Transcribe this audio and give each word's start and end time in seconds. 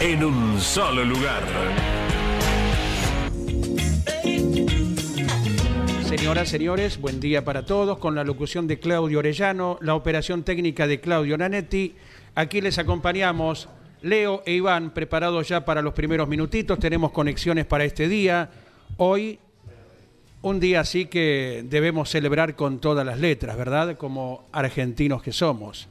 en 0.00 0.24
un 0.24 0.58
solo 0.58 1.04
lugar. 1.04 1.42
Señoras, 6.04 6.48
señores, 6.48 6.98
buen 6.98 7.20
día 7.20 7.44
para 7.44 7.66
todos. 7.66 7.98
Con 7.98 8.14
la 8.14 8.24
locución 8.24 8.66
de 8.66 8.78
Claudio 8.80 9.18
Orellano, 9.18 9.78
la 9.82 9.94
operación 9.94 10.42
técnica 10.42 10.86
de 10.86 11.00
Claudio 11.00 11.36
Nanetti. 11.36 11.94
Aquí 12.34 12.62
les 12.62 12.78
acompañamos 12.78 13.68
Leo 14.00 14.42
e 14.46 14.54
Iván, 14.54 14.92
preparados 14.92 15.48
ya 15.48 15.66
para 15.66 15.82
los 15.82 15.92
primeros 15.92 16.26
minutitos. 16.28 16.78
Tenemos 16.78 17.12
conexiones 17.12 17.66
para 17.66 17.84
este 17.84 18.08
día. 18.08 18.50
Hoy, 18.96 19.38
un 20.40 20.60
día 20.60 20.80
así 20.80 21.06
que 21.06 21.62
debemos 21.68 22.08
celebrar 22.08 22.56
con 22.56 22.78
todas 22.78 23.04
las 23.04 23.20
letras, 23.20 23.54
¿verdad? 23.54 23.98
Como 23.98 24.48
argentinos 24.50 25.22
que 25.22 25.32
somos. 25.32 25.88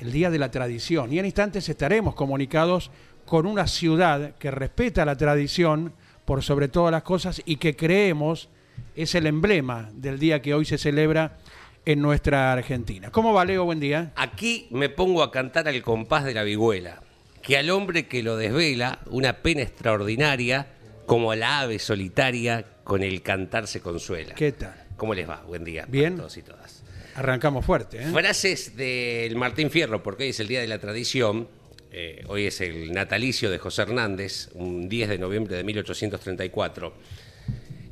El 0.00 0.12
Día 0.12 0.30
de 0.30 0.38
la 0.38 0.52
Tradición. 0.52 1.12
Y 1.12 1.18
en 1.18 1.24
instantes 1.24 1.68
estaremos 1.68 2.14
comunicados 2.14 2.92
con 3.28 3.46
una 3.46 3.66
ciudad 3.66 4.36
que 4.38 4.50
respeta 4.50 5.04
la 5.04 5.16
tradición 5.16 5.92
por 6.24 6.42
sobre 6.42 6.68
todas 6.68 6.90
las 6.90 7.02
cosas 7.02 7.42
y 7.44 7.56
que 7.56 7.76
creemos 7.76 8.48
es 8.96 9.14
el 9.14 9.26
emblema 9.26 9.90
del 9.92 10.18
día 10.18 10.40
que 10.40 10.54
hoy 10.54 10.64
se 10.64 10.78
celebra 10.78 11.36
en 11.84 12.00
nuestra 12.00 12.52
Argentina. 12.52 13.10
¿Cómo 13.10 13.34
va, 13.34 13.44
Leo? 13.44 13.64
Buen 13.64 13.80
día. 13.80 14.12
Aquí 14.16 14.66
me 14.70 14.88
pongo 14.88 15.22
a 15.22 15.30
cantar 15.30 15.68
al 15.68 15.82
compás 15.82 16.24
de 16.24 16.32
la 16.32 16.42
vihuela, 16.42 17.02
que 17.42 17.58
al 17.58 17.68
hombre 17.68 18.06
que 18.06 18.22
lo 18.22 18.36
desvela 18.36 19.00
una 19.10 19.34
pena 19.34 19.60
extraordinaria, 19.60 20.66
como 21.04 21.30
a 21.30 21.36
la 21.36 21.60
ave 21.60 21.78
solitaria 21.78 22.64
con 22.82 23.02
el 23.02 23.20
cantar 23.20 23.66
se 23.66 23.80
consuela. 23.80 24.34
¿Qué 24.34 24.52
tal? 24.52 24.74
¿Cómo 24.96 25.12
les 25.12 25.28
va? 25.28 25.42
Buen 25.46 25.64
día 25.64 25.84
Bien. 25.86 26.14
para 26.14 26.22
todos 26.22 26.36
y 26.38 26.42
todas. 26.42 26.82
Arrancamos 27.14 27.64
fuerte. 27.64 28.02
¿eh? 28.02 28.06
Frases 28.10 28.74
del 28.74 29.36
Martín 29.36 29.70
Fierro, 29.70 30.02
porque 30.02 30.24
hoy 30.24 30.30
es 30.30 30.40
el 30.40 30.48
Día 30.48 30.60
de 30.60 30.66
la 30.68 30.78
Tradición. 30.78 31.57
Eh, 31.92 32.24
hoy 32.28 32.46
es 32.46 32.60
el 32.60 32.92
natalicio 32.92 33.50
de 33.50 33.58
José 33.58 33.82
Hernández, 33.82 34.48
un 34.54 34.88
10 34.88 35.08
de 35.10 35.18
noviembre 35.18 35.56
de 35.56 35.64
1834. 35.64 36.92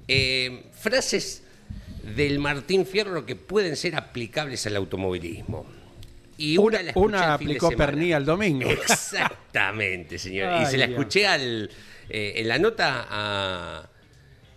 Eh, 0.09 0.63
frases 0.73 1.43
del 2.17 2.39
Martín 2.39 2.87
Fierro 2.87 3.27
que 3.27 3.35
pueden 3.37 3.77
ser 3.77 3.97
aplicables 3.97 4.67
al 4.67 4.77
automovilismo. 4.77 5.67
Y 6.39 6.59
Una, 6.59 6.83
la 6.83 6.93
una 6.95 7.35
aplicó 7.35 7.71
semana. 7.71 7.87
Pernía 7.93 8.17
el 8.19 8.25
domingo. 8.27 8.69
Exactamente, 8.71 10.19
señor. 10.19 10.63
y 10.63 10.67
se 10.67 10.77
la 10.77 10.85
escuché 10.85 11.27
al, 11.27 11.71
eh, 12.11 12.35
en 12.37 12.49
la 12.49 12.59
nota 12.59 13.07
a... 13.09 13.89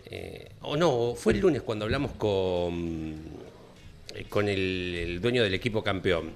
eh, 0.05 0.49
o 0.61 0.75
no, 0.75 1.15
fue 1.15 1.33
el 1.33 1.39
lunes 1.39 1.61
cuando 1.61 1.85
hablamos 1.85 2.11
con, 2.11 3.15
con 4.27 4.49
el, 4.49 4.95
el 4.99 5.21
dueño 5.21 5.41
del 5.41 5.53
equipo 5.53 5.81
campeón. 5.81 6.31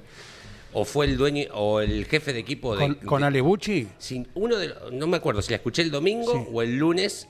O 0.73 0.85
fue 0.85 1.06
el 1.06 1.17
dueño 1.17 1.45
o 1.53 1.79
el 1.81 2.06
jefe 2.06 2.34
de 2.34 2.39
equipo 2.39 2.75
de... 2.75 2.95
¿Con, 3.06 3.23
Alebucci? 3.23 3.88
sin 3.97 4.28
uno 4.34 4.57
de 4.57 4.73
no 4.91 5.07
me 5.07 5.17
acuerdo 5.17 5.41
si 5.41 5.51
la 5.51 5.57
escuché 5.57 5.81
el 5.84 5.91
domingo 5.91 6.31
Sí. 6.31 6.50
o 6.51 6.61
el 6.61 6.78
lunes 6.78 7.28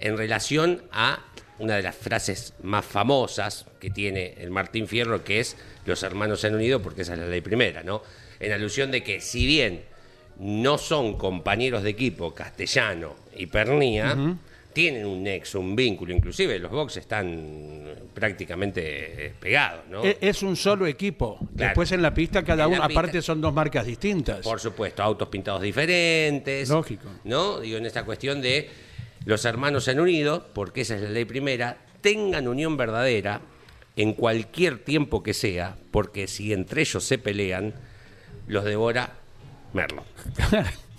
en 0.00 0.16
relación 0.16 0.82
a 0.92 1.24
una 1.58 1.76
de 1.76 1.82
las 1.82 1.94
frases 1.94 2.54
más 2.62 2.84
famosas 2.84 3.66
que 3.78 3.90
tiene 3.90 4.34
el 4.38 4.50
Martín 4.50 4.88
Fierro, 4.88 5.22
que 5.24 5.40
es 5.40 5.56
los 5.84 6.02
hermanos 6.02 6.40
se 6.40 6.46
han 6.46 6.54
unido 6.54 6.80
porque 6.80 7.02
esa 7.02 7.12
es 7.12 7.18
la 7.20 7.26
ley 7.26 7.42
primera, 7.42 7.82
¿no? 7.82 8.02
En 8.40 8.52
alusión 8.52 8.90
de 8.90 9.02
que 9.02 9.20
si 9.20 9.46
bien 9.46 9.84
no 10.38 10.78
son 10.78 11.18
compañeros 11.18 11.82
de 11.82 11.90
equipo 11.90 12.34
Castellano 12.34 13.14
y 13.36 13.46
Pernía, 13.46 14.16
tienen 14.72 15.04
un 15.06 15.22
nexo, 15.22 15.58
un 15.60 15.74
vínculo, 15.74 16.12
inclusive 16.12 16.58
los 16.58 16.70
boxes 16.70 17.02
están 17.02 17.84
prácticamente 18.14 19.26
eh, 19.26 19.32
pegados, 19.38 19.86
¿no? 19.88 20.04
E- 20.04 20.18
Es 20.20 20.42
un 20.42 20.56
solo 20.56 20.86
equipo. 20.86 21.36
Claro. 21.38 21.70
Después 21.70 21.92
en 21.92 22.02
la 22.02 22.14
pista 22.14 22.42
cada 22.44 22.66
uno, 22.68 22.86
pista- 22.86 23.00
aparte 23.00 23.22
son 23.22 23.40
dos 23.40 23.52
marcas 23.52 23.86
distintas. 23.86 24.40
Por 24.40 24.60
supuesto, 24.60 25.02
autos 25.02 25.28
pintados 25.28 25.62
diferentes. 25.62 26.68
Lógico. 26.68 27.08
¿No? 27.24 27.60
Digo, 27.60 27.78
en 27.78 27.86
esta 27.86 28.04
cuestión 28.04 28.40
de 28.40 28.68
los 29.24 29.44
hermanos 29.44 29.84
se 29.84 29.90
han 29.92 30.00
unido, 30.00 30.46
porque 30.54 30.82
esa 30.82 30.94
es 30.96 31.02
la 31.02 31.10
ley 31.10 31.24
primera, 31.24 31.78
tengan 32.00 32.48
unión 32.48 32.76
verdadera 32.76 33.40
en 33.96 34.14
cualquier 34.14 34.78
tiempo 34.78 35.22
que 35.22 35.34
sea, 35.34 35.76
porque 35.90 36.26
si 36.28 36.52
entre 36.52 36.82
ellos 36.82 37.04
se 37.04 37.18
pelean, 37.18 37.74
los 38.46 38.64
devora 38.64 39.14
Merlo. 39.72 40.04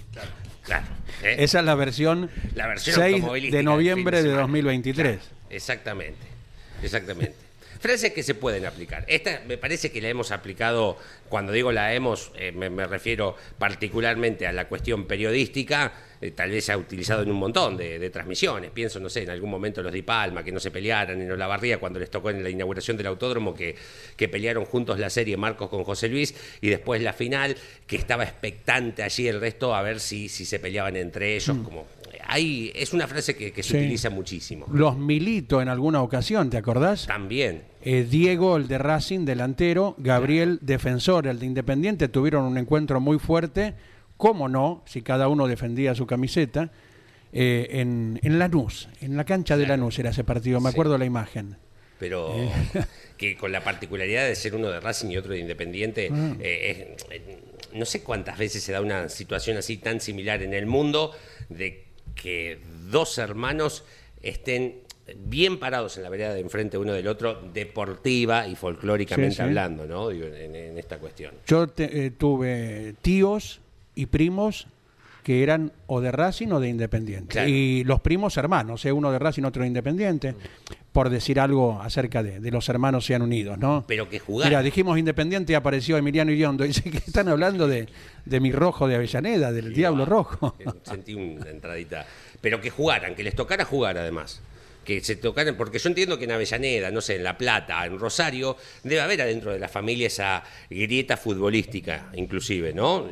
Claro. 0.64 0.86
¿eh? 1.24 1.36
Esa 1.40 1.60
es 1.60 1.66
la 1.66 1.76
versión, 1.76 2.30
La 2.56 2.68
versión 2.68 2.96
6 2.96 3.16
automovilística 3.16 3.58
de 3.58 3.64
noviembre 3.64 4.18
de 4.18 4.24
de, 4.24 4.30
semana. 4.30 4.42
2023. 4.42 5.20
Exactamente, 5.50 6.28
exactamente. 6.84 7.36
Frases 7.82 8.14
que 8.14 8.22
se 8.22 8.36
pueden 8.36 8.68
aplicar. 8.68 9.04
Esta 9.08 9.42
me 9.48 9.58
parece 9.58 9.92
que 9.92 10.02
la 10.02 10.08
hemos 10.08 10.30
aplicado, 10.30 11.00
cuando 11.30 11.52
digo 11.52 11.72
la 11.72 11.96
hemos, 11.96 12.32
eh, 12.36 12.52
me, 12.52 12.70
me 12.70 12.86
refiero 12.86 13.36
particularmente 13.58 14.46
a 14.46 14.52
la 14.52 14.68
cuestión 14.68 15.08
periodística, 15.08 15.92
eh, 16.22 16.30
tal 16.30 16.52
vez 16.52 16.66
se 16.66 16.74
ha 16.74 16.78
utilizado 16.78 17.24
en 17.24 17.32
un 17.32 17.38
montón 17.38 17.78
de, 17.78 17.98
de 17.98 18.10
transmisiones. 18.12 18.70
Pienso, 18.70 19.00
no 19.00 19.10
sé, 19.10 19.24
en 19.24 19.32
algún 19.32 19.50
momento 19.50 19.82
los 19.82 19.92
Di 19.92 20.04
Palma, 20.04 20.44
que 20.44 20.52
no 20.52 20.60
se 20.60 20.70
pelearan, 20.70 21.20
en 21.20 21.32
Olavarría, 21.32 21.80
cuando 21.80 21.98
les 21.98 22.12
tocó 22.12 22.30
en 22.30 22.44
la 22.44 22.52
inauguración 22.52 22.98
del 22.98 23.08
autódromo, 23.08 23.56
que, 23.56 23.76
que 24.16 24.30
pelearon 24.30 24.66
juntos 24.66 25.00
la 25.00 25.10
serie 25.10 25.36
Marcos 25.36 25.68
con 25.68 25.84
José 25.84 26.08
Luis, 26.08 26.36
y 26.62 26.70
después 26.70 27.02
la 27.02 27.14
final, 27.14 27.58
que 27.88 27.96
estaba 27.96 28.24
expectante 28.26 29.02
allí 29.02 29.28
el 29.28 29.42
resto 29.42 29.74
a 29.74 29.82
ver 29.82 30.00
si, 30.00 30.30
si 30.30 30.46
se 30.46 30.60
peleaban 30.60 30.96
entre 30.98 31.36
ellos. 31.36 31.58
Como, 31.64 31.88
hay, 32.28 32.72
es 32.76 32.94
una 32.94 33.08
frase 33.08 33.36
que, 33.36 33.52
que 33.52 33.64
se. 33.64 33.70
Sí. 33.72 33.78
utiliza 33.78 34.10
muchísimo. 34.10 34.66
Los 34.72 34.98
milito 34.98 35.62
en 35.62 35.68
alguna 35.70 36.02
ocasión, 36.02 36.50
¿te 36.50 36.58
acordás? 36.58 37.06
También. 37.08 37.64
Eh, 37.84 38.06
Diego, 38.10 38.58
el 38.58 38.68
de 38.68 38.78
Racing, 38.78 39.26
delantero, 39.26 39.96
Gabriel, 39.98 40.60
defensor, 40.62 41.28
el 41.28 41.40
de 41.40 41.46
Independiente, 41.46 42.08
tuvieron 42.08 42.44
un 42.46 42.58
encuentro 42.58 43.00
muy 43.00 43.18
fuerte, 43.20 43.74
cómo 44.18 44.48
no, 44.50 44.84
si 44.86 45.02
cada 45.02 45.28
uno 45.28 45.48
defendía 45.48 45.96
su 45.96 46.06
camiseta, 46.06 46.72
eh, 47.34 47.68
en, 47.80 48.20
en 48.24 48.40
Lanús, 48.40 48.90
en 49.00 49.16
la 49.18 49.24
cancha 49.24 49.56
de 49.58 49.66
Lanús 49.66 49.98
era 50.00 50.10
ese 50.10 50.24
partido, 50.24 50.60
me 50.60 50.70
Sí. 50.70 50.74
acuerdo 50.76 50.98
la 50.98 51.06
imagen. 51.06 51.56
pero 51.98 52.34
Eh. 52.36 52.50
que 53.16 53.38
con 53.38 53.52
la 53.52 53.64
particularidad 53.64 54.26
de 54.28 54.34
ser 54.36 54.56
uno 54.56 54.70
de 54.70 54.80
Racing 54.80 55.10
y 55.12 55.18
otro 55.18 55.34
de 55.34 55.40
Independiente, 55.40 56.10
Mm. 56.10 56.32
eh, 56.42 56.96
eh, 57.12 57.40
no 57.76 57.86
sé 57.86 58.02
cuántas 58.02 58.40
veces 58.40 58.64
se 58.64 58.72
da 58.72 58.82
una 58.82 59.08
situación 59.08 59.58
así 59.58 59.78
tan 59.78 60.02
similar 60.02 60.42
en 60.42 60.54
el 60.56 60.66
mundo 60.66 61.12
de 61.50 61.86
que 62.16 62.60
dos 62.90 63.18
hermanos 63.18 63.84
estén 64.22 64.76
bien 65.26 65.60
parados 65.60 65.98
en 65.98 66.04
la 66.04 66.10
vereda 66.10 66.34
de 66.34 66.40
enfrente 66.40 66.78
uno 66.78 66.94
del 66.94 67.08
otro, 67.08 67.42
deportiva 67.54 68.48
y 68.48 68.56
folclóricamente 68.56 69.32
Sí, 69.32 69.38
sí. 69.38 69.42
hablando, 69.42 69.86
¿no? 69.86 70.10
Digo, 70.10 70.28
en, 70.28 70.56
en 70.56 70.78
esta 70.78 71.00
cuestión. 71.00 71.34
Yo 71.48 71.68
te- 71.68 72.06
eh, 72.06 72.12
tuve 72.12 72.94
tíos 73.02 73.60
y 73.96 74.06
primos 74.06 74.68
que 75.24 75.44
eran 75.44 75.72
o 75.88 76.02
de 76.02 76.12
Racing 76.12 76.48
o 76.50 76.60
de 76.60 76.70
Independiente. 76.70 77.28
Claro. 77.34 77.50
Y 77.50 77.84
los 77.84 78.00
primos 78.00 78.38
hermanos, 78.38 78.86
eh, 78.86 78.92
uno 78.92 79.12
de 79.12 79.20
Racing, 79.20 79.44
otro 79.44 79.62
de 79.64 79.68
Independiente, 79.68 80.34
por 80.92 81.10
decir 81.10 81.40
algo 81.40 81.82
acerca 81.82 82.22
de, 82.22 82.40
de 82.40 82.52
los 82.52 82.68
hermanos 82.68 83.06
sean 83.06 83.22
unidos, 83.22 83.58
¿no? 83.58 83.86
Pero 83.88 84.10
que 84.10 84.20
jugar. 84.20 84.50
Mira, 84.50 84.62
dijimos 84.62 84.98
Independiente 84.98 85.54
y 85.54 85.56
apareció 85.56 85.98
Emiliano 85.98 86.32
Iriondo. 86.32 86.64
Dice 86.66 86.90
que 86.90 86.98
están 86.98 87.30
hablando 87.30 87.68
de, 87.68 87.88
de 88.26 88.40
mi 88.40 88.52
rojo 88.52 88.88
de 88.88 88.96
Avellaneda, 88.96 89.52
del 89.52 89.74
Diablo 89.74 90.06
Rojo. 90.06 90.56
Eh, 90.60 90.66
Sentí 90.84 91.14
una 91.14 91.50
entradita. 91.50 92.06
Pero 92.42 92.60
que 92.60 92.70
jugaran, 92.70 93.16
que 93.16 93.24
les 93.24 93.36
tocara 93.36 93.64
jugar 93.64 93.98
además. 93.98 94.42
Que 94.84 95.00
se 95.02 95.16
tocaran, 95.16 95.56
porque 95.58 95.78
yo 95.78 95.90
entiendo 95.90 96.18
que 96.18 96.24
en 96.26 96.32
Avellaneda, 96.32 96.90
no 96.90 97.02
sé, 97.02 97.18
en 97.18 97.24
La 97.24 97.38
Plata, 97.38 97.86
en 97.86 98.00
Rosario, 98.00 98.58
debe 98.84 99.02
haber 99.02 99.22
adentro 99.22 99.52
de 99.54 99.60
la 99.60 99.68
familia 99.68 100.08
esa 100.08 100.44
grieta 100.70 101.18
futbolística, 101.18 102.10
inclusive, 102.16 102.74
¿no? 102.74 103.08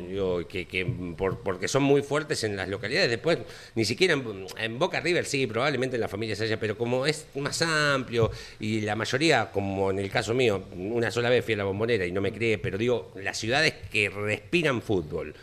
Que, 0.48 0.66
que 0.66 0.84
por- 1.16 1.40
porque 1.40 1.68
son 1.68 1.84
muy 1.84 2.02
fuertes 2.02 2.42
en 2.42 2.56
las 2.56 2.68
localidades, 2.68 3.08
después 3.10 3.38
ni 3.76 3.84
siquiera 3.84 4.14
en, 4.14 4.46
en 4.58 4.78
Boca 4.80 4.98
River 5.00 5.24
sí, 5.24 5.46
probablemente 5.46 5.96
en 5.96 6.00
la 6.00 6.08
familia 6.08 6.34
se 6.34 6.44
haya, 6.44 6.58
pero 6.58 6.76
como 6.76 7.06
es 7.06 7.26
más 7.36 7.62
amplio 7.62 8.30
y 8.58 8.80
la 8.80 8.96
mayoría, 8.96 9.50
como 9.52 9.90
en 9.92 10.00
el 10.00 10.10
caso 10.10 10.34
mío, 10.34 10.64
una 10.76 11.10
sola 11.12 11.30
vez 11.30 11.44
fui 11.44 11.54
a 11.54 11.58
la 11.58 11.64
bombonera 11.64 12.04
y 12.04 12.10
no 12.12 12.20
me 12.20 12.32
creé, 12.32 12.58
pero 12.58 12.78
digo, 12.78 13.12
las 13.14 13.38
ciudades 13.38 13.74
que 13.92 14.10
respiran 14.10 14.82
fútbol, 14.82 15.34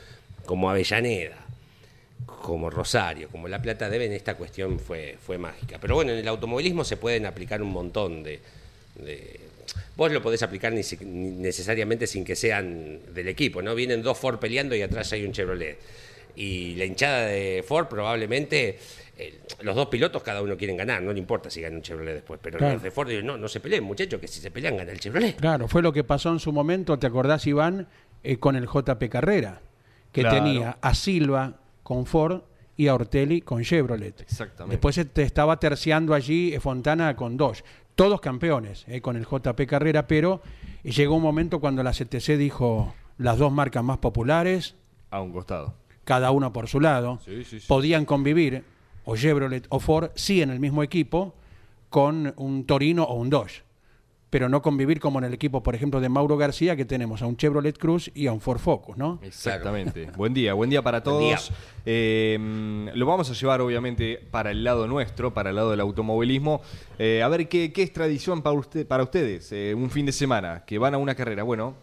como 0.46 0.70
Avellaneda, 0.70 1.47
como 2.26 2.70
Rosario, 2.70 3.30
como 3.30 3.48
La 3.48 3.62
Plata, 3.62 3.90
deben 3.90 4.12
esta 4.12 4.36
cuestión 4.36 4.80
fue, 4.80 5.18
fue 5.22 5.38
mágica. 5.38 5.78
Pero 5.80 5.96
bueno, 5.96 6.12
en 6.12 6.18
el 6.20 6.28
automovilismo 6.28 6.84
se 6.84 6.98
pueden 6.98 7.26
aplicar 7.26 7.62
un 7.62 7.70
montón 7.70 8.24
de... 8.24 8.40
de- 8.96 9.40
vos 9.96 10.12
lo 10.12 10.22
podés 10.22 10.42
aplicar 10.44 10.72
ni, 10.74 10.82
necesariamente 11.02 12.08
sin 12.08 12.24
que 12.24 12.36
sean 12.36 13.00
del 13.14 13.28
equipo, 13.28 13.62
¿no? 13.62 13.76
Vienen 13.76 14.02
dos 14.02 14.18
Ford 14.18 14.40
peleando 14.40 14.76
y 14.76 14.82
atrás 14.82 15.12
hay 15.14 15.26
un 15.26 15.32
Chevrolet. 15.32 15.78
Y 16.36 16.76
la 16.76 16.86
hinchada 16.86 17.26
de 17.28 17.64
Ford 17.68 17.88
probablemente... 17.88 18.78
eh, 19.18 19.40
los 19.62 19.76
dos 19.76 19.88
pilotos 19.88 20.22
cada 20.22 20.42
uno 20.44 20.56
quieren 20.56 20.78
ganar, 20.78 21.02
no 21.02 21.12
le 21.12 21.20
importa 21.20 21.50
si 21.50 21.62
gana 21.62 21.76
un 21.78 21.82
Chevrolet 21.82 22.14
después, 22.14 22.40
pero 22.42 22.58
Claro. 22.60 22.74
los 22.76 22.84
de 22.84 22.92
Ford 22.92 23.10
dicen, 23.10 23.26
no, 23.26 23.38
no 23.38 23.48
se 23.48 23.60
peleen, 23.60 23.84
muchachos, 23.84 24.20
que 24.22 24.28
si 24.28 24.40
se 24.40 24.52
pelean 24.52 24.78
gana 24.78 24.92
el 24.92 25.00
Chevrolet. 25.00 25.36
Claro, 25.38 25.68
fue 25.68 25.82
lo 25.82 25.92
que 25.92 26.04
pasó 26.04 26.32
en 26.32 26.40
su 26.40 26.52
momento, 26.54 26.98
¿te 27.00 27.08
acordás, 27.08 27.48
Iván, 27.48 27.88
eh, 28.24 28.38
con 28.38 28.56
el 28.56 28.68
JP 28.68 29.10
Carrera? 29.10 29.62
Que 30.12 30.22
Claro. 30.22 30.36
tenía 30.44 30.78
a 30.82 30.94
Silva 30.96 31.56
con 31.88 32.06
Ford 32.06 32.42
y 32.76 32.88
a 32.90 32.96
Ortelli 32.96 33.40
con 33.40 33.64
Chevrolet. 33.64 34.20
Exactamente. 34.20 34.76
Después 34.76 34.94
se 34.94 35.06
te 35.06 35.22
estaba 35.24 35.58
terciando 35.58 36.14
allí 36.14 36.54
eh, 36.54 36.60
Fontana 36.60 37.16
con 37.16 37.38
Dodge. 37.38 37.64
Todos 37.96 38.20
campeones 38.20 38.84
eh, 38.90 39.00
con 39.00 39.16
el 39.16 39.26
JP 39.26 39.66
Carrera, 39.66 40.06
pero 40.06 40.42
llegó 40.84 41.16
un 41.16 41.24
momento 41.24 41.62
cuando 41.62 41.84
la 41.84 41.92
CTC 41.94 42.36
dijo 42.38 42.94
las 43.18 43.38
dos 43.38 43.54
marcas 43.54 43.86
más 43.86 44.00
populares, 44.00 44.76
A 45.12 45.22
un 45.22 45.32
costado. 45.32 45.76
cada 46.04 46.32
uno 46.32 46.52
por 46.52 46.68
su 46.68 46.82
lado, 46.82 47.20
Sí, 47.24 47.46
sí, 47.46 47.62
sí. 47.62 47.68
podían 47.70 48.04
convivir, 48.04 48.66
o 49.06 49.16
Chevrolet 49.16 49.66
o 49.70 49.80
Ford, 49.80 50.10
sí 50.16 50.42
en 50.42 50.50
el 50.50 50.60
mismo 50.60 50.84
equipo, 50.84 51.36
con 51.90 52.34
un 52.36 52.66
Torino 52.66 53.04
o 53.06 53.14
un 53.16 53.30
Dodge. 53.30 53.64
Pero 54.38 54.50
no 54.50 54.62
convivir 54.62 55.00
como 55.00 55.18
en 55.18 55.26
el 55.26 55.34
equipo, 55.34 55.64
por 55.64 55.74
ejemplo, 55.74 56.00
de 56.00 56.10
Mauro 56.10 56.38
García, 56.38 56.76
que 56.76 56.86
tenemos 56.86 57.24
a 57.24 57.26
un 57.26 57.38
Chevrolet 57.38 57.76
Cruz 57.76 58.12
y 58.14 58.28
a 58.28 58.32
un 58.32 58.40
Ford 58.40 58.60
Focus, 58.60 58.96
¿no? 58.96 59.18
Exactamente. 59.24 60.12
buen 60.16 60.32
día, 60.32 60.54
buen 60.54 60.70
día 60.70 60.84
para 60.84 61.00
Buen 61.00 61.18
día. 61.22 61.38
todos. 61.38 61.52
Eh, 61.88 62.38
lo 62.94 63.08
vamos 63.08 63.32
a 63.32 63.34
llevar, 63.34 63.62
obviamente, 63.62 64.22
para 64.30 64.52
el 64.52 64.64
lado 64.64 64.86
nuestro, 64.86 65.34
para 65.34 65.50
el 65.50 65.56
lado 65.56 65.72
del 65.72 65.80
automovilismo. 65.80 66.62
Eh, 67.00 67.24
a 67.24 67.28
ver, 67.30 67.50
¿qué, 67.50 67.74
qué 67.74 67.82
es 67.82 67.92
tradición 67.92 68.44
para, 68.44 68.56
usted, 68.56 68.86
para 68.86 69.02
ustedes? 69.02 69.52
Eh, 69.54 69.74
un 69.76 69.90
fin 69.90 70.06
de 70.06 70.12
semana, 70.12 70.64
que 70.68 70.78
van 70.78 70.94
a 70.94 71.00
una 71.00 71.16
carrera. 71.16 71.42
Bueno, 71.42 71.74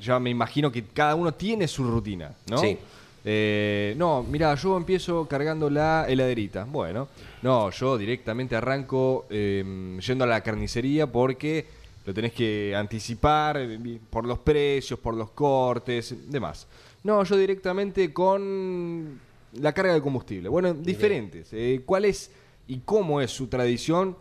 ya 0.00 0.18
me 0.18 0.30
imagino 0.30 0.72
que 0.72 0.82
cada 0.82 1.14
uno 1.14 1.32
tiene 1.32 1.68
su 1.68 1.84
rutina, 1.84 2.32
¿no? 2.50 2.58
Sí. 2.58 2.78
Eh, 3.24 3.94
no, 3.96 4.24
mira, 4.24 4.52
yo 4.56 4.76
empiezo 4.76 5.28
cargando 5.28 5.70
la 5.70 6.06
heladerita. 6.08 6.64
Bueno, 6.64 7.06
no, 7.42 7.70
yo 7.70 7.96
directamente 7.96 8.56
arranco 8.56 9.26
eh, 9.30 9.98
yendo 10.04 10.24
a 10.24 10.26
la 10.26 10.40
carnicería 10.40 11.06
porque 11.06 11.80
lo 12.04 12.12
tenés 12.14 12.32
que 12.32 12.74
anticipar 12.76 13.56
eh, 13.58 14.00
por 14.10 14.26
los 14.26 14.38
precios, 14.40 14.98
por 14.98 15.14
los 15.14 15.30
cortes, 15.30 16.14
demás. 16.30 16.66
No, 17.04 17.22
yo 17.24 17.36
directamente 17.36 18.12
con 18.12 19.20
la 19.60 19.72
carga 19.72 19.94
de 19.94 20.00
combustible. 20.02 20.48
Bueno, 20.48 20.72
diferentes. 20.74 21.48
Eh, 21.52 21.82
¿Cuál 21.84 22.04
es 22.06 22.30
y 22.68 22.78
cómo 22.80 23.20
es 23.20 23.30
su 23.30 23.48
tradición 23.48 24.16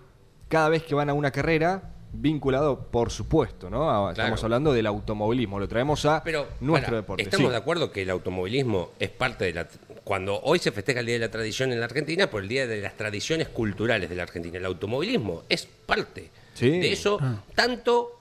cada 0.49 0.69
vez 0.69 0.83
que 0.83 0.95
van 0.95 1.09
a 1.09 1.13
una 1.13 1.31
carrera? 1.31 1.93
Vinculado, 2.13 2.87
por 2.91 3.09
supuesto, 3.09 3.69
¿no? 3.69 3.89
A- 4.07 4.11
Estamos 4.11 4.43
hablando 4.43 4.73
del 4.73 4.85
automovilismo. 4.85 5.59
Lo 5.59 5.67
traemos 5.69 6.03
a 6.05 6.21
Pero 6.23 6.45
nuestro 6.59 6.89
para, 6.89 6.97
deporte. 6.97 7.23
Estamos 7.23 7.47
Sí. 7.47 7.51
de 7.51 7.57
acuerdo 7.57 7.89
que 7.91 8.01
el 8.01 8.09
automovilismo 8.09 8.89
es 8.99 9.09
parte 9.11 9.45
de 9.45 9.53
la. 9.53 9.67
Cuando 10.03 10.41
hoy 10.41 10.59
se 10.59 10.73
festeja 10.73 10.99
el 10.99 11.05
Día 11.05 11.15
de 11.15 11.19
la 11.21 11.31
Tradición 11.31 11.71
en 11.71 11.79
la 11.79 11.85
Argentina, 11.85 12.29
por 12.29 12.41
el 12.41 12.49
Día 12.49 12.67
de 12.67 12.81
las 12.81 12.97
Tradiciones 12.97 13.47
Culturales 13.47 14.09
de 14.09 14.15
la 14.17 14.23
Argentina. 14.23 14.57
El 14.57 14.65
automovilismo 14.65 15.43
es 15.47 15.65
parte 15.65 16.29
Sí. 16.53 16.69
de 16.79 16.91
eso, 16.91 17.19
tanto, 17.55 18.19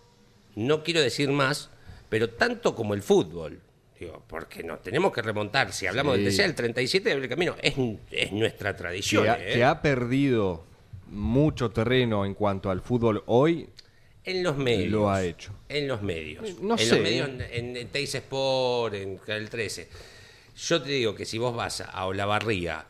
no 0.56 0.82
quiero 0.82 1.00
decir 1.00 1.30
más, 1.30 1.70
pero 2.08 2.30
tanto 2.30 2.74
como 2.74 2.94
el 2.94 3.02
fútbol. 3.02 3.60
Digo, 3.98 4.22
porque 4.26 4.62
nos 4.62 4.80
tenemos 4.82 5.12
que 5.12 5.20
remontar. 5.20 5.72
Si 5.72 5.86
hablamos 5.86 6.16
Sí. 6.16 6.22
del 6.24 6.32
TCA, 6.34 6.44
el 6.46 6.54
37 6.54 7.10
del 7.10 7.28
camino 7.28 7.54
es, 7.60 7.74
es 8.10 8.32
nuestra 8.32 8.74
tradición. 8.74 9.24
que 9.24 9.28
ha, 9.30 9.34
¿eh? 9.48 9.52
que 9.54 9.64
ha 9.64 9.82
perdido 9.82 10.64
mucho 11.08 11.70
terreno 11.70 12.24
en 12.24 12.34
cuanto 12.34 12.70
al 12.70 12.80
fútbol 12.80 13.22
hoy, 13.26 13.68
En 14.24 14.42
los 14.42 14.56
medios. 14.56 14.90
Lo 14.92 15.10
ha 15.10 15.24
hecho. 15.24 15.52
En 15.68 15.88
los 15.88 16.02
medios. 16.02 16.60
No 16.60 16.74
en 16.74 16.78
sé, 16.78 16.94
los 16.94 17.00
medios, 17.02 17.28
¿eh? 17.28 17.48
en, 17.58 17.76
en 17.76 17.88
Teis 17.88 18.14
Sport, 18.14 18.94
en 18.94 19.16
Canal 19.18 19.48
13. 19.50 19.88
Yo 20.56 20.82
te 20.82 20.90
digo 20.90 21.14
que 21.14 21.24
si 21.24 21.38
vos 21.38 21.54
vas 21.56 21.80
a 21.80 22.04
Olavarría 22.06 22.84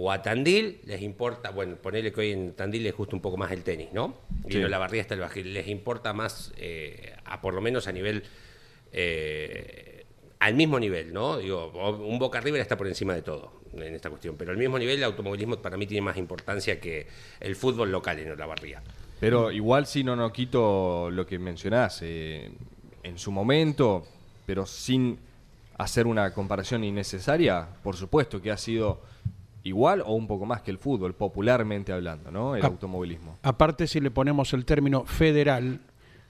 o 0.00 0.12
a 0.12 0.22
Tandil, 0.22 0.80
les 0.84 1.02
importa, 1.02 1.50
bueno, 1.50 1.74
ponele 1.74 2.12
que 2.12 2.20
hoy 2.20 2.30
en 2.30 2.52
Tandil 2.52 2.84
les 2.84 2.94
gusta 2.96 3.16
un 3.16 3.20
poco 3.22 3.36
más 3.36 3.50
el 3.50 3.62
tenis, 3.64 3.88
¿no? 3.92 4.14
Y 4.46 4.52
Sí. 4.52 4.58
en 4.58 4.64
Olavarría 4.66 5.00
está 5.00 5.14
el 5.14 5.20
bajil. 5.20 5.52
Les 5.52 5.66
importa 5.66 6.12
más, 6.12 6.52
eh, 6.56 7.14
a 7.24 7.40
por 7.40 7.52
lo 7.52 7.60
menos 7.60 7.88
a 7.88 7.92
nivel. 7.92 8.22
eh, 8.92 10.04
al 10.40 10.54
mismo 10.54 10.78
nivel, 10.78 11.12
¿no? 11.12 11.38
Digo, 11.38 11.66
un 11.98 12.18
Boca 12.18 12.40
River 12.40 12.60
está 12.60 12.76
por 12.76 12.86
encima 12.86 13.12
de 13.14 13.22
todo 13.22 13.52
en 13.72 13.94
esta 13.94 14.08
cuestión, 14.08 14.36
pero 14.36 14.52
al 14.52 14.56
mismo 14.56 14.78
nivel 14.78 14.96
el 14.98 15.04
automovilismo 15.04 15.56
para 15.56 15.76
mí 15.76 15.84
tiene 15.86 16.00
más 16.02 16.16
importancia 16.16 16.78
que 16.80 17.06
el 17.40 17.56
fútbol 17.56 17.90
local 17.90 18.18
en 18.20 18.30
Olavarría. 18.30 18.80
pero 19.20 19.50
igual 19.50 19.86
sí 19.86 20.04
no, 20.04 20.14
no 20.14 20.32
quito 20.32 21.10
lo 21.10 21.26
que 21.26 21.38
mencionás. 21.40 22.00
eh, 22.02 22.50
en 23.02 23.18
su 23.18 23.30
momento, 23.32 24.06
pero 24.46 24.64
sin 24.64 25.18
hacer 25.76 26.06
una 26.06 26.32
comparación 26.32 26.84
innecesaria, 26.84 27.66
por 27.82 27.96
supuesto 27.96 28.40
que 28.40 28.50
ha 28.52 28.56
sido 28.56 29.00
igual 29.68 30.02
o 30.04 30.12
un 30.14 30.26
poco 30.26 30.46
más 30.46 30.62
que 30.62 30.70
el 30.70 30.78
fútbol, 30.78 31.14
popularmente 31.14 31.92
hablando, 31.92 32.30
¿no? 32.30 32.56
El 32.56 32.64
automovilismo. 32.64 33.38
Aparte, 33.42 33.86
si 33.86 34.00
le 34.00 34.10
ponemos 34.10 34.52
el 34.52 34.64
término 34.64 35.04
federal 35.04 35.80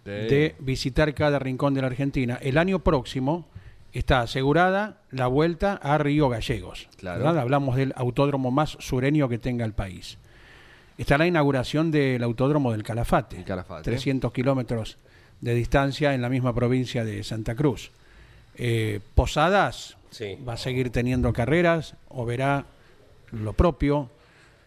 de 0.04 0.54
visitar 0.60 1.12
cada 1.14 1.38
rincón 1.38 1.74
de 1.74 1.82
la 1.82 1.88
Argentina, 1.88 2.38
el 2.40 2.56
año 2.56 2.78
próximo 2.78 3.46
está 3.92 4.20
asegurada 4.20 5.02
la 5.10 5.26
vuelta 5.26 5.74
a 5.82 5.98
Río 5.98 6.28
Gallegos. 6.28 6.88
Claro. 6.96 7.24
¿verdad? 7.24 7.38
Hablamos 7.42 7.76
del 7.76 7.92
autódromo 7.96 8.50
más 8.50 8.76
sureño 8.80 9.28
que 9.28 9.38
tenga 9.38 9.64
el 9.66 9.72
país. 9.74 10.18
Está 10.96 11.18
la 11.18 11.26
inauguración 11.26 11.90
del 11.90 12.22
autódromo 12.22 12.72
del 12.72 12.82
Calafate, 12.82 13.36
El 13.36 13.44
Calafate. 13.44 13.82
300 13.84 14.32
kilómetros 14.32 14.98
de 15.40 15.54
distancia 15.54 16.14
en 16.14 16.22
la 16.22 16.28
misma 16.28 16.54
provincia 16.54 17.04
de 17.04 17.22
Santa 17.22 17.54
Cruz. 17.54 17.90
Eh, 18.56 19.00
Posadas 19.14 19.96
Sí. 20.10 20.36
va 20.46 20.54
a 20.54 20.56
seguir 20.56 20.90
teniendo 20.90 21.32
carreras 21.34 21.94
o 22.08 22.24
verá 22.24 22.64
lo 23.32 23.52
propio. 23.52 24.10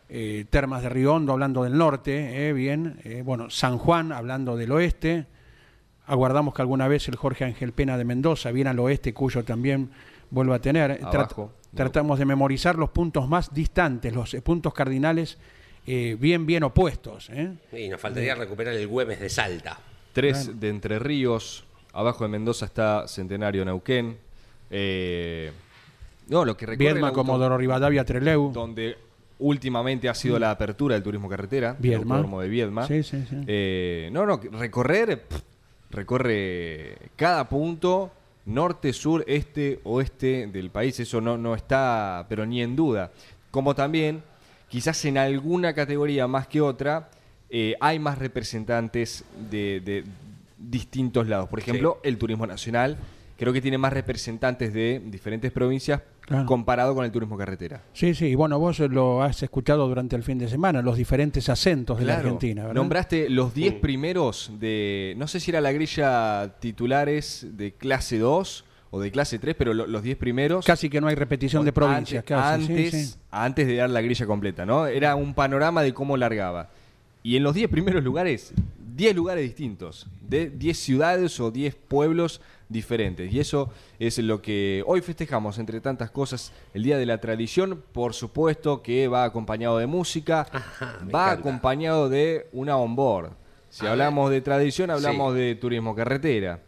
Eh, 0.10 0.46
Termas 0.50 0.81
de 0.84 0.90
Río 0.90 1.13
Hondo 1.13 1.31
hablando 1.31 1.63
del 1.63 1.78
norte, 1.78 2.50
eh, 2.50 2.54
bien. 2.54 3.00
Eh, 3.04 3.22
bueno, 3.24 3.50
San 3.50 3.78
Juan 3.78 4.12
hablando 4.12 4.57
del 4.57 4.71
oeste. 4.71 5.26
Aguardamos 6.06 6.54
que 6.54 6.62
alguna 6.62 6.88
vez 6.88 7.07
el 7.07 7.16
Jorge 7.16 7.45
Ángel 7.45 7.71
Pena 7.71 7.97
de 7.97 8.04
Mendoza, 8.04 8.52
bien 8.52 8.68
al 8.68 8.80
oeste, 8.80 9.14
cuyo 9.14 9.44
también 9.44 9.90
vuelva 10.30 10.56
a 10.56 10.59
tener. 10.59 11.00
Trat- 11.00 11.14
Abajo. 11.16 11.54
tratamos 11.74 12.19
de 12.19 12.26
memorizar 12.26 12.76
los 12.76 12.90
puntos 12.90 13.30
más 13.30 13.54
distantes, 13.54 14.14
los 14.14 14.33
eh, 14.33 14.42
puntos 14.42 14.74
cardinales 14.74 15.38
eh, 15.88 16.18
bien, 16.19 16.45
bien 16.45 16.64
opuestos. 16.64 17.30
eh. 17.31 17.54
Y 17.71 17.88
nos 17.88 18.02
faltaría 18.02 18.35
recuperar 18.35 18.74
el 18.74 18.88
Güemes 18.88 19.19
de 19.19 19.30
Salta. 19.30 19.80
Tres 20.14 20.59
de 20.59 20.68
Entre 20.69 21.00
Ríos, 21.00 21.64
abajo 21.94 22.26
de 22.26 22.30
Mendoza 22.30 22.66
está 22.66 23.07
Centenario 23.07 23.64
Neuquén. 23.64 24.18
eh, 24.69 25.52
no, 26.31 26.45
lo 26.45 26.56
que 26.56 26.66
recorre 26.66 26.88
el 26.88 26.94
Viedma, 26.94 27.11
Comodoro 27.11 27.57
Rivadavia, 27.57 28.06
Treleu. 28.06 28.52
donde 28.54 28.97
últimamente 29.40 30.07
ha 30.07 30.14
sido 30.16 30.40
la 30.40 30.52
apertura 30.52 30.95
del 30.95 31.04
turismo 31.04 31.28
carretera, 31.28 31.71
el 31.71 31.81
Viedma. 31.81 32.16
autódromo 32.16 32.42
de 32.42 32.47
Viedma. 32.47 32.88
Sí, 32.88 33.04
sí, 33.04 33.23
sí. 33.30 33.35
Eh, 33.47 34.09
no, 34.14 34.26
no, 34.26 34.40
recorrer, 34.54 35.28
pff, 35.28 35.42
recorre 35.90 36.95
cada 37.18 37.50
punto, 37.50 38.11
norte, 38.45 38.94
sur, 38.94 39.26
este, 39.28 39.81
oeste 39.83 40.47
del 40.47 40.69
país, 40.69 41.00
eso 41.02 41.19
no, 41.19 41.38
no 41.38 41.54
está, 41.54 42.26
pero 42.30 42.45
ni 42.45 42.61
en 42.61 42.78
duda. 42.78 43.11
Como 43.52 43.76
también, 43.76 44.23
quizás 44.69 45.04
en 45.04 45.18
alguna 45.18 45.73
categoría 45.73 46.28
más 46.28 46.47
que 46.47 46.61
otra, 46.61 47.09
eh, 47.50 47.76
hay 47.81 48.00
más 48.00 48.18
representantes 48.18 49.26
de, 49.50 49.81
de 49.81 50.06
distintos 50.57 51.28
lados. 51.28 51.50
Por 51.50 51.59
ejemplo, 51.59 52.00
el 52.04 52.18
turismo 52.18 52.47
nacional, 52.47 52.97
creo 53.42 53.52
que 53.54 53.60
tiene 53.60 53.80
más 53.80 53.92
representantes 53.92 54.71
de 54.71 55.02
diferentes 55.04 55.52
provincias 55.52 56.02
Claro. 56.21 56.45
comparado 56.45 56.94
con 56.94 57.04
el 57.04 57.12
turismo 57.12 57.36
carretera. 57.36 57.81
Sí, 57.92 58.14
sí, 58.14 58.28
y 58.28 58.36
bueno, 58.36 58.60
vos 58.60 58.78
lo 58.80 59.24
has 59.24 59.42
escuchado 59.42 59.88
durante 59.88 60.16
el 60.16 60.21
fin 60.21 60.38
de 60.38 60.48
semana, 60.48 60.83
los 60.83 60.95
diferentes 60.95 61.50
acentos 61.50 61.98
de 61.98 62.06
la. 62.06 62.18
Argentina, 62.18 62.62
¿verdad? 62.62 62.76
Nombraste 62.76 63.30
los 63.31 63.54
10 63.56 63.74
primeros 63.81 64.52
de, 64.60 65.16
no 65.18 65.28
sé 65.28 65.40
si 65.40 65.50
era 65.50 65.60
la 65.60 65.71
grilla 65.71 66.54
titulares 66.60 67.48
de 67.54 67.74
clase 67.74 68.19
2 68.19 68.66
o 68.92 69.00
de 69.02 69.10
clase 69.12 69.40
3, 69.40 69.56
pero 69.57 69.74
lo- 69.74 69.88
los 69.88 70.04
10 70.04 70.18
primeros. 70.18 70.64
Casi 70.66 70.90
que 70.90 71.02
no 71.02 71.07
hay 71.07 71.16
repetición 71.16 71.66
de 71.66 71.74
provincias, 71.74 72.24
antes, 72.24 72.38
casi, 72.38 72.66
sí, 72.68 72.71
antes, 72.74 73.10
sí. 73.12 73.19
antes 73.31 73.68
de 73.68 73.76
dar 73.78 73.90
la 73.90 74.02
grilla 74.02 74.26
completa, 74.28 74.66
¿no? 74.66 74.86
Era 74.86 75.16
un 75.16 75.33
panorama 75.33 75.81
de 75.81 75.94
cómo 75.94 76.16
largaba. 76.16 76.69
Y 77.24 77.36
en 77.38 77.44
los 77.44 77.56
10 77.56 77.69
primeros 77.69 78.04
lugares, 78.04 78.54
10 79.02 79.16
lugares 79.16 79.44
distintos, 79.44 80.06
de 80.22 80.52
10 80.52 80.78
ciudades 80.78 81.40
o 81.40 81.50
10 81.50 81.74
pueblos 81.74 82.40
diferentes. 82.70 83.34
Y 83.34 83.40
eso 83.40 83.72
es 83.98 84.20
lo 84.20 84.44
que 84.44 84.84
hoy 84.86 85.02
festejamos, 85.02 85.58
entre 85.58 85.81
tantas 85.81 86.12
cosas, 86.12 86.54
el 86.76 86.84
Día 86.84 87.00
de 87.00 87.08
la 87.08 87.20
Tradición. 87.20 87.81
Por 87.94 88.14
supuesto 88.14 88.84
que 88.84 89.08
va 89.08 89.24
acompañado 89.24 89.80
de 89.80 89.88
música, 89.88 90.42
Ajá, 90.52 90.86
va 91.02 91.02
encanta. 91.02 91.31
acompañado 91.31 92.10
de 92.10 92.48
una 92.54 92.78
onboard. 92.78 93.31
Si 93.72 93.88
A 93.88 93.92
hablamos 93.94 94.30
de 94.30 94.40
tradición, 94.42 94.92
hablamos 94.92 95.34
Sí. 95.34 95.40
de 95.40 95.56
turismo 95.56 95.96
carretera. 95.96 96.60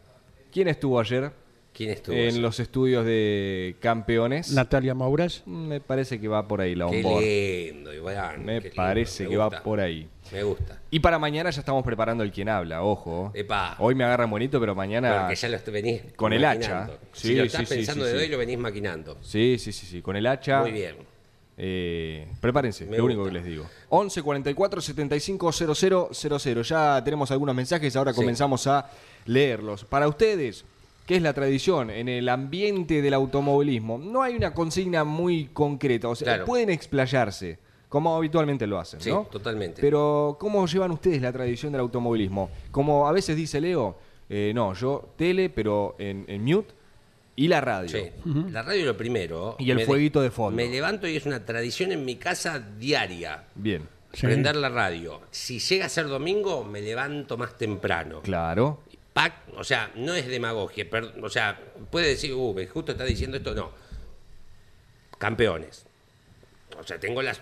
¿Quién 0.51 0.69
estuvo 0.69 0.99
ayer 0.99 1.31
¿Quién 1.73 1.89
estuvo? 1.89 2.15
en 2.15 2.41
los 2.41 2.59
estudios 2.59 3.05
de 3.05 3.75
campeones? 3.79 4.51
Natalia 4.51 4.93
Mauras. 4.93 5.41
Me 5.47 5.81
parece 5.81 6.19
que 6.21 6.27
va 6.27 6.47
por 6.47 6.61
ahí 6.61 6.75
la 6.75 6.87
Qué 6.89 7.71
lindo, 7.73 7.93
Iván. 7.93 8.45
Me 8.45 8.57
qué 8.61 8.69
lindo, 8.69 8.75
parece 8.75 9.23
me 9.23 9.29
que 9.31 9.37
va 9.37 9.45
gusta. 9.45 9.63
por 9.63 9.79
ahí. 9.79 10.07
Me 10.31 10.43
gusta. 10.43 10.79
Y 10.91 10.99
para 10.99 11.17
mañana 11.19 11.49
ya 11.49 11.59
estamos 11.59 11.83
preparando 11.83 12.23
el 12.23 12.31
quien 12.31 12.47
habla, 12.49 12.83
ojo. 12.83 13.31
Epa. 13.33 13.75
Hoy 13.79 13.95
me 13.95 14.03
agarran 14.03 14.29
bonito, 14.29 14.59
pero 14.59 14.75
mañana. 14.75 15.21
Porque 15.21 15.35
ya 15.35 15.49
lo 15.49 15.57
venís 15.71 16.01
Con 16.15 16.31
el 16.33 16.41
maquinando. 16.43 16.93
hacha. 16.93 16.99
si 17.11 17.27
Sí, 17.29 17.35
lo 17.35 17.41
sí, 17.43 17.47
estás 17.47 17.69
sí, 17.69 17.75
pensando 17.75 18.05
sí, 18.05 18.11
de 18.11 18.17
sí. 18.17 18.23
hoy, 18.23 18.29
lo 18.31 18.37
venís 18.37 18.57
maquinando. 18.59 19.17
Sí, 19.21 19.57
sí, 19.59 19.71
sí, 19.71 19.85
sí. 19.85 20.01
Con 20.01 20.15
el 20.15 20.27
hacha. 20.27 20.61
Muy 20.61 20.71
bien. 20.71 20.95
Eh, 21.55 22.27
prepárense, 22.41 22.85
Me 22.85 22.97
lo 22.97 23.05
único 23.05 23.21
gusta. 23.21 23.33
que 23.33 23.39
les 23.41 23.47
digo. 23.47 23.65
11 23.89 24.21
44 24.23 24.81
75 24.81 25.51
00 25.51 26.09
00. 26.13 26.61
Ya 26.63 27.01
tenemos 27.03 27.29
algunos 27.31 27.55
mensajes, 27.55 27.95
ahora 27.95 28.11
Sí. 28.11 28.15
comenzamos 28.17 28.65
a 28.67 28.89
leerlos. 29.25 29.85
Para 29.85 30.07
ustedes, 30.07 30.65
¿qué 31.05 31.15
es 31.17 31.21
la 31.21 31.33
tradición 31.33 31.89
en 31.89 32.07
el 32.09 32.29
ambiente 32.29 33.01
del 33.01 33.13
automovilismo? 33.13 33.97
No 33.97 34.21
hay 34.21 34.35
una 34.35 34.53
consigna 34.53 35.03
muy 35.03 35.45
concreta, 35.53 36.09
o 36.09 36.15
sea, 36.15 36.25
Claro. 36.25 36.45
pueden 36.45 36.69
explayarse, 36.69 37.57
como 37.89 38.15
habitualmente 38.15 38.65
lo 38.67 38.79
hacen, 38.79 39.01
Sí, 39.01 39.09
¿no? 39.09 39.27
totalmente. 39.31 39.81
Pero, 39.81 40.37
¿cómo 40.39 40.65
llevan 40.67 40.91
ustedes 40.91 41.21
la 41.21 41.31
tradición 41.31 41.71
del 41.71 41.81
automovilismo? 41.81 42.49
Como 42.71 43.07
a 43.07 43.11
veces 43.11 43.35
dice 43.35 43.59
Leo, 43.61 43.97
eh, 44.29 44.51
no, 44.55 44.73
yo 44.73 45.09
tele, 45.17 45.49
pero 45.49 45.95
en, 45.99 46.25
en 46.27 46.43
mute 46.43 46.73
y 47.35 47.47
la 47.47 47.61
radio. 47.61 47.89
Sí. 47.89 48.09
La 48.51 48.61
radio 48.61 48.81
es 48.81 48.85
lo 48.87 48.95
primero. 48.97 49.55
Y 49.59 49.69
el 49.71 49.77
Me 49.77 49.85
fueguito 49.85 50.21
de 50.21 50.31
fondo. 50.31 50.55
Me 50.55 50.67
levanto 50.69 51.07
y 51.07 51.15
es 51.17 51.25
una 51.25 51.43
tradición 51.45 51.91
en 51.91 52.05
mi 52.05 52.15
casa 52.15 52.59
diaria. 52.59 53.43
Bien, 53.55 53.87
Sí. 54.13 54.27
Prender 54.27 54.55
la 54.55 54.69
radio. 54.69 55.21
Si 55.31 55.57
llega 55.57 55.87
a 55.87 55.89
ser 55.89 56.07
domingo, 56.07 56.63
me 56.63 56.81
levanto 56.81 57.35
más 57.35 57.57
temprano. 57.57 58.21
claro. 58.21 58.81
Pac, 59.13 59.33
o 59.55 59.63
sea, 59.63 59.91
no 59.95 60.13
es 60.15 60.27
demagogia. 60.27 60.89
per- 60.89 61.13
o 61.21 61.29
sea, 61.29 61.59
puede 61.91 62.07
decir, 62.09 62.33
uh, 62.33 62.55
justo 62.73 62.91
está 62.93 63.03
diciendo 63.05 63.37
esto. 63.37 63.53
No. 63.53 63.69
Campeones. 65.17 65.85
O 66.79 66.83
sea, 66.83 66.99
tengo 66.99 67.21
las. 67.21 67.39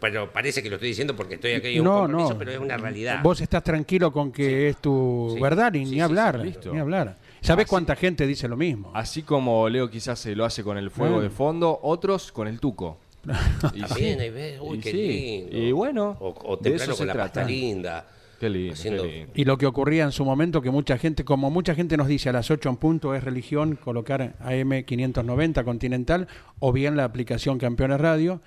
Pero 0.00 0.32
parece 0.32 0.62
que 0.62 0.68
lo 0.68 0.76
estoy 0.76 0.88
diciendo 0.88 1.14
porque 1.14 1.34
estoy 1.36 1.52
aquí 1.52 1.74
en 1.74 1.80
un 1.80 1.84
No, 1.84 1.98
compromiso, 2.00 2.30
no. 2.32 2.38
pero 2.38 2.50
es 2.50 2.58
una 2.58 2.76
realidad. 2.76 3.20
Vos 3.22 3.40
estás 3.40 3.62
tranquilo 3.62 4.12
con 4.12 4.32
que 4.32 4.68
es 4.70 4.76
tu 4.78 5.30
Sí. 5.34 5.40
verdad 5.40 5.72
y 5.74 5.78
Sí, 5.78 5.84
ni 5.84 5.90
sí, 5.90 5.94
sí, 5.94 6.00
hablar, 6.00 6.38
listo. 6.40 6.72
ni 6.72 6.80
hablar. 6.80 7.16
¿Sabés 7.40 7.66
cuánta 7.68 7.94
gente 7.94 8.26
dice 8.26 8.48
lo 8.48 8.56
mismo? 8.56 8.90
Así 8.92 9.22
como 9.22 9.68
Leo 9.68 9.88
quizás 9.88 10.18
se 10.18 10.34
lo 10.34 10.44
hace 10.44 10.64
con 10.64 10.76
el 10.78 10.90
fuego 10.90 11.20
de 11.20 11.30
fondo, 11.30 11.78
otros 11.82 12.32
con 12.32 12.48
el 12.48 12.58
tuco. 12.58 12.98
Y 13.72 13.82
También 13.82 14.20
ahí 14.20 14.30
ves, 14.30 14.58
uy, 14.60 14.78
y 14.78 14.80
qué 14.80 14.90
sí. 14.90 14.96
lindo. 14.96 15.56
Y 15.56 15.72
bueno, 15.72 16.16
O, 16.20 16.34
o 16.44 16.56
de 16.56 16.62
temprano 16.70 16.82
eso 16.82 16.90
con 16.92 16.96
se 16.98 17.04
la 17.06 17.12
trata. 17.12 17.32
pasta 17.40 17.44
linda. 17.48 18.06
Qué 18.52 18.58
lindo, 18.58 18.72
haciendo- 18.74 19.02
qué 19.04 19.08
lindo. 19.12 19.32
Y 19.34 19.44
lo 19.44 19.58
que 19.58 19.66
ocurría 19.66 20.04
en 20.04 20.12
su 20.12 20.24
momento, 20.24 20.62
que 20.62 20.70
mucha 20.70 20.98
gente, 20.98 21.24
como 21.24 21.50
mucha 21.50 21.74
gente 21.74 21.96
nos 21.96 22.08
dice 22.08 22.28
a 22.28 22.32
las 22.32 22.50
8 22.50 22.68
en 22.68 22.76
punto, 22.76 23.14
es 23.14 23.22
religión 23.24 23.76
colocar 23.76 24.36
AM 24.40 24.84
590 24.84 25.64
Continental 25.64 26.28
o 26.58 26.72
bien 26.72 26.96
la 26.96 27.04
aplicación 27.04 27.58
Campeones 27.58 28.00
Radio. 28.00 28.40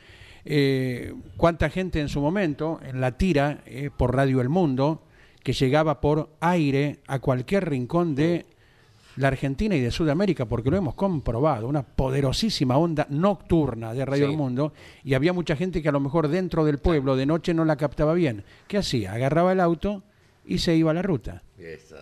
Eh, 0.45 1.13
¿Cuánta 1.37 1.69
gente 1.69 1.99
en 1.99 2.09
su 2.09 2.21
momento, 2.21 2.79
en 2.83 3.01
la 3.01 3.17
tira 3.17 3.61
eh, 3.65 3.89
por 3.95 4.15
Radio 4.15 4.41
El 4.41 4.49
Mundo, 4.49 5.03
que 5.43 5.53
llegaba 5.53 6.01
por 6.01 6.29
aire 6.39 6.99
a 7.07 7.19
cualquier 7.19 7.69
rincón 7.69 8.15
de 8.15 8.45
la 9.15 9.27
Argentina 9.29 9.75
y 9.75 9.81
de 9.81 9.91
Sudamérica, 9.91 10.45
porque 10.45 10.69
lo 10.71 10.77
hemos 10.77 10.95
comprobado, 10.95 11.67
una 11.67 11.83
poderosísima 11.83 12.77
onda 12.77 13.05
nocturna 13.09 13.93
de 13.93 14.05
Radio 14.05 14.25
Sí. 14.25 14.31
El 14.31 14.37
Mundo, 14.37 14.73
y 15.03 15.13
había 15.13 15.33
mucha 15.33 15.55
gente 15.55 15.81
que 15.81 15.89
a 15.89 15.91
lo 15.91 15.99
mejor 15.99 16.27
dentro 16.27 16.63
del 16.65 16.77
pueblo 16.79 17.15
de 17.15 17.25
noche 17.25 17.53
no 17.53 17.65
la 17.65 17.75
captaba 17.75 18.13
bien. 18.13 18.43
¿Qué 18.67 18.77
hacía? 18.77 19.13
Agarraba 19.13 19.51
el 19.51 19.59
auto 19.59 20.03
y 20.45 20.59
se 20.59 20.75
iba 20.75 20.91
a 20.91 20.93
la 20.93 21.01
ruta. 21.01 21.43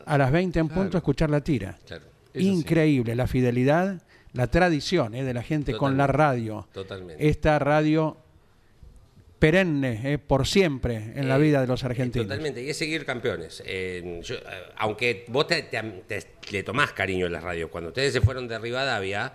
A 0.05 0.17
las 0.17 0.31
20 0.31 0.59
en 0.59 0.69
punto 0.69 0.97
a 0.97 0.99
escuchar 0.99 1.29
la 1.29 1.41
tira. 1.41 1.77
claro. 1.85 2.05
Eso 2.33 2.43
sí. 2.43 2.49
Increíble 2.49 3.15
la 3.15 3.25
fidelidad, 3.25 4.01
la 4.33 4.47
tradición 4.47 5.15
eh, 5.15 5.23
de 5.23 5.33
la 5.33 5.41
gente 5.41 5.75
con 5.75 5.97
la 5.97 6.05
radio. 6.05 6.67
Totalmente. 6.71 7.27
Esta 7.27 7.57
radio 7.57 8.17
perenne, 9.39 10.13
eh, 10.13 10.17
por 10.17 10.47
siempre 10.47 10.95
en 11.15 11.27
la 11.29 11.35
Eh, 11.37 11.41
vida 11.41 11.61
de 11.61 11.67
los 11.67 11.83
argentinos. 11.83 12.27
Totalmente, 12.27 12.61
y 12.63 12.69
es 12.69 12.77
seguir 12.77 13.05
campeones. 13.05 13.61
Eh, 13.65 14.19
yo, 14.23 14.35
aunque 14.77 15.25
vos 15.27 15.47
te, 15.47 15.63
te- 15.63 15.81
te- 16.07 16.23
le 16.51 16.63
tomás 16.63 16.91
cariño 16.93 17.27
a 17.27 17.29
las 17.29 17.43
radios, 17.43 17.69
cuando 17.69 17.89
ustedes 17.89 18.13
se 18.13 18.21
fueron 18.21 18.47
de 18.47 18.57
Rivadavia, 18.59 19.33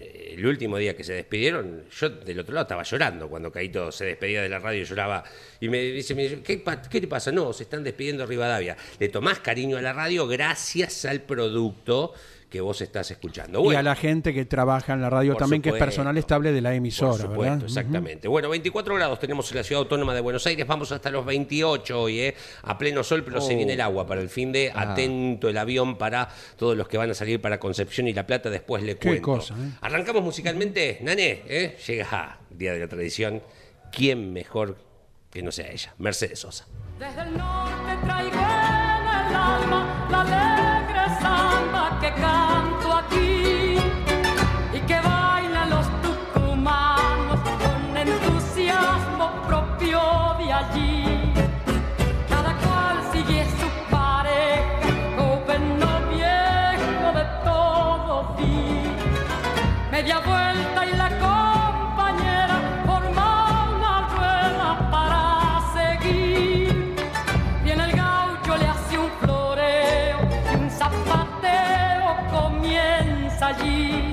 el 0.00 0.44
último 0.44 0.76
día 0.78 0.96
que 0.96 1.04
se 1.04 1.12
despidieron, 1.12 1.84
yo 1.90 2.08
del 2.10 2.40
otro 2.40 2.52
lado 2.54 2.64
estaba 2.64 2.82
llorando 2.82 3.28
cuando 3.28 3.52
Caito 3.52 3.92
se 3.92 4.04
despedía 4.04 4.42
de 4.42 4.48
la 4.48 4.58
radio, 4.58 4.84
lloraba 4.84 5.22
y 5.60 5.68
me 5.68 5.80
dice, 5.80 6.14
me 6.16 6.24
dice, 6.24 6.42
¿qué, 6.42 6.60
qué 6.90 7.00
te 7.00 7.06
pasa? 7.06 7.30
No, 7.30 7.52
se 7.52 7.62
están 7.62 7.84
despidiendo 7.84 8.24
de 8.24 8.26
Rivadavia. 8.28 8.76
Le 8.98 9.08
tomás 9.08 9.38
cariño 9.38 9.76
a 9.76 9.82
la 9.82 9.92
radio 9.92 10.26
gracias 10.26 11.04
al 11.04 11.20
producto 11.22 12.12
que 12.56 12.60
vos 12.62 12.80
estás 12.80 13.10
escuchando. 13.10 13.62
y 13.72 13.74
a 13.74 13.82
la 13.82 13.94
gente 13.94 14.32
que 14.32 14.44
trabaja 14.46 14.92
en 14.94 15.02
la 15.02 15.10
radio 15.10 15.32
Por 15.32 15.40
también, 15.40 15.60
que 15.62 15.68
es 15.68 15.74
supuesto. 15.74 15.84
personal 15.86 16.16
estable 16.16 16.52
de 16.52 16.60
la 16.60 16.70
Por 16.70 16.76
emisora, 16.76 17.12
supuesto, 17.12 17.40
¿verdad? 17.40 17.62
exactamente. 17.64 18.28
Bueno, 18.28 18.48
24 18.48 18.94
grados 18.94 19.18
tenemos 19.18 19.50
en 19.50 19.58
la 19.58 19.62
ciudad 19.64 19.82
autónoma 19.82 20.14
de 20.14 20.20
Buenos 20.22 20.46
Aires, 20.46 20.66
vamos 20.66 20.90
hasta 20.92 21.10
los 21.10 21.24
28 21.26 22.00
hoy, 22.00 22.20
¿eh? 22.20 22.34
a 22.62 22.78
pleno 22.78 23.02
sol, 23.04 23.22
pero 23.24 23.40
se 23.40 23.54
Oh. 23.54 23.56
viene 23.56 23.74
el 23.74 23.80
agua 23.80 24.06
para 24.06 24.20
el 24.20 24.28
fin 24.28 24.52
de 24.52 24.72
Ah. 24.74 24.92
atento 24.92 25.48
el 25.48 25.58
avión 25.58 25.98
para 25.98 26.28
todos 26.56 26.76
los 26.76 26.88
que 26.88 26.96
van 26.98 27.10
a 27.10 27.14
salir 27.14 27.40
para 27.40 27.58
Concepción 27.60 28.08
y 28.08 28.12
La 28.14 28.26
Plata, 28.26 28.48
después 28.50 28.82
le 28.82 28.96
Qué 28.96 29.08
cuento. 29.08 29.22
cosa, 29.22 29.54
¿eh? 29.54 29.72
Arrancamos 29.82 30.22
musicalmente, 30.22 30.98
Nané, 31.02 31.42
¿eh? 31.46 31.76
llega 31.86 32.38
Día 32.50 32.72
de 32.72 32.78
la 32.80 32.88
Tradición, 32.88 33.42
¿quién 33.92 34.32
mejor 34.32 34.76
que 35.30 35.42
no 35.42 35.52
sea 35.52 35.70
ella? 35.70 35.94
Mercedes 35.98 36.38
Sosa. 36.38 36.66
Desde 36.98 37.20
el 37.22 37.36
norte 37.36 37.92
traigo 38.04 38.30
en 38.30 39.28
el 39.28 39.34
alma 39.36 40.06
la 40.10 40.20
alegre 40.22 40.75
samba 41.20 41.98
que 42.00 42.12
canto 42.14 42.92
aquí 42.92 43.78
y 44.72 44.80
que 44.88 45.00
bailan 45.00 45.70
los 45.70 45.86
tucumanos 46.02 47.40
con 47.62 47.96
entusiasmo 47.96 49.30
propio 49.46 50.00
de 50.38 50.52
allí. 50.52 51.32
Cada 52.28 52.52
cual 52.64 52.96
sigue 53.12 53.44
su 53.58 53.68
pareja, 53.90 54.90
joven 55.16 55.82
o 55.82 55.94
viejo 56.14 57.08
de 57.18 57.24
todo 57.44 58.34
fin. 58.36 58.96
Media 59.90 60.18
vuelta 60.20 60.65
comienza 73.54 74.05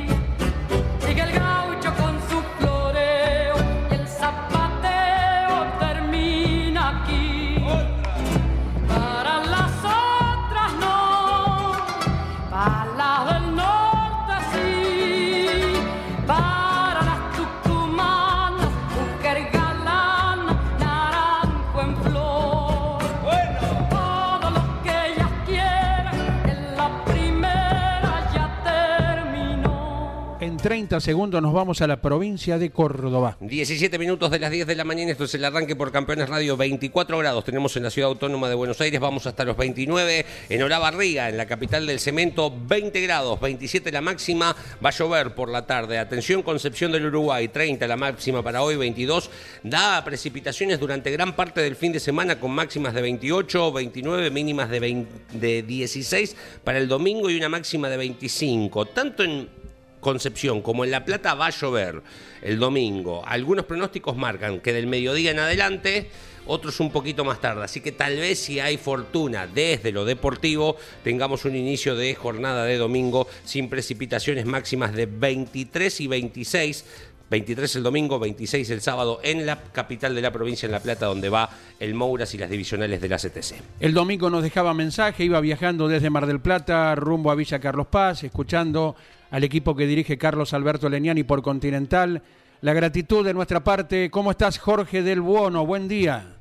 30 30.83 30.99
segundos 30.99 31.41
nos 31.41 31.53
vamos 31.53 31.81
a 31.81 31.87
la 31.87 32.01
provincia 32.01 32.57
de 32.57 32.69
Córdoba. 32.69 33.37
17 33.39 33.97
minutos 33.97 34.29
de 34.29 34.37
las 34.37 34.51
10 34.51 34.67
de 34.67 34.75
la 34.75 34.83
mañana, 34.83 35.11
esto 35.11 35.23
es 35.23 35.33
el 35.33 35.45
arranque 35.45 35.77
por 35.77 35.93
Campeones 35.93 36.27
Radio, 36.27 36.57
24 36.57 37.17
grados 37.19 37.45
tenemos 37.45 37.77
en 37.77 37.83
la 37.83 37.89
ciudad 37.89 38.09
autónoma 38.09 38.49
de 38.49 38.55
Buenos 38.55 38.81
Aires, 38.81 38.99
vamos 38.99 39.25
hasta 39.25 39.45
los 39.45 39.55
29, 39.55 40.25
en 40.49 40.61
Olavarría, 40.61 41.29
en 41.29 41.37
la 41.37 41.45
capital 41.45 41.87
del 41.87 42.01
cemento, 42.01 42.53
20 42.67 42.99
grados, 42.99 43.39
27 43.39 43.93
la 43.93 44.01
máxima, 44.01 44.53
va 44.85 44.89
a 44.89 44.91
llover 44.91 45.33
por 45.33 45.47
la 45.47 45.65
tarde, 45.65 45.97
atención 45.97 46.43
Concepción 46.43 46.91
del 46.91 47.05
Uruguay, 47.05 47.47
30 47.47 47.87
la 47.87 47.95
máxima 47.95 48.43
para 48.43 48.61
hoy, 48.61 48.75
22, 48.75 49.29
da 49.63 50.03
precipitaciones 50.03 50.81
durante 50.81 51.11
gran 51.11 51.33
parte 51.33 51.61
del 51.61 51.77
fin 51.77 51.93
de 51.93 52.01
semana 52.01 52.41
con 52.41 52.51
máximas 52.51 52.93
de 52.93 53.01
28, 53.03 53.71
29, 53.71 54.31
mínimas 54.31 54.69
de, 54.69 54.81
20 54.81 55.37
de 55.39 55.63
16 55.63 56.35
para 56.65 56.77
el 56.77 56.89
domingo 56.89 57.29
y 57.29 57.37
una 57.37 57.47
máxima 57.47 57.87
de 57.87 57.95
25, 57.95 58.87
tanto 58.87 59.23
en 59.23 59.62
Concepción 60.03 60.61
como 60.61 60.83
en 60.83 60.91
La 60.91 61.03
Plata 61.03 61.33
va 61.33 61.47
a 61.47 61.49
llover 61.49 62.03
el 62.43 62.59
domingo. 62.59 63.23
Algunos 63.25 63.65
pronósticos 63.65 64.15
marcan 64.15 64.59
que 64.59 64.73
del 64.73 64.85
mediodía 64.85 65.31
en 65.31 65.39
adelante 65.39 66.11
otros 66.45 66.79
un 66.79 66.91
poquito 66.91 67.25
más 67.25 67.41
tarde. 67.41 67.63
Así 67.63 67.81
que 67.81 67.91
tal 67.91 68.17
vez 68.17 68.37
si 68.37 68.59
hay 68.59 68.77
fortuna 68.77 69.47
desde 69.47 69.91
lo 69.91 70.05
deportivo, 70.05 70.75
tengamos 71.03 71.45
un 71.45 71.55
inicio 71.55 71.95
de 71.95 72.13
jornada 72.13 72.65
de 72.65 72.77
domingo 72.77 73.27
sin 73.45 73.69
precipitaciones 73.69 74.45
máximas 74.45 74.93
de 74.93 75.07
23 75.07 76.01
y 76.01 76.07
26 76.07 76.85
23 77.29 77.77
el 77.77 77.83
domingo, 77.83 78.19
26 78.19 78.69
el 78.69 78.81
sábado 78.81 79.19
en 79.23 79.47
la 79.47 79.59
capital 79.59 80.13
de 80.13 80.21
la 80.21 80.31
provincia, 80.31 80.67
en 80.67 80.71
La 80.71 80.81
Plata, 80.81 81.07
donde 81.07 81.29
va 81.29 81.49
el 81.79 81.95
Mouras 81.95 82.31
y 82.35 82.37
las 82.37 82.47
divisionales 82.47 83.01
de 83.01 83.09
la 83.09 83.17
CTC. 83.17 83.55
El 83.79 83.95
domingo 83.95 84.29
nos 84.29 84.43
dejaba 84.43 84.75
mensaje, 84.75 85.23
iba 85.23 85.39
viajando 85.41 85.87
desde 85.87 86.11
Mar 86.11 86.27
del 86.27 86.41
Plata 86.41 86.93
rumbo 86.93 87.31
a 87.31 87.35
Villa 87.35 87.57
Carlos 87.59 87.87
Paz, 87.87 88.23
escuchando 88.23 88.95
al 89.33 89.43
equipo 89.43 89.75
que 89.75 89.87
dirige 89.87 90.19
Carlos 90.19 90.53
Alberto 90.53 90.87
Leniani 90.89 91.23
por 91.23 91.41
Continental. 91.41 92.21
La 92.61 92.73
gratitud 92.73 93.25
de 93.25 93.33
nuestra 93.33 93.63
parte. 93.63 94.11
¿Cómo 94.11 94.29
estás, 94.29 94.59
Jorge 94.59 95.01
del 95.01 95.21
Buono? 95.21 95.65
Buen 95.65 95.87
día. 95.87 96.37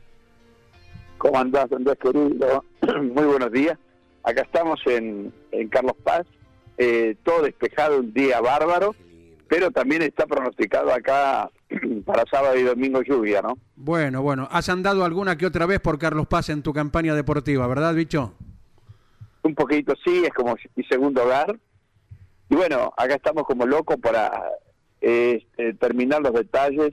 ¿Cómo 1.17 1.39
andás, 1.39 1.73
Andrés 1.73 1.97
querido? 1.99 2.63
Muy 3.03 3.25
buenos 3.25 3.51
días. 3.51 3.79
Acá 4.23 4.43
estamos 4.43 4.79
en, 4.85 5.33
en 5.53 5.69
Carlos 5.69 5.95
Paz, 6.05 6.27
eh, 6.77 7.17
todo 7.25 7.45
despejado, 7.45 7.99
un 7.99 8.13
día 8.13 8.43
bárbaro, 8.43 8.95
pero 9.49 9.71
también 9.71 10.03
está 10.03 10.27
pronosticado 10.27 10.93
acá 10.93 11.51
para 12.05 12.25
sábado 12.31 12.59
y 12.59 12.63
domingo 12.63 13.01
lluvia, 13.01 13.41
¿no? 13.41 13.57
Bueno, 13.75 14.21
bueno. 14.21 14.49
Has 14.51 14.69
andado 14.69 15.03
alguna 15.03 15.39
que 15.39 15.47
otra 15.47 15.65
vez 15.65 15.81
por 15.81 15.99
Carlos 15.99 16.27
Paz 16.27 16.51
en 16.51 16.63
tu 16.63 16.75
campaña 16.75 17.15
deportiva, 17.15 17.67
¿verdad, 17.67 17.95
bicho? 17.95 18.35
Un 19.45 19.55
poquito 19.55 19.95
sí, 20.05 20.25
es 20.27 20.35
como 20.35 20.55
mi 20.77 20.85
segundo 20.85 21.23
hogar. 21.23 21.59
Y 22.53 22.55
bueno, 22.55 22.93
acá 22.99 23.15
estamos 23.15 23.45
como 23.45 23.65
locos 23.65 23.97
para 23.97 24.31
eh, 25.01 25.47
eh, 25.57 25.73
terminar 25.81 26.21
los 26.21 26.35
detalles 26.35 26.91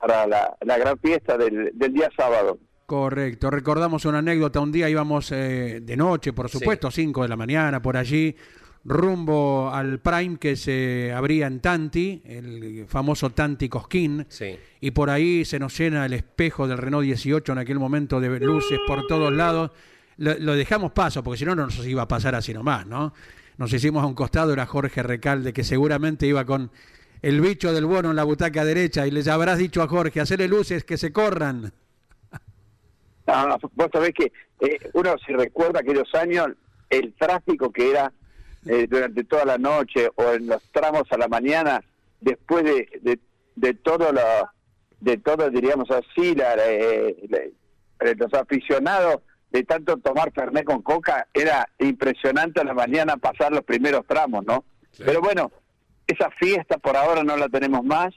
para 0.00 0.26
la, 0.26 0.56
la 0.62 0.78
gran 0.78 0.98
fiesta 0.98 1.36
del, 1.36 1.72
del 1.74 1.92
día 1.92 2.08
sábado. 2.16 2.58
Correcto. 2.86 3.50
Recordamos 3.50 4.06
una 4.06 4.20
anécdota. 4.20 4.58
Un 4.58 4.72
día 4.72 4.88
íbamos 4.88 5.32
eh, 5.32 5.80
de 5.82 5.96
noche, 5.98 6.32
por 6.32 6.48
supuesto, 6.48 6.90
5 6.90 7.24
de 7.24 7.28
la 7.28 7.36
mañana, 7.36 7.82
por 7.82 7.98
allí, 7.98 8.34
rumbo 8.82 9.68
al 9.70 9.98
Prime 9.98 10.38
que 10.38 10.56
se 10.56 11.12
abría 11.12 11.46
en 11.46 11.60
Tanti, 11.60 12.22
el 12.24 12.86
famoso 12.88 13.28
Tanti 13.28 13.68
Cosquín. 13.68 14.24
Sí. 14.30 14.58
Y 14.80 14.92
por 14.92 15.10
ahí 15.10 15.44
se 15.44 15.58
nos 15.58 15.78
llena 15.78 16.06
el 16.06 16.14
espejo 16.14 16.66
del 16.66 16.78
Renault 16.78 17.04
18 17.04 17.52
en 17.52 17.58
aquel 17.58 17.78
momento 17.78 18.18
de 18.18 18.40
luces 18.40 18.78
por 18.86 19.06
todos 19.06 19.30
lados. 19.30 19.72
Lo, 20.16 20.38
lo 20.38 20.54
dejamos 20.54 20.92
paso, 20.92 21.22
porque 21.22 21.36
si 21.36 21.44
no, 21.44 21.54
no 21.54 21.66
nos 21.66 21.86
iba 21.86 22.00
a 22.00 22.08
pasar 22.08 22.34
así 22.34 22.54
nomás, 22.54 22.86
¿no? 22.86 23.12
Nos 23.60 23.74
hicimos 23.74 24.02
a 24.02 24.06
un 24.06 24.14
costado, 24.14 24.54
era 24.54 24.64
Jorge 24.64 25.02
Recalde, 25.02 25.52
que 25.52 25.64
seguramente 25.64 26.26
iba 26.26 26.46
con 26.46 26.70
el 27.20 27.42
bicho 27.42 27.74
del 27.74 27.84
bono 27.84 28.08
en 28.08 28.16
la 28.16 28.24
butaca 28.24 28.64
derecha 28.64 29.06
y 29.06 29.10
les 29.10 29.28
habrás 29.28 29.58
dicho 29.58 29.82
a 29.82 29.86
Jorge, 29.86 30.18
hacerle 30.18 30.48
luces 30.48 30.82
que 30.82 30.96
se 30.96 31.12
corran. 31.12 31.70
No, 33.26 33.58
vos 33.74 33.88
sabés 33.92 34.14
que 34.14 34.32
eh, 34.60 34.78
uno 34.94 35.14
si 35.18 35.34
recuerda 35.34 35.80
aquellos 35.80 36.08
años, 36.14 36.52
el 36.88 37.12
tráfico 37.12 37.70
que 37.70 37.90
era 37.90 38.10
eh, 38.64 38.86
durante 38.88 39.24
toda 39.24 39.44
la 39.44 39.58
noche 39.58 40.08
o 40.14 40.32
en 40.32 40.46
los 40.46 40.62
tramos 40.72 41.02
a 41.10 41.18
la 41.18 41.28
mañana, 41.28 41.84
después 42.22 42.64
de, 42.64 42.88
de, 43.02 43.18
de 43.56 43.74
todo 43.74 44.10
lo, 44.10 44.22
de 45.00 45.18
todo, 45.18 45.50
diríamos 45.50 45.90
así, 45.90 46.34
la, 46.34 46.54
eh, 46.66 47.52
los 48.16 48.32
aficionados 48.32 49.16
de 49.50 49.64
tanto 49.64 49.96
tomar 49.96 50.32
Fernet 50.32 50.64
con 50.64 50.82
coca, 50.82 51.26
era 51.34 51.68
impresionante 51.78 52.60
a 52.60 52.64
la 52.64 52.74
mañana 52.74 53.16
pasar 53.16 53.52
los 53.52 53.64
primeros 53.64 54.06
tramos, 54.06 54.44
¿no? 54.44 54.64
Pero 54.98 55.20
bueno, 55.20 55.50
esa 56.06 56.30
fiesta 56.30 56.78
por 56.78 56.96
ahora 56.96 57.22
no 57.22 57.36
la 57.36 57.48
tenemos 57.48 57.84
más, 57.84 58.14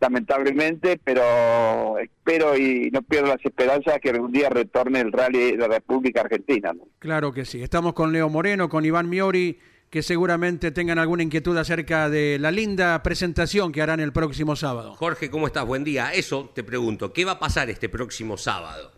lamentablemente, 0.00 1.00
pero 1.02 1.98
espero 1.98 2.56
y 2.56 2.90
no 2.92 3.02
pierdo 3.02 3.28
las 3.28 3.44
esperanzas 3.44 3.98
que 4.00 4.10
un 4.10 4.32
día 4.32 4.48
retorne 4.48 5.00
el 5.00 5.12
rally 5.12 5.52
de 5.52 5.56
la 5.56 5.68
República 5.68 6.22
Argentina. 6.22 6.72
¿no? 6.72 6.84
Claro 6.98 7.32
que 7.32 7.44
sí. 7.44 7.62
Estamos 7.62 7.94
con 7.94 8.12
Leo 8.12 8.28
Moreno, 8.28 8.68
con 8.68 8.84
Iván 8.84 9.08
Miori, 9.08 9.58
que 9.90 10.02
seguramente 10.02 10.70
tengan 10.70 10.98
alguna 10.98 11.22
inquietud 11.22 11.56
acerca 11.56 12.08
de 12.08 12.38
la 12.38 12.50
linda 12.50 13.02
presentación 13.02 13.72
que 13.72 13.82
harán 13.82 14.00
el 14.00 14.12
próximo 14.12 14.54
sábado. 14.54 14.94
Jorge, 14.94 15.30
¿cómo 15.30 15.46
estás? 15.46 15.66
Buen 15.66 15.82
día. 15.82 16.12
Eso 16.12 16.50
te 16.54 16.62
pregunto, 16.62 17.12
¿qué 17.12 17.24
va 17.24 17.32
a 17.32 17.38
pasar 17.38 17.70
este 17.70 17.88
próximo 17.88 18.36
sábado? 18.36 18.92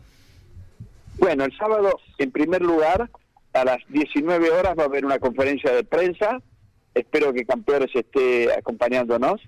Bueno, 1.21 1.45
el 1.45 1.55
sábado, 1.59 2.01
en 2.17 2.31
primer 2.31 2.63
lugar, 2.63 3.11
a 3.53 3.65
las 3.65 3.77
19 3.91 4.51
horas 4.53 4.75
va 4.77 4.85
a 4.85 4.87
haber 4.87 5.05
una 5.05 5.19
conferencia 5.19 5.71
de 5.71 5.85
prensa. 5.85 6.41
Espero 6.95 7.35
que 7.35 7.45
Campeones 7.45 7.91
esté 7.95 8.51
acompañándonos, 8.55 9.39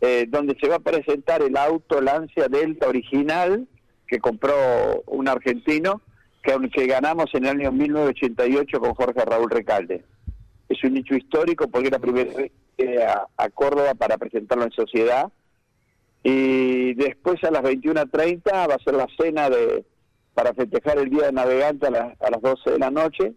eh, 0.00 0.24
donde 0.26 0.56
se 0.58 0.66
va 0.66 0.76
a 0.76 0.80
presentar 0.80 1.42
el 1.42 1.58
auto 1.58 2.00
Lancia 2.00 2.48
Delta 2.48 2.88
original 2.88 3.68
que 4.08 4.18
compró 4.18 4.54
un 5.08 5.28
argentino, 5.28 6.00
que, 6.42 6.56
que 6.70 6.86
ganamos 6.86 7.26
en 7.34 7.44
el 7.44 7.60
año 7.60 7.72
1988 7.72 8.80
con 8.80 8.94
Jorge 8.94 9.22
Raúl 9.22 9.50
Recalde. 9.50 10.02
Es 10.70 10.82
un 10.84 10.94
nicho 10.94 11.14
histórico 11.14 11.68
porque 11.68 11.88
es 11.88 11.92
la 11.92 11.98
primera 11.98 12.32
vez 12.32 12.50
llegué 12.78 13.04
a, 13.04 13.26
a 13.36 13.50
Córdoba 13.50 13.92
para 13.92 14.16
presentarlo 14.16 14.64
en 14.64 14.72
sociedad. 14.72 15.30
Y 16.22 16.94
después 16.94 17.44
a 17.44 17.50
las 17.50 17.62
21.30 17.62 18.42
va 18.50 18.74
a 18.74 18.82
ser 18.82 18.94
la 18.94 19.06
cena 19.18 19.50
de 19.50 19.84
para 20.34 20.54
festejar 20.54 20.98
el 20.98 21.10
Día 21.10 21.26
del 21.26 21.34
Navegante 21.34 21.86
a, 21.86 21.90
las- 21.90 22.20
a 22.22 22.30
las 22.30 22.40
12 22.42 22.70
de 22.72 22.78
la 22.78 22.90
noche, 22.90 23.34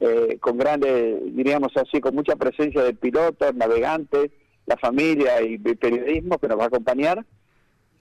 eh, 0.00 0.38
con 0.40 0.58
grandes, 0.58 1.20
diríamos 1.34 1.72
así, 1.76 2.00
con 2.00 2.14
mucha 2.14 2.36
presencia 2.36 2.82
de 2.82 2.94
pilotos, 2.94 3.54
navegantes, 3.54 4.30
la 4.66 4.76
familia 4.76 5.40
y 5.42 5.60
el 5.64 5.76
periodismo 5.76 6.38
que 6.38 6.48
nos 6.48 6.58
va 6.58 6.64
a 6.64 6.66
acompañar, 6.68 7.24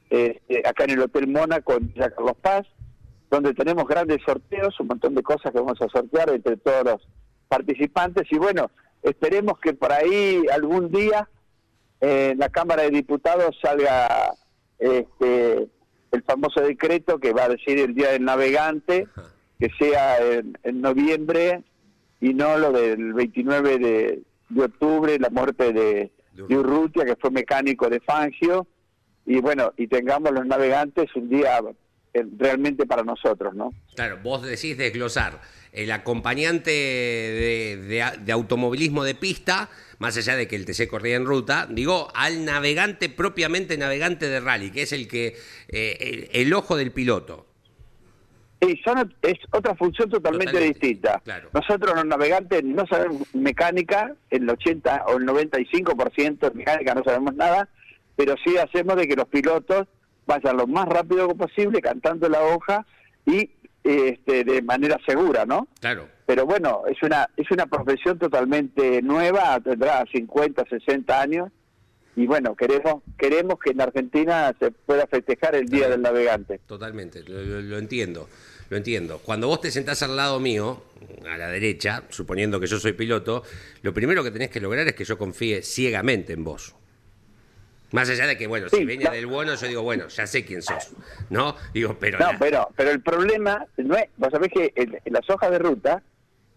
este, 0.09 0.67
acá 0.67 0.83
en 0.85 0.91
el 0.91 0.99
Hotel 1.01 1.23
en 1.23 1.87
Villa 1.93 2.09
Carlos 2.11 2.35
Paz, 2.41 2.67
donde 3.29 3.53
tenemos 3.53 3.87
grandes 3.87 4.17
sorteos, 4.25 4.77
un 4.79 4.87
montón 4.87 5.15
de 5.15 5.23
cosas 5.23 5.51
que 5.53 5.59
vamos 5.59 5.81
a 5.81 5.87
sortear 5.87 6.29
entre 6.31 6.57
todos 6.57 6.83
los 6.83 7.07
participantes. 7.47 8.27
Y 8.29 8.37
bueno, 8.37 8.69
esperemos 9.03 9.57
que 9.59 9.73
por 9.73 9.91
ahí 9.93 10.43
algún 10.51 10.91
día 10.91 11.29
eh, 12.01 12.33
la 12.37 12.49
Cámara 12.49 12.83
de 12.83 12.89
Diputados 12.89 13.57
salga 13.61 14.33
este, 14.79 15.67
el 16.11 16.23
famoso 16.23 16.61
decreto 16.61 17.19
que 17.19 17.31
va 17.33 17.45
a 17.45 17.49
decir 17.49 17.79
el 17.79 17.93
Día 17.95 18.11
del 18.11 18.23
Navegante, 18.25 19.07
que 19.59 19.69
sea 19.79 20.17
en, 20.19 20.57
en 20.63 20.81
noviembre 20.81 21.63
y 22.19 22.33
no 22.33 22.57
lo 22.57 22.71
del 22.71 23.13
29 23.13 23.77
de, 23.79 24.21
de 24.49 24.63
octubre, 24.63 25.17
la 25.19 25.29
muerte 25.29 25.71
de, 25.73 26.11
de 26.33 26.57
Urrutia, 26.57 27.05
que 27.05 27.15
fue 27.15 27.31
mecánico 27.31 27.89
de 27.89 27.99
Fangio, 27.99 28.67
y 29.25 29.39
bueno, 29.39 29.73
y 29.77 29.87
tengamos 29.87 30.31
los 30.31 30.45
navegantes 30.45 31.15
un 31.15 31.29
día 31.29 31.59
eh, 32.13 32.25
realmente 32.37 32.85
para 32.85 33.03
nosotros, 33.03 33.53
¿no? 33.55 33.71
Claro, 33.95 34.19
vos 34.23 34.41
decís 34.43 34.77
desglosar 34.77 35.39
el 35.71 35.91
acompañante 35.91 36.71
de, 36.71 37.77
de- 37.87 38.17
de 38.25 38.31
automovilismo 38.31 39.03
de 39.03 39.15
pista, 39.15 39.69
más 40.01 40.17
allá 40.17 40.35
de 40.35 40.47
que 40.47 40.55
el 40.55 40.65
TC 40.65 40.87
corría 40.87 41.15
en 41.15 41.25
ruta, 41.25 41.67
digo, 41.69 42.07
al 42.15 42.43
navegante 42.43 43.07
propiamente 43.07 43.77
navegante 43.77 44.27
de 44.27 44.39
rally, 44.39 44.71
que 44.71 44.81
es 44.81 44.93
el 44.93 45.07
que 45.07 45.37
eh, 45.67 46.29
el, 46.33 46.41
el 46.47 46.53
ojo 46.53 46.75
del 46.75 46.91
piloto. 46.91 47.45
Y 48.61 48.77
son, 48.77 49.13
es 49.21 49.37
otra 49.51 49.75
función 49.75 50.09
totalmente, 50.09 50.53
Totalmente, 50.53 50.79
distinta. 50.79 51.21
claro. 51.23 51.49
Nosotros 51.53 51.95
los 51.95 52.05
navegantes 52.05 52.63
no 52.63 52.85
sabemos 52.87 53.27
mecánica, 53.35 54.15
el 54.31 54.49
80 54.49 55.05
o 55.07 55.17
el 55.17 55.25
95% 55.25 56.39
de 56.39 56.51
mecánica 56.51 56.95
no 56.95 57.03
sabemos 57.03 57.35
nada, 57.35 57.69
pero 58.15 58.35
sí 58.43 58.57
hacemos 58.57 58.95
de 58.95 59.07
que 59.07 59.15
los 59.15 59.27
pilotos 59.27 59.87
vayan 60.25 60.57
lo 60.57 60.65
más 60.65 60.87
rápido 60.87 61.27
posible 61.35 61.79
cantando 61.79 62.27
la 62.27 62.41
hoja 62.41 62.85
y 63.27 63.51
este, 63.83 64.43
de 64.43 64.61
manera 64.63 64.99
segura, 65.05 65.45
¿no? 65.45 65.67
Claro. 65.79 66.07
Pero 66.31 66.45
bueno, 66.45 66.83
es 66.89 67.03
una 67.03 67.27
es 67.35 67.51
una 67.51 67.65
profesión 67.65 68.17
totalmente 68.17 69.01
nueva, 69.01 69.59
tendrá 69.59 70.05
50, 70.09 70.63
60 70.69 71.21
años 71.21 71.51
y 72.15 72.25
bueno, 72.25 72.55
queremos 72.55 73.03
queremos 73.17 73.59
que 73.59 73.71
en 73.71 73.81
Argentina 73.81 74.55
se 74.57 74.71
pueda 74.71 75.07
festejar 75.07 75.55
el 75.55 75.65
Día 75.67 75.89
del 75.89 76.01
Navegante. 76.01 76.59
Totalmente, 76.65 77.21
lo, 77.27 77.41
lo- 77.43 77.59
lo 77.61 77.77
entiendo, 77.77 78.29
lo 78.69 78.77
entiendo. 78.77 79.19
Cuando 79.19 79.47
vos 79.47 79.59
te 79.59 79.71
sentás 79.71 80.03
al 80.03 80.15
lado 80.15 80.39
mío, 80.39 80.81
a 81.29 81.37
la 81.37 81.49
derecha, 81.49 82.03
suponiendo 82.07 82.61
que 82.61 82.67
yo 82.67 82.79
soy 82.79 82.93
piloto, 82.93 83.43
lo 83.81 83.93
primero 83.93 84.23
que 84.23 84.31
tenés 84.31 84.51
que 84.51 84.61
lograr 84.61 84.87
es 84.87 84.93
que 84.95 85.03
yo 85.03 85.17
confíe 85.17 85.61
ciegamente 85.63 86.31
en 86.31 86.45
vos. 86.45 86.73
Más 87.91 88.09
allá 88.09 88.25
de 88.25 88.37
que, 88.37 88.47
bueno, 88.47 88.69
si 88.69 88.85
venía 88.85 89.09
no. 89.09 89.15
del 89.15 89.25
bueno, 89.27 89.53
yo 89.55 89.67
digo, 89.67 89.81
bueno, 89.81 90.07
ya 90.07 90.25
sé 90.25 90.45
quién 90.45 90.61
sos, 90.61 90.91
¿no? 91.29 91.57
Digo, 91.73 91.97
pero... 91.99 92.19
No, 92.19 92.31
la- 92.31 92.39
pero, 92.39 92.69
pero 92.77 92.89
el 92.91 93.01
problema 93.01 93.65
no 93.75 93.97
es, 93.97 94.05
vos 94.15 94.29
sabés 94.31 94.49
que 94.49 94.71
en, 94.77 94.97
en 95.03 95.11
las 95.11 95.29
hojas 95.29 95.51
de 95.51 95.59
ruta, 95.59 96.01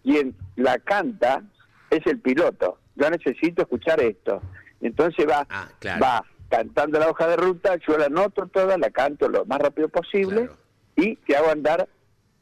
quien 0.04 0.36
la 0.56 0.78
canta 0.78 1.42
es 1.90 2.06
el 2.06 2.20
piloto. 2.20 2.78
Yo 2.94 3.10
necesito 3.10 3.62
escuchar 3.62 4.00
esto. 4.00 4.40
Entonces 4.80 5.26
va, 5.28 5.44
Ah, 5.50 5.68
claro. 5.80 6.00
va 6.04 6.24
cantando 6.48 7.00
la 7.00 7.08
hoja 7.08 7.26
de 7.26 7.36
ruta, 7.36 7.74
yo 7.88 7.98
la 7.98 8.06
anoto 8.06 8.46
toda, 8.46 8.78
la 8.78 8.90
canto 8.90 9.28
lo 9.28 9.44
más 9.46 9.58
rápido 9.58 9.88
posible 9.88 10.42
Claro. 10.46 10.56
y 10.96 11.16
te 11.16 11.36
hago 11.36 11.50
andar. 11.50 11.88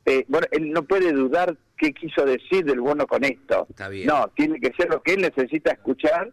eh, 0.04 0.24
bueno, 0.26 0.48
él 0.50 0.72
no 0.72 0.82
puede 0.82 1.12
dudar 1.12 1.56
qué 1.78 1.92
quiso 1.94 2.24
decir 2.26 2.64
del 2.64 2.80
bueno 2.80 3.06
con 3.06 3.22
esto. 3.24 3.66
Está 3.70 3.88
bien. 3.88 4.08
No, 4.08 4.26
tiene 4.34 4.58
que 4.58 4.72
ser 4.76 4.90
lo 4.90 5.00
que 5.00 5.14
él 5.14 5.22
necesita 5.22 5.70
escuchar. 5.70 6.32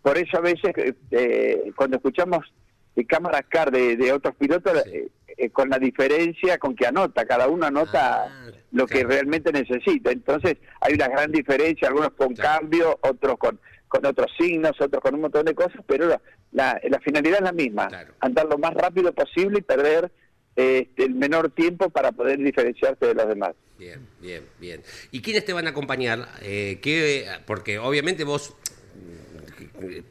Por 0.00 0.16
eso 0.16 0.38
a 0.38 0.40
veces 0.40 0.72
eh, 1.10 1.70
cuando 1.76 1.98
escuchamos 1.98 2.50
de 2.96 3.04
cámaras 3.04 3.42
car 3.50 3.70
de, 3.70 3.96
de 3.98 4.12
otros 4.14 4.34
pilotos, 4.36 4.82
Sí. 4.84 5.08
Eh, 5.36 5.44
eh, 5.46 5.50
con 5.50 5.68
la 5.68 5.78
diferencia 5.78 6.58
con 6.58 6.74
que 6.74 6.86
anota, 6.86 7.24
cada 7.26 7.48
uno 7.48 7.66
anota 7.66 8.24
Ah, 8.24 8.50
lo 8.72 8.86
que 8.86 9.04
realmente 9.04 9.52
necesita. 9.52 10.10
Entonces 10.10 10.56
hay 10.80 10.94
una 10.94 11.08
gran 11.08 11.30
diferencia, 11.32 11.88
algunos 11.88 12.12
con 12.12 12.34
Claro. 12.34 12.60
cambio, 12.60 12.98
otros 13.02 13.38
con, 13.38 13.60
con 13.88 14.06
otros 14.06 14.30
signos, 14.38 14.72
otros 14.80 15.02
con 15.02 15.14
un 15.14 15.20
montón 15.22 15.44
de 15.44 15.54
cosas, 15.54 15.80
pero 15.86 16.06
la, 16.08 16.20
la, 16.52 16.80
la 16.88 16.98
finalidad 17.00 17.38
es 17.38 17.44
la 17.44 17.52
misma, 17.52 17.88
Claro. 17.88 18.14
andar 18.20 18.46
lo 18.46 18.58
más 18.58 18.74
rápido 18.74 19.12
posible 19.12 19.58
y 19.58 19.62
perder 19.62 20.10
este, 20.56 21.04
el 21.04 21.14
menor 21.14 21.50
tiempo 21.50 21.88
para 21.90 22.12
poder 22.12 22.38
diferenciarse 22.38 23.06
de 23.06 23.14
los 23.14 23.26
demás. 23.28 23.52
Bien, 23.78 24.06
bien, 24.20 24.44
bien. 24.60 24.82
¿Y 25.10 25.20
quiénes 25.22 25.44
te 25.44 25.52
van 25.52 25.66
a 25.66 25.70
acompañar? 25.70 26.28
Eh, 26.42 26.78
¿qué- 26.82 27.26
porque 27.46 27.78
obviamente 27.78 28.22
vos, 28.24 28.54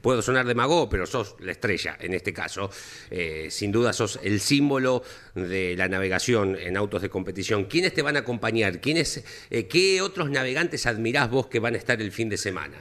puedo 0.02 0.22
sonar 0.22 0.46
demagogo, 0.46 0.90
pero 0.90 1.06
sos 1.06 1.36
la 1.40 1.52
estrella 1.52 1.98
en 2.00 2.14
este 2.14 2.34
caso. 2.34 2.70
Eh, 3.10 3.48
sin 3.50 3.72
duda 3.72 3.94
sos 3.94 4.20
el 4.24 4.40
símbolo 4.40 5.04
de 5.36 5.76
la 5.78 5.88
navegación 5.88 6.56
en 6.58 6.78
autos 6.78 7.02
de 7.02 7.10
competición. 7.10 7.66
¿Quiénes 7.66 7.94
te 7.94 8.02
van 8.02 8.16
a 8.16 8.20
acompañar? 8.20 8.80
¿Quiénes, 8.82 9.24
eh, 9.50 9.68
¿Qué 9.68 10.02
otros 10.02 10.30
navegantes 10.30 10.86
admirás 10.86 11.30
vos 11.30 11.48
que 11.48 11.60
van 11.60 11.76
a 11.76 11.78
estar 11.78 12.02
el 12.02 12.12
fin 12.12 12.30
de 12.30 12.38
semana? 12.38 12.78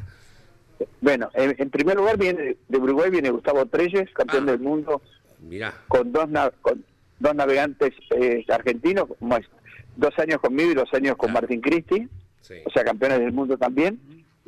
Bueno, 1.01 1.31
en, 1.35 1.55
en 1.59 1.71
primer 1.71 1.97
lugar 1.97 2.17
viene 2.19 2.57
de 2.69 2.79
Uruguay 2.79 3.11
viene 3.11 3.31
Gustavo 3.31 3.67
Treyes, 3.67 4.09
campeón 4.15 4.49
Ah. 4.49 4.53
del 4.53 4.61
mundo, 4.61 5.03
Mirá, 5.41 5.75
con 5.89 6.13
dos 6.13 6.29
na- 6.29 6.51
con 6.63 6.85
dos 7.19 7.35
navegantes 7.35 7.93
eh, 8.17 8.45
argentinos, 8.49 9.09
como 9.19 9.37
es, 9.37 9.47
dos 9.97 10.19
años 10.19 10.41
conmigo 10.41 10.71
y 10.71 10.75
dos 10.75 10.89
años 10.95 11.17
con 11.17 11.31
Claro. 11.31 11.43
Martín 11.43 11.61
Cristi, 11.61 12.09
sí. 12.41 12.55
o 12.65 12.71
sea, 12.71 12.85
campeones 12.85 13.21
del 13.21 13.33
mundo 13.33 13.59
también. 13.59 14.01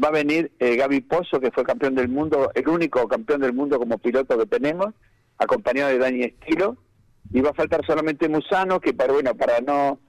Va 0.02 0.08
a 0.08 0.12
venir 0.12 0.52
eh, 0.58 0.76
Gaby 0.76 1.02
Pozo, 1.02 1.40
que 1.40 1.50
fue 1.50 1.64
campeón 1.64 1.94
del 1.94 2.08
mundo, 2.08 2.50
el 2.54 2.68
único 2.68 3.06
campeón 3.06 3.40
del 3.40 3.52
mundo 3.52 3.78
como 3.78 3.98
piloto 3.98 4.38
que 4.38 4.46
tenemos, 4.46 4.94
acompañado 5.38 5.90
de 5.90 5.98
Dani 5.98 6.24
Estilo. 6.24 6.76
Y 7.32 7.40
va 7.40 7.50
a 7.50 7.54
faltar 7.54 7.84
solamente 7.86 8.28
Musano, 8.28 8.80
que 8.80 8.92
para 8.92 9.12
bueno 9.12 9.34
para 9.34 9.60
no 9.60 10.00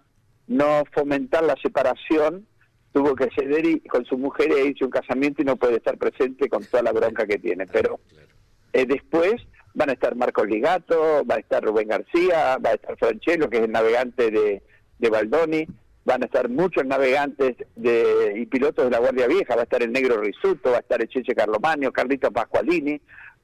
no 0.48 0.84
fomentar 0.94 1.44
la 1.44 1.56
separación, 1.62 2.46
tuvo 2.92 3.16
que 3.16 3.30
ceder 3.36 3.66
y, 3.66 3.80
con 3.82 4.06
su 4.06 4.18
mujer 4.18 4.52
e 4.52 4.76
a 4.80 4.86
un 4.86 4.92
casamiento 4.92 5.42
y 5.42 5.46
no 5.46 5.56
puede 5.56 5.78
estar 5.78 5.98
presente 5.98 6.50
con 6.50 6.64
toda 6.66 6.84
la 6.84 6.92
bronca 6.92 7.26
que 7.26 7.40
tiene. 7.40 7.66
Pero 7.68 8.00
eh, 8.74 8.86
después 8.86 9.36
van 9.74 9.90
a 9.90 9.94
estar 9.94 10.16
Marco 10.16 10.46
Ligato, 10.46 11.26
va 11.26 11.36
a 11.36 11.40
estar 11.40 11.64
Rubén 11.64 11.88
García, 11.88 12.58
va 12.58 12.72
a 12.72 12.74
estar 12.74 12.98
Franchelo, 12.98 13.50
que 13.50 13.58
es 13.58 13.64
el 13.64 13.72
navegante 13.72 14.30
de, 14.30 14.62
de 15.00 15.10
Baldoni, 15.10 15.68
van 16.06 16.22
a 16.22 16.26
estar 16.26 16.50
muchos 16.50 16.86
navegantes 16.86 17.56
de, 17.76 18.34
y 18.36 18.46
pilotos 18.46 18.86
de 18.86 18.92
la 18.92 19.00
Guardia 19.00 19.28
Vieja, 19.28 19.56
va 19.56 19.62
a 19.62 19.64
estar 19.64 19.82
el 19.82 19.92
Negro 19.92 20.18
Risuto, 20.22 20.72
va 20.72 20.78
a 20.78 20.82
estar 20.82 21.02
el 21.02 21.08
Cheche 21.08 21.34
Carlomagno, 21.34 21.92
Carlito 21.92 22.32
Pascualini, 22.32 23.00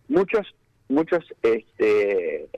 muchos, 0.09 0.45
muchos, 0.89 1.23
este, 1.41 2.49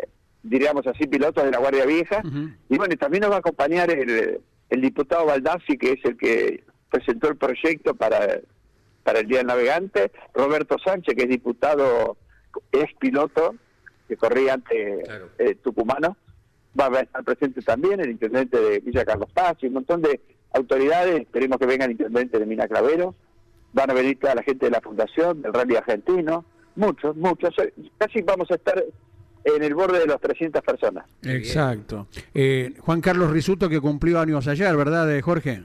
diríamos 0.44 0.88
así, 0.88 1.06
pilotos 1.08 1.44
de 1.44 1.52
la 1.52 1.60
Guardia 1.60 1.86
Vieja. 1.86 2.22
Ujú. 2.26 2.50
Y 2.70 2.78
bueno, 2.78 2.96
también 2.98 3.22
nos 3.22 3.32
va 3.32 3.36
a 3.36 3.40
acompañar 3.40 3.92
el, 3.92 4.42
el 4.70 4.82
diputado 4.82 5.26
Baldassi, 5.28 5.78
que 5.78 5.92
es 5.92 6.06
el 6.06 6.18
que 6.18 6.64
presentó 6.90 7.30
el 7.30 7.38
proyecto 7.38 7.94
para, 7.94 8.40
para 9.04 9.20
el 9.20 9.28
Día 9.28 9.38
del 9.40 9.48
Navegante, 9.48 10.12
Roberto 10.34 10.78
Sánchez, 10.84 11.16
que 11.16 11.24
es 11.24 11.30
diputado, 11.30 12.18
es 12.72 12.88
piloto, 13.00 13.56
que 14.08 14.18
corría 14.18 14.56
ante 14.56 15.04
Claro. 15.04 15.30
eh, 15.38 15.56
tucumano, 15.56 16.18
va 16.80 16.88
a 16.88 17.02
estar 17.02 17.24
presente 17.24 17.62
también 17.62 18.00
el 18.00 18.12
intendente 18.12 18.60
de 18.60 18.80
Villa 18.80 19.06
Carlos 19.06 19.30
Paz 19.34 19.58
y 19.62 19.68
un 19.68 19.74
montón 19.74 20.02
de 20.02 20.22
autoridades, 20.54 21.22
esperemos 21.22 21.58
que 21.60 21.66
venga 21.66 21.86
el 21.86 21.92
intendente 21.92 22.40
de 22.40 22.46
Mina 22.46 22.68
Clavero, 22.68 23.16
van 23.74 23.90
a 23.90 23.94
venir 23.94 24.20
toda 24.20 24.36
la 24.36 24.44
gente 24.44 24.66
de 24.66 24.72
la 24.72 24.82
Fundación, 24.82 25.42
del 25.42 25.54
Rally 25.54 25.76
Argentino, 25.76 26.46
muchos, 26.76 27.16
muchos, 27.16 27.54
casi 27.98 28.22
vamos 28.22 28.50
a 28.52 28.56
estar 28.56 28.84
en 29.44 29.64
el 29.64 29.74
borde 29.74 30.00
de 30.00 30.08
las 30.08 30.22
300 30.22 30.62
personas. 30.62 31.06
Exacto. 31.24 32.08
Eh, 32.34 32.74
Juan 32.80 33.02
Carlos 33.02 33.32
Risuto 33.32 33.70
que 33.70 33.80
cumplió 33.80 34.20
años 34.20 34.48
ayer, 34.48 34.76
¿verdad, 34.76 35.14
eh, 35.16 35.22
Jorge? 35.22 35.64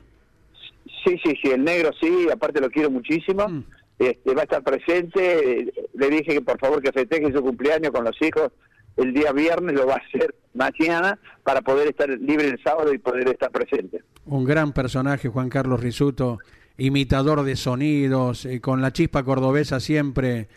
Sí, 1.04 1.18
sí, 1.24 1.34
sí, 1.40 1.50
el 1.50 1.62
negro 1.62 1.90
sí, 2.00 2.28
aparte 2.32 2.60
lo 2.60 2.70
quiero 2.70 2.90
muchísimo. 2.90 3.48
Mm. 3.48 3.64
Este, 3.98 4.34
va 4.34 4.42
a 4.42 4.44
estar 4.44 4.62
presente. 4.62 5.72
Le 5.94 6.10
dije 6.10 6.34
que 6.34 6.42
por 6.42 6.58
favor 6.58 6.82
que 6.82 6.92
festeje 6.92 7.32
su 7.32 7.42
cumpleaños 7.42 7.92
con 7.92 8.04
los 8.04 8.20
hijos 8.20 8.50
el 8.96 9.12
día 9.12 9.32
viernes, 9.32 9.74
lo 9.74 9.86
va 9.86 9.94
a 9.94 10.02
hacer 10.06 10.34
mañana 10.54 11.18
para 11.42 11.60
poder 11.62 11.88
estar 11.88 12.08
libre 12.08 12.48
el 12.48 12.62
sábado 12.62 12.92
y 12.92 12.98
poder 12.98 13.28
estar 13.28 13.50
presente. 13.50 14.02
Un 14.24 14.44
gran 14.44 14.72
personaje, 14.72 15.28
Juan 15.28 15.48
Carlos 15.50 15.80
Risuto, 15.80 16.38
imitador 16.78 17.42
de 17.42 17.56
sonidos, 17.56 18.44
eh, 18.46 18.60
con 18.60 18.80
la 18.82 18.92
chispa 18.92 19.22
cordobesa 19.22 19.80
siempre. 19.80 20.48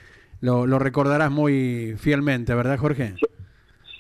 Lo, 0.42 0.66
lo 0.66 0.80
recordarás 0.80 1.32
muy 1.32 1.96
fielmente, 1.98 2.54
¿verdad, 2.56 2.78
Jorge? 2.78 3.16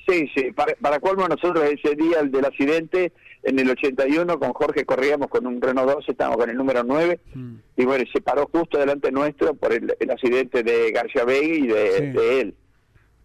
Sí, 0.08 0.28
sí, 0.34 0.52
para, 0.54 0.74
para 0.82 1.00
colmo 1.00 1.28
nosotros 1.28 1.64
ese 1.66 1.96
día 1.96 2.20
el 2.22 2.32
del 2.32 2.46
accidente, 2.46 3.12
en 3.44 3.60
el 3.60 3.70
81 3.70 4.40
con 4.40 4.54
Jorge 4.54 4.84
corríamos 4.86 5.28
con 5.30 5.46
un 5.46 5.62
Renault 5.62 5.92
12, 5.96 6.12
estábamos 6.12 6.38
con 6.40 6.50
el 6.50 6.58
número 6.58 6.84
9, 6.84 7.20
Mm. 7.36 7.56
y 7.78 7.86
bueno, 7.86 8.04
se 8.12 8.20
paró 8.22 8.50
justo 8.52 8.78
delante 8.80 9.12
nuestro 9.12 9.54
por 9.54 9.72
el, 9.72 9.94
el 10.00 10.10
accidente 10.12 10.64
de 10.64 10.92
García 10.92 11.26
Vega 11.26 11.56
y 11.56 11.68
de, 11.68 11.92
Sí. 11.98 12.06
de 12.18 12.42
él. 12.42 12.56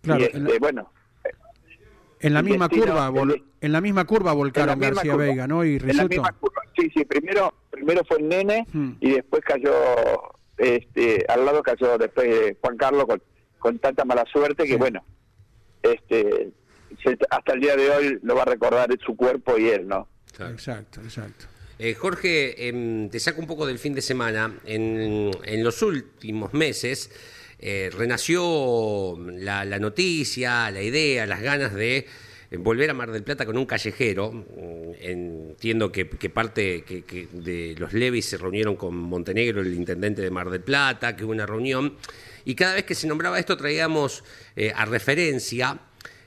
Claro, 0.02 0.20
y 0.20 0.24
este, 0.24 0.38
la- 0.40 0.58
bueno, 0.60 0.90
En 2.26 2.34
la 2.34 2.42
misma 2.42 2.68
destino, 2.68 2.92
curva, 2.92 3.10
vol- 3.10 3.42
en 3.60 3.72
la 3.72 3.80
misma 3.80 4.04
curva 4.04 4.32
volcaron 4.32 4.78
misma 4.78 4.94
García 4.94 5.12
curva. 5.12 5.24
Vega, 5.26 5.46
¿no? 5.46 5.64
Y 5.64 5.76
En 5.76 5.78
la 5.82 5.86
Risuto. 5.88 6.08
misma 6.08 6.32
curva. 6.32 6.62
Sí, 6.76 6.90
sí, 6.94 7.04
primero, 7.04 7.52
primero 7.70 8.02
fue 8.06 8.18
el 8.18 8.28
nene 8.28 8.66
Hmm. 8.72 8.92
y 9.00 9.10
después 9.12 9.42
cayó, 9.44 9.72
este, 10.58 11.24
al 11.28 11.44
lado 11.44 11.62
cayó 11.62 11.98
después 11.98 12.26
eh, 12.28 12.56
Juan 12.60 12.76
Carlos 12.76 13.04
con, 13.06 13.22
con 13.58 13.78
tanta 13.78 14.04
mala 14.04 14.24
suerte 14.32 14.64
que 14.64 14.70
Sí. 14.72 14.76
bueno, 14.76 15.04
este, 15.82 16.50
se- 17.02 17.18
hasta 17.30 17.52
el 17.52 17.60
día 17.60 17.76
de 17.76 17.90
hoy 17.90 18.18
lo 18.22 18.34
va 18.34 18.42
a 18.42 18.46
recordar 18.46 18.88
su 19.04 19.16
cuerpo 19.16 19.58
y 19.58 19.68
él, 19.68 19.86
¿no? 19.86 20.08
Claro. 20.36 20.52
Exacto, 20.52 21.00
exacto. 21.00 21.46
Eh, 21.78 21.94
Jorge, 21.94 22.68
em, 22.68 23.08
te 23.10 23.18
saco 23.18 23.40
un 23.40 23.46
poco 23.48 23.66
del 23.66 23.78
fin 23.78 23.94
de 23.94 24.00
semana. 24.02 24.52
En, 24.64 25.30
en 25.44 25.64
los 25.64 25.82
últimos 25.82 26.54
meses 26.54 27.10
eh, 27.58 27.90
renació 27.96 29.18
la, 29.18 29.64
noticia, 29.78 30.70
la 30.70 30.82
idea, 30.82 31.26
las 31.26 31.40
ganas 31.42 31.74
de 31.74 32.06
eh, 32.50 32.56
volver 32.56 32.90
a 32.90 32.94
Mar 32.94 33.10
del 33.10 33.22
Plata 33.22 33.46
con 33.46 33.56
un 33.56 33.66
callejero. 33.66 34.32
Mm, 34.32 34.84
Entiendo 35.54 35.92
que, 35.92 36.04
parte 36.30 36.84
de 37.32 37.74
los 37.78 37.92
Levis 37.92 38.26
se 38.26 38.38
reunieron 38.38 38.76
con 38.76 38.96
Montenegro, 38.96 39.60
el 39.60 39.74
intendente 39.74 40.22
de 40.22 40.30
Mar 40.30 40.50
del 40.50 40.62
Plata, 40.62 41.14
que 41.14 41.24
hubo 41.24 41.32
una 41.32 41.46
reunión. 41.46 41.96
Y 42.44 42.54
cada 42.54 42.74
vez 42.74 42.84
que 42.84 42.94
se 42.94 43.06
nombraba 43.06 43.38
esto 43.38 43.56
traíamos 43.56 44.24
eh, 44.56 44.72
a 44.74 44.84
referencia 44.84 45.78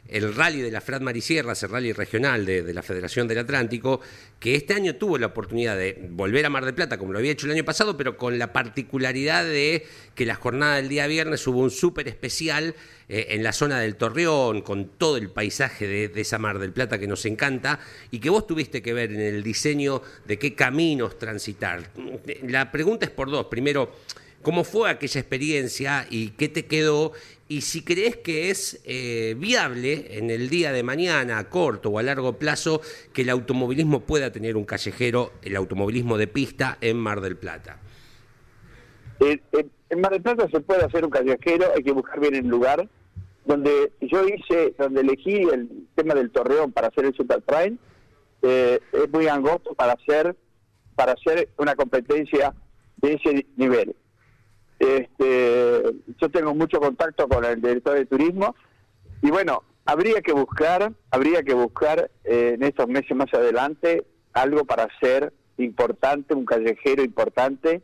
el 0.07 0.33
rally 0.33 0.61
de 0.61 0.71
la 0.71 0.81
Frat 0.81 1.01
Marisierras, 1.01 1.61
el 1.63 1.69
rally 1.69 1.93
regional 1.93 2.45
de, 2.45 2.73
la 2.73 2.81
Federación 2.81 3.27
del 3.27 3.39
Atlántico, 3.39 4.01
que 4.39 4.55
este 4.55 4.73
año 4.73 4.95
tuvo 4.95 5.17
la 5.17 5.27
oportunidad 5.27 5.77
de 5.77 6.07
volver 6.09 6.45
a 6.45 6.49
Mar 6.49 6.65
del 6.65 6.73
Plata 6.73 6.97
como 6.97 7.11
lo 7.11 7.19
había 7.19 7.31
hecho 7.31 7.45
el 7.45 7.53
año 7.53 7.65
pasado, 7.65 7.97
pero 7.97 8.17
con 8.17 8.37
la 8.39 8.53
particularidad 8.53 9.45
de 9.45 9.85
que 10.15 10.25
la 10.25 10.35
jornada 10.35 10.77
del 10.77 10.89
día 10.89 11.07
viernes 11.07 11.45
hubo 11.47 11.59
un 11.59 11.71
súper 11.71 12.07
especial 12.07 12.75
eh, 13.09 13.27
en 13.29 13.43
la 13.43 13.53
zona 13.53 13.79
del 13.79 13.95
Torreón, 13.95 14.61
con 14.61 14.89
todo 14.97 15.17
el 15.17 15.29
paisaje 15.29 15.87
de, 15.87 16.07
de 16.09 16.21
esa 16.21 16.37
Mar 16.37 16.59
del 16.59 16.71
Plata 16.71 16.99
que 16.99 17.07
nos 17.07 17.25
encanta, 17.25 17.79
y 18.11 18.19
que 18.19 18.29
vos 18.29 18.47
tuviste 18.47 18.81
que 18.81 18.93
ver 18.93 19.11
en 19.11 19.21
el 19.21 19.43
diseño 19.43 20.01
de 20.25 20.37
qué 20.37 20.55
caminos 20.55 21.17
transitar. 21.17 21.91
La 22.43 22.71
pregunta 22.71 23.05
es 23.05 23.11
por 23.11 23.29
dos. 23.29 23.47
Primero, 23.47 23.91
¿Cómo 24.47 24.63
fue 24.63 24.89
aquella 24.89 25.19
experiencia 25.19 26.07
y 26.09 26.29
qué 26.29 26.47
te 26.47 26.65
quedó? 26.65 27.11
Y 27.49 27.61
si 27.61 27.83
crees 27.83 28.17
que 28.17 28.49
es 28.49 28.81
eh, 28.83 29.35
viable 29.37 30.17
en 30.17 30.29
el 30.29 30.49
día 30.49 30.73
de 30.73 30.83
mañana, 30.83 31.37
a 31.37 31.49
corto 31.49 31.89
o 31.89 31.99
a 31.99 32.03
largo 32.03 32.33
plazo, 32.33 32.81
que 33.13 33.21
el 33.21 33.29
automovilismo 33.29 34.01
pueda 34.01 34.31
tener 34.31 34.57
un 34.57 34.65
callejero, 34.65 35.31
el 35.41 35.55
automovilismo 35.55 36.17
de 36.17 36.27
pista 36.27 36.77
en 36.81 36.97
Mar 36.97 37.21
del 37.21 37.37
Plata. 37.37 37.79
En 39.19 40.01
Mar 40.01 40.11
del 40.11 40.21
Plata 40.21 40.49
se 40.51 40.59
puede 40.59 40.83
hacer 40.83 41.05
un 41.05 41.09
callejero, 41.09 41.67
hay 41.73 41.83
que 41.83 41.93
buscar 41.93 42.19
bien 42.19 42.35
el 42.35 42.47
lugar. 42.47 42.89
Donde 43.45 43.93
yo 44.01 44.27
hice, 44.27 44.75
donde 44.77 44.99
elegí 44.99 45.35
el 45.43 45.87
tema 45.95 46.15
del 46.15 46.31
Torreón 46.31 46.73
para 46.73 46.87
hacer 46.87 47.05
el 47.05 47.15
Super 47.15 47.41
Prime, 47.41 47.77
eh, 48.41 48.81
es 48.91 49.09
muy 49.09 49.27
angosto 49.27 49.73
para 49.73 49.93
hacer, 49.93 50.35
para 50.95 51.13
hacer 51.13 51.47
una 51.57 51.75
competencia 51.75 52.53
de 52.97 53.13
ese 53.13 53.45
nivel. 53.55 53.95
Este, 54.79 55.83
yo 56.21 56.29
tengo 56.29 56.53
mucho 56.53 56.79
contacto 56.79 57.27
con 57.27 57.43
el 57.45 57.61
director 57.61 57.95
de 57.95 58.05
turismo 58.05 58.55
y 59.21 59.31
bueno, 59.31 59.63
habría 59.85 60.21
que 60.21 60.33
buscar, 60.33 60.91
habría 61.09 61.41
que 61.41 61.53
buscar 61.53 62.11
eh, 62.23 62.53
en 62.55 62.63
estos 62.63 62.87
meses 62.87 63.15
más 63.15 63.33
adelante 63.33 64.05
algo 64.33 64.65
para 64.65 64.83
hacer 64.83 65.33
importante, 65.57 66.35
un 66.35 66.45
callejero 66.45 67.03
importante 67.03 67.81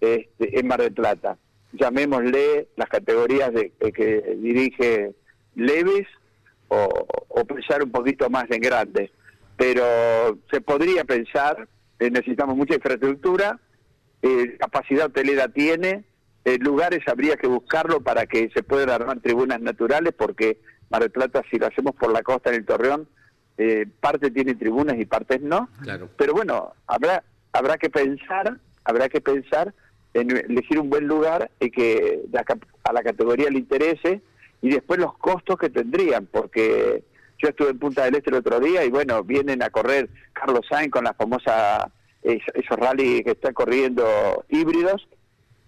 este, 0.00 0.60
en 0.60 0.66
Mar 0.68 0.80
del 0.80 0.92
Plata. 0.92 1.38
Llamémosle 1.72 2.68
las 2.76 2.88
categorías 2.88 3.52
de, 3.52 3.72
de 3.80 3.92
que 3.92 4.36
dirige 4.40 5.14
Leves 5.56 6.06
o, 6.68 7.44
pensar 7.44 7.82
un 7.82 7.90
poquito 7.90 8.28
más 8.30 8.44
en 8.50 8.60
grande. 8.60 9.10
Pero 9.56 10.38
se 10.50 10.60
podría 10.60 11.04
pensar, 11.04 11.68
eh, 11.98 12.10
necesitamos 12.10 12.56
mucha 12.56 12.74
infraestructura, 12.74 13.58
eh, 14.22 14.56
capacidad 14.58 15.06
hotelera 15.06 15.48
tiene, 15.48 16.04
eh, 16.48 16.58
lugares 16.60 17.00
habría 17.06 17.36
que 17.36 17.46
buscarlo 17.46 18.00
para 18.00 18.26
que 18.26 18.50
se 18.54 18.62
puedan 18.62 18.90
armar 18.90 19.20
tribunas 19.20 19.60
naturales, 19.60 20.12
porque 20.16 20.58
Mar 20.90 21.02
del 21.02 21.10
Plata, 21.10 21.42
si 21.50 21.58
lo 21.58 21.66
hacemos 21.66 21.94
por 21.94 22.10
la 22.12 22.22
costa 22.22 22.50
en 22.50 22.56
el 22.56 22.64
Torreón, 22.64 23.08
eh, 23.58 23.86
parte 24.00 24.30
tiene 24.30 24.54
tribunas 24.54 24.96
y 24.98 25.04
partes 25.04 25.40
no. 25.42 25.68
Claro. 25.82 26.08
Pero 26.16 26.32
bueno, 26.32 26.72
habrá 26.86 27.22
habrá 27.52 27.76
que 27.76 27.90
pensar, 27.90 28.58
habrá 28.84 29.08
que 29.08 29.20
pensar 29.20 29.74
en 30.14 30.30
elegir 30.30 30.78
un 30.78 30.88
buen 30.90 31.06
lugar 31.06 31.50
y 31.60 31.70
que 31.70 32.22
la 32.32 32.44
a 32.84 32.92
la 32.92 33.02
categoría 33.02 33.50
le 33.50 33.58
interese 33.58 34.22
y 34.62 34.70
después 34.70 34.98
los 35.00 35.16
costos 35.18 35.56
que 35.58 35.70
tendrían, 35.70 36.26
porque 36.26 37.02
yo 37.42 37.48
estuve 37.48 37.70
en 37.70 37.78
Punta 37.78 38.04
del 38.04 38.14
Este 38.16 38.30
el 38.30 38.36
otro 38.36 38.58
día 38.60 38.84
y 38.84 38.90
bueno, 38.90 39.22
vienen 39.22 39.62
a 39.62 39.70
correr 39.70 40.08
Carlos 40.32 40.64
Sainz 40.68 40.90
con 40.90 41.04
la 41.04 41.14
famosa 41.14 41.90
es- 42.22 42.42
esos 42.54 42.76
rally 42.78 43.22
que 43.24 43.32
están 43.32 43.54
corriendo 43.54 44.04
híbridos 44.48 45.06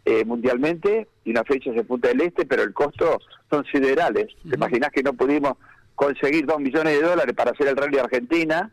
eh, 0.05 0.25
mundialmente 0.25 1.09
y 1.25 1.31
una 1.31 1.45
fecha 1.45 1.71
es 1.71 1.77
en 1.77 1.87
Punta 1.87 2.09
del 2.09 2.23
Este, 2.23 2.47
pero 2.47 2.63
el 2.63 2.73
costo 2.73 3.21
son 3.51 3.65
siderales. 3.67 4.29
¿Te 4.49 4.57
imaginas 4.57 4.91
que 4.91 5.03
no 5.03 5.13
pudimos 5.13 5.55
conseguir 5.95 6.47
dos 6.47 6.61
millones 6.61 6.99
de 6.99 7.07
dólares 7.07 7.35
para 7.35 7.51
hacer 7.51 7.69
el 7.69 7.77
rally 7.77 7.99
Argentina? 7.99 8.71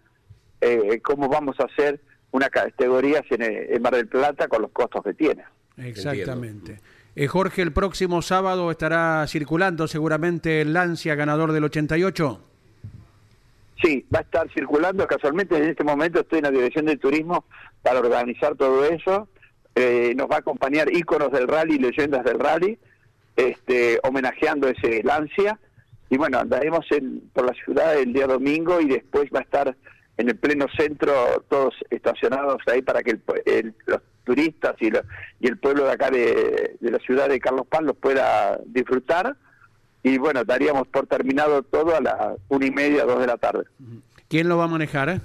Eh, 0.62 1.02
¿Cómo 1.04 1.28
vamos 1.28 1.60
a 1.60 1.66
hacer 1.66 2.00
una 2.32 2.50
categoría 2.50 3.24
en, 3.30 3.42
en 3.42 3.82
Mar 3.82 3.96
del 3.96 4.08
Plata 4.08 4.48
con 4.48 4.62
los 4.62 4.72
costos 4.72 5.04
que 5.04 5.14
tiene? 5.14 5.44
Exactamente. 5.78 6.80
Eh, 7.16 7.28
Jorge, 7.28 7.64
el 7.64 7.72
próximo 7.72 8.22
sábado 8.22 8.70
estará 8.70 9.26
circulando 9.28 9.88
seguramente 9.88 10.62
el 10.62 10.74
Lancia 10.74 11.16
ganador 11.16 11.52
del 11.52 11.64
88. 11.64 12.40
Sí, 13.82 14.06
va 14.14 14.20
a 14.20 14.22
estar 14.22 14.48
circulando. 14.54 15.08
Casualmente 15.08 15.58
en 15.58 15.70
este 15.70 15.84
momento 15.84 16.20
estoy 16.20 16.40
en 16.40 16.46
la 16.46 16.52
Dirección 16.52 16.86
de 16.86 16.98
Turismo 16.98 17.46
para 17.82 18.00
organizar 18.00 18.56
todo 18.56 18.86
eso. 18.86 19.28
Eh, 19.80 20.14
nos 20.16 20.28
va 20.28 20.38
a 20.38 20.40
acompañar 20.40 20.92
íconos 20.92 21.32
del 21.32 21.48
rally, 21.48 21.78
leyendas 21.78 22.24
del 22.26 22.40
rally, 22.40 22.80
este, 23.36 24.00
homenajeando 24.04 24.68
ese 24.68 25.04
Lancia. 25.04 25.60
Y 26.10 26.18
bueno, 26.18 26.40
andaremos 26.40 26.86
en, 26.92 27.22
por 27.34 27.46
la 27.46 27.54
ciudad 27.54 27.96
el 28.00 28.12
día 28.14 28.26
domingo 28.26 28.82
y 28.82 28.86
después 28.88 29.30
va 29.34 29.40
a 29.40 29.44
estar 29.44 29.76
en 30.18 30.30
el 30.30 30.36
pleno 30.36 30.66
centro 30.76 31.14
todos 31.48 31.76
estacionados 31.92 32.58
ahí 32.72 32.82
para 32.82 33.04
que 33.04 33.12
el 33.12 33.22
el- 33.46 33.76
los 33.86 34.02
turistas 34.24 34.76
y, 34.82 34.90
el 35.46 35.58
pueblo 35.58 35.86
de 35.86 35.92
acá 35.92 36.10
de, 36.10 36.76
de 36.80 36.92
la 36.92 36.98
ciudad 37.00 37.30
de 37.30 37.40
Carlos 37.40 37.68
Paz 37.68 37.82
los 37.84 37.96
pueda 37.98 38.60
disfrutar. 38.66 39.36
Y 40.04 40.18
bueno, 40.18 40.44
daríamos 40.44 40.88
por 40.88 41.06
terminado 41.08 41.62
todo 41.64 41.96
a 41.96 42.02
las 42.02 42.38
una 42.50 42.66
y 42.66 42.72
media, 42.72 43.06
dos 43.06 43.20
de 43.20 43.28
la 43.28 43.38
tarde. 43.38 43.66
¿Quién 44.28 44.50
lo 44.50 44.58
va 44.58 44.64
a 44.66 44.68
manejar? 44.68 45.10
eh? 45.10 45.22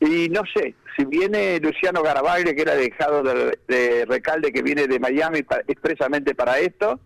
Y 0.00 0.28
no 0.30 0.42
sé, 0.54 0.74
si 0.96 1.04
viene 1.04 1.60
Luciano 1.60 2.02
Garabaglia, 2.02 2.54
que 2.54 2.62
era 2.62 2.74
dejado 2.74 3.22
de, 3.22 3.58
de 3.68 4.04
Recalde, 4.06 4.50
que 4.52 4.62
viene 4.62 4.86
de 4.86 4.98
Miami 4.98 5.42
pa- 5.42 5.60
expresamente 5.68 6.34
para 6.34 6.58
esto, 6.58 6.98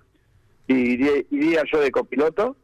y 0.68 0.74
iría, 0.92 1.12
iría 1.30 1.62
yo 1.72 1.80
de 1.80 1.90
copiloto, 1.90 2.57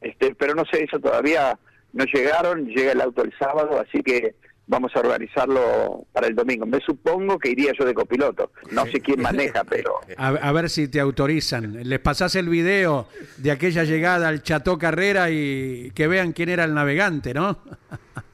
este, 0.00 0.34
pero 0.34 0.54
no 0.54 0.64
sé, 0.70 0.84
eso 0.84 0.98
todavía 0.98 1.58
no 1.92 2.04
llegaron, 2.12 2.66
llega 2.66 2.92
el 2.92 3.00
auto 3.00 3.22
el 3.22 3.32
sábado, 3.38 3.80
así 3.80 4.02
que 4.02 4.34
vamos 4.66 4.90
a 4.96 4.98
organizarlo 5.00 6.04
para 6.12 6.26
el 6.26 6.34
domingo. 6.34 6.66
Me 6.66 6.80
supongo 6.80 7.38
que 7.38 7.50
iría 7.50 7.70
yo 7.78 7.84
de 7.86 7.94
copiloto, 7.94 8.50
no 8.72 8.84
sé 8.86 9.00
quién 9.00 9.22
maneja, 9.22 9.62
pero 9.68 10.00
A, 10.18 10.28
a 10.28 10.52
ver 10.52 10.68
si 10.68 10.88
te 10.88 10.98
autorizan. 11.00 11.88
Les 11.88 12.00
pasás 12.00 12.34
el 12.34 12.48
video 12.48 13.06
de 13.36 13.52
aquella 13.52 13.84
llegada 13.84 14.26
al 14.28 14.42
Chateau 14.42 14.76
Carrera 14.78 15.30
y 15.30 15.92
que 15.94 16.08
vean 16.08 16.32
quién 16.32 16.48
era 16.48 16.64
el 16.64 16.74
navegante, 16.74 17.32
¿no? 17.32 17.56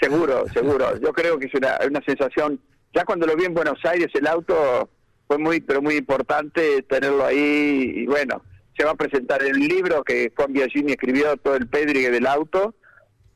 Seguro, 0.00 0.44
seguro. 0.52 0.96
Yo 0.98 1.12
creo 1.12 1.38
que 1.38 1.46
es 1.46 1.54
una, 1.54 1.78
una 1.88 2.00
sensación. 2.02 2.60
Ya 2.94 3.04
cuando 3.04 3.26
lo 3.26 3.36
vi 3.36 3.44
en 3.44 3.54
Buenos 3.54 3.78
Aires, 3.84 4.08
el 4.14 4.26
auto 4.26 4.88
fue 5.26 5.38
muy, 5.38 5.60
pero 5.60 5.82
muy 5.82 5.96
importante 5.96 6.82
tenerlo 6.82 7.24
ahí. 7.24 7.92
Y 7.96 8.06
bueno, 8.06 8.42
se 8.76 8.84
va 8.84 8.92
a 8.92 8.96
presentar 8.96 9.42
el 9.42 9.58
libro 9.58 10.04
que 10.04 10.32
Juan 10.36 10.52
Biagini 10.52 10.92
escribió, 10.92 11.36
todo 11.36 11.56
el 11.56 11.66
pedrigue 11.66 12.10
del 12.10 12.26
auto. 12.26 12.74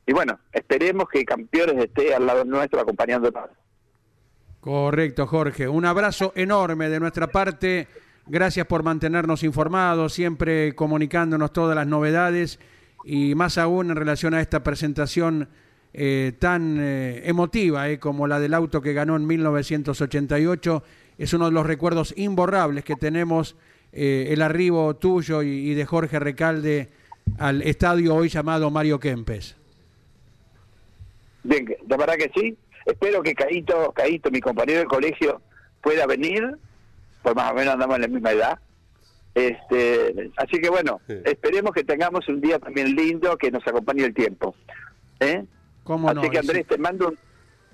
Y 0.05 0.13
bueno, 0.13 0.39
esperemos 0.51 1.07
que 1.09 1.25
Campeones 1.25 1.83
esté 1.85 2.13
al 2.13 2.25
lado 2.25 2.45
nuestro 2.45 2.81
acompañándonos. 2.81 3.49
Correcto, 4.59 5.25
Jorge. 5.25 5.67
Un 5.67 5.85
abrazo 5.85 6.33
enorme 6.35 6.89
de 6.89 6.99
nuestra 6.99 7.27
parte. 7.27 7.87
Gracias 8.27 8.67
por 8.67 8.83
mantenernos 8.83 9.43
informados, 9.43 10.13
siempre 10.13 10.75
comunicándonos 10.75 11.51
todas 11.51 11.75
las 11.75 11.87
novedades 11.87 12.59
y 13.03 13.33
más 13.33 13.57
aún 13.57 13.89
en 13.89 13.95
relación 13.95 14.35
a 14.35 14.41
esta 14.41 14.61
presentación 14.61 15.49
eh, 15.93 16.33
tan 16.39 16.77
eh, 16.79 17.21
emotiva 17.25 17.89
eh, 17.89 17.99
como 17.99 18.27
la 18.27 18.39
del 18.39 18.53
auto 18.53 18.81
que 18.81 18.93
ganó 18.93 19.15
en 19.15 19.27
1988. 19.27 20.83
Es 21.17 21.33
uno 21.33 21.45
de 21.45 21.51
los 21.51 21.65
recuerdos 21.65 22.13
imborrables 22.17 22.83
que 22.83 22.95
tenemos 22.95 23.55
eh, 23.91 24.27
el 24.29 24.41
arribo 24.41 24.95
tuyo 24.95 25.43
y, 25.43 25.71
y 25.71 25.73
de 25.73 25.85
Jorge 25.85 26.19
Recalde 26.19 26.89
al 27.37 27.61
estadio 27.61 28.15
hoy 28.15 28.29
llamado 28.29 28.69
Mario 28.71 28.99
Kempes. 28.99 29.55
Bien, 31.43 31.65
de 31.65 31.97
verdad 31.97 32.15
que 32.15 32.31
sí. 32.35 32.57
Espero 32.85 33.21
que 33.21 33.35
Caito, 33.35 33.91
Caito, 33.91 34.31
mi 34.31 34.39
compañero 34.39 34.79
de 34.79 34.85
colegio, 34.85 35.41
pueda 35.81 36.05
venir, 36.07 36.57
pues 37.21 37.35
más 37.35 37.51
o 37.51 37.55
menos 37.55 37.73
andamos 37.73 37.95
en 37.97 38.01
la 38.01 38.07
misma 38.07 38.31
edad. 38.31 38.59
Este, 39.33 40.31
así 40.35 40.59
que 40.59 40.69
bueno, 40.69 40.99
esperemos 41.07 41.71
que 41.73 41.83
tengamos 41.83 42.27
un 42.27 42.41
día 42.41 42.59
también 42.59 42.95
lindo, 42.95 43.37
que 43.37 43.51
nos 43.51 43.65
acompañe 43.67 44.03
el 44.03 44.13
tiempo. 44.13 44.55
¿eh? 45.19 45.45
¿Cómo 45.91 46.09
así 46.09 46.21
no? 46.21 46.29
que 46.29 46.37
Andrés, 46.37 46.59
sí. 46.59 46.75
te 46.75 46.77
mando 46.77 47.09
un, 47.09 47.17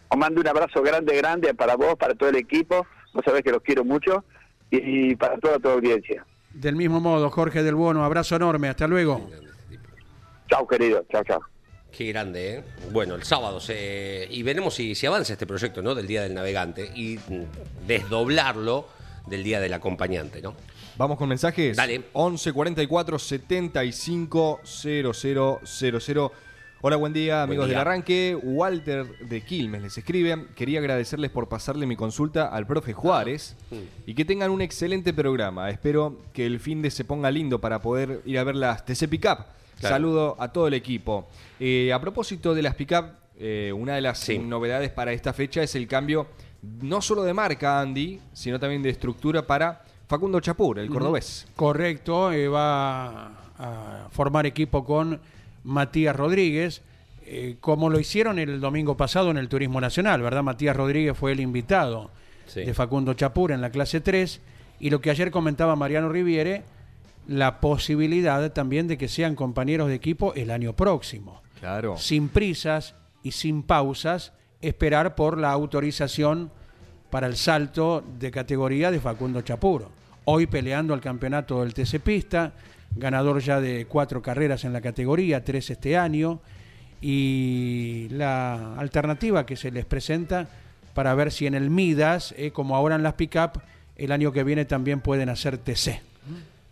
os 0.09 0.17
mando 0.17 0.41
un 0.41 0.47
abrazo 0.47 0.81
grande, 0.81 1.15
grande 1.15 1.53
para 1.53 1.75
vos, 1.75 1.95
para 1.95 2.15
todo 2.15 2.29
el 2.29 2.37
equipo. 2.37 2.87
Vos 3.13 3.23
sabés 3.23 3.43
que 3.43 3.51
los 3.51 3.61
quiero 3.61 3.85
mucho 3.85 4.23
y, 4.71 5.15
para 5.15 5.37
toda 5.37 5.59
tu 5.59 5.69
audiencia. 5.69 6.25
Del 6.51 6.75
mismo 6.75 6.99
modo, 6.99 7.29
Jorge 7.29 7.61
del 7.61 7.75
Bono, 7.75 8.03
abrazo 8.03 8.35
enorme, 8.35 8.69
hasta 8.69 8.87
luego. 8.87 9.29
Chao, 10.49 10.67
querido. 10.67 11.05
Chao, 11.11 11.23
chao. 11.23 11.41
Qué 11.91 12.07
grande, 12.07 12.55
¿eh? 12.55 12.63
Bueno, 12.91 13.13
el 13.13 13.23
sábado 13.23 13.59
se... 13.59 14.27
y 14.29 14.41
veremos 14.41 14.73
si, 14.73 14.95
si 14.95 15.05
avanza 15.05 15.33
este 15.33 15.45
proyecto, 15.45 15.83
¿no? 15.83 15.93
Del 15.93 16.07
Día 16.07 16.23
del 16.23 16.33
Navegante 16.33 16.91
y 16.95 17.17
mm, 17.17 17.85
desdoblarlo 17.85 18.87
del 19.27 19.43
Día 19.43 19.59
del 19.59 19.73
Acompañante, 19.73 20.41
¿no? 20.41 20.55
Vamos 20.97 21.17
con 21.17 21.29
mensajes. 21.29 21.77
Dale. 21.77 22.05
11 22.13 22.51
44 22.51 23.19
75 23.19 24.61
0000. 24.63 26.31
Hola, 26.81 26.95
buen 26.95 27.11
día, 27.11 27.41
amigos 27.43 27.65
día. 27.67 27.79
del 27.79 27.87
arranque. 27.87 28.37
Walter 28.41 29.07
de 29.19 29.41
Quilmes 29.41 29.81
les 29.81 29.97
escribe. 29.97 30.45
Quería 30.55 30.79
agradecerles 30.79 31.31
por 31.31 31.49
pasarle 31.49 31.87
mi 31.87 31.95
consulta 31.95 32.47
al 32.49 32.67
profe 32.67 32.93
Juárez 32.93 33.55
y 34.05 34.13
que 34.13 34.25
tengan 34.25 34.51
un 34.51 34.61
excelente 34.61 35.11
programa. 35.13 35.69
Espero 35.71 36.17
que 36.33 36.45
el 36.45 36.59
fin 36.59 36.81
de 36.83 36.91
se 36.91 37.03
ponga 37.03 37.31
lindo 37.31 37.59
para 37.59 37.79
poder 37.81 38.21
ir 38.25 38.37
a 38.37 38.43
ver 38.43 38.55
las 38.55 38.85
TC 38.85 39.07
Pickup. 39.07 39.39
Claro. 39.79 39.95
Saludo 39.95 40.35
a 40.39 40.51
todo 40.51 40.67
el 40.67 40.73
equipo. 40.75 41.27
Eh, 41.59 41.91
a 41.93 41.99
propósito 41.99 42.53
de 42.53 42.61
las 42.61 42.75
Pickup, 42.75 43.05
eh, 43.39 43.73
una 43.75 43.95
de 43.95 44.01
las 44.01 44.19
Sí. 44.19 44.37
novedades 44.37 44.91
para 44.91 45.11
esta 45.13 45.33
fecha 45.33 45.63
es 45.63 45.73
el 45.75 45.87
cambio 45.87 46.27
no 46.81 47.01
solo 47.01 47.23
de 47.23 47.33
marca, 47.33 47.79
Andy, 47.81 48.19
sino 48.33 48.59
también 48.59 48.81
de 48.83 48.89
estructura 48.89 49.45
para 49.45 49.83
Facundo 50.07 50.39
Chapur, 50.39 50.77
el 50.79 50.89
cordobés. 50.89 51.47
Correcto, 51.55 52.31
eh, 52.31 52.47
va 52.47 53.27
a 53.57 54.07
formar 54.11 54.45
equipo 54.45 54.83
con 54.83 55.19
Matías 55.67 56.15
Rodríguez, 56.15 56.81
eh, 57.25 57.57
como 57.59 57.89
lo 57.89 57.99
hicieron 57.99 58.39
el 58.39 58.61
domingo 58.61 58.95
pasado 58.95 59.29
en 59.31 59.37
el 59.37 59.49
Turismo 59.49 59.81
Nacional, 59.81 60.21
¿verdad? 60.21 60.43
Matías 60.43 60.75
Rodríguez 60.75 61.15
fue 61.17 61.33
el 61.33 61.41
invitado 61.41 62.09
Sí. 62.47 62.61
de 62.63 62.73
Facundo 62.73 63.13
Chapur 63.13 63.51
en 63.51 63.59
la 63.59 63.69
clase 63.69 63.99
3, 63.99 64.39
y 64.79 64.89
lo 64.89 65.01
que 65.01 65.09
ayer 65.11 65.29
comentaba 65.31 65.75
Mariano 65.75 66.07
Riviere, 66.07 66.63
la 67.27 67.59
posibilidad 67.59 68.49
también 68.53 68.87
de 68.87 68.97
que 68.97 69.09
sean 69.09 69.35
compañeros 69.35 69.89
de 69.89 69.95
equipo 69.95 70.33
el 70.35 70.49
año 70.51 70.71
próximo. 70.71 71.41
Claro. 71.59 71.97
Sin 71.97 72.29
prisas 72.29 72.95
y 73.21 73.31
sin 73.31 73.63
pausas, 73.63 74.31
esperar 74.61 75.15
por 75.15 75.37
la 75.37 75.51
autorización 75.51 76.49
para 77.09 77.27
el 77.27 77.35
salto 77.35 78.01
de 78.17 78.31
categoría 78.31 78.89
de 78.91 79.01
Facundo 79.01 79.41
Chapuro. 79.41 79.89
Hoy 80.23 80.47
peleando 80.47 80.93
al 80.93 81.01
campeonato 81.01 81.61
del 81.61 81.73
TC 81.73 81.99
Pista, 81.99 82.53
ganador 82.95 83.39
ya 83.41 83.59
de 83.61 83.85
cuatro 83.85 84.21
carreras 84.21 84.63
en 84.65 84.73
la 84.73 84.81
categoría, 84.81 85.43
tres 85.43 85.69
este 85.69 85.97
año, 85.97 86.39
y 87.01 88.07
la 88.11 88.75
alternativa 88.77 89.45
que 89.45 89.55
se 89.55 89.71
les 89.71 89.85
presenta 89.85 90.47
para 90.93 91.13
ver 91.13 91.31
si 91.31 91.45
en 91.45 91.53
el 91.53 91.69
Midas, 91.69 92.33
eh, 92.37 92.51
como 92.51 92.75
ahora 92.75 92.95
en 92.95 93.03
las 93.03 93.13
pick-up, 93.13 93.61
el 93.95 94.11
año 94.11 94.31
que 94.31 94.43
viene 94.43 94.65
también 94.65 94.99
pueden 95.01 95.29
hacer 95.29 95.57
TC. 95.57 96.01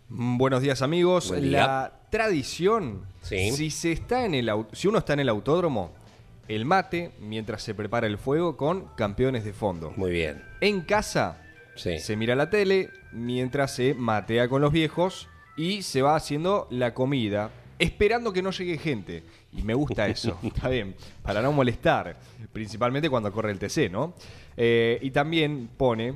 Mm, 0.08 0.36
Buenos 0.38 0.62
días 0.62 0.82
amigos. 0.82 1.28
Buen 1.28 1.42
día. 1.42 1.66
La 1.66 1.92
tradición, 2.10 3.02
Sí. 3.22 3.52
si 3.52 3.70
se 3.70 3.92
está 3.92 4.24
en 4.24 4.34
el 4.34 4.50
si 4.72 4.88
uno 4.88 4.98
está 4.98 5.12
en 5.12 5.20
el 5.20 5.28
autódromo, 5.28 5.92
el 6.48 6.64
mate 6.64 7.10
mientras 7.20 7.62
se 7.62 7.74
prepara 7.74 8.06
el 8.06 8.18
fuego 8.18 8.56
con 8.56 8.86
campeones 8.96 9.44
de 9.44 9.52
fondo. 9.52 9.92
Muy 9.96 10.10
bien. 10.12 10.42
En 10.60 10.80
casa 10.82 11.38
Sí. 11.76 11.98
se 11.98 12.16
mira 12.16 12.34
la 12.36 12.50
tele 12.50 12.90
mientras 13.12 13.74
se 13.74 13.94
matea 13.94 14.48
con 14.48 14.62
los 14.62 14.72
viejos 14.72 15.28
y 15.56 15.82
se 15.82 16.02
va 16.02 16.16
haciendo 16.16 16.66
la 16.70 16.92
comida, 16.94 17.50
esperando 17.78 18.32
que 18.32 18.42
no 18.42 18.50
llegue 18.50 18.78
gente. 18.78 19.22
Y 19.52 19.62
me 19.62 19.74
gusta 19.74 20.06
eso, 20.08 20.38
está 20.42 20.68
bien, 20.68 20.94
para 21.22 21.40
no 21.42 21.52
molestar, 21.52 22.16
principalmente 22.52 23.08
cuando 23.10 23.32
corre 23.32 23.50
el 23.52 23.58
TC, 23.58 23.90
¿no? 23.90 24.14
Eh, 24.56 24.98
y 25.02 25.10
también 25.10 25.68
pone 25.76 26.14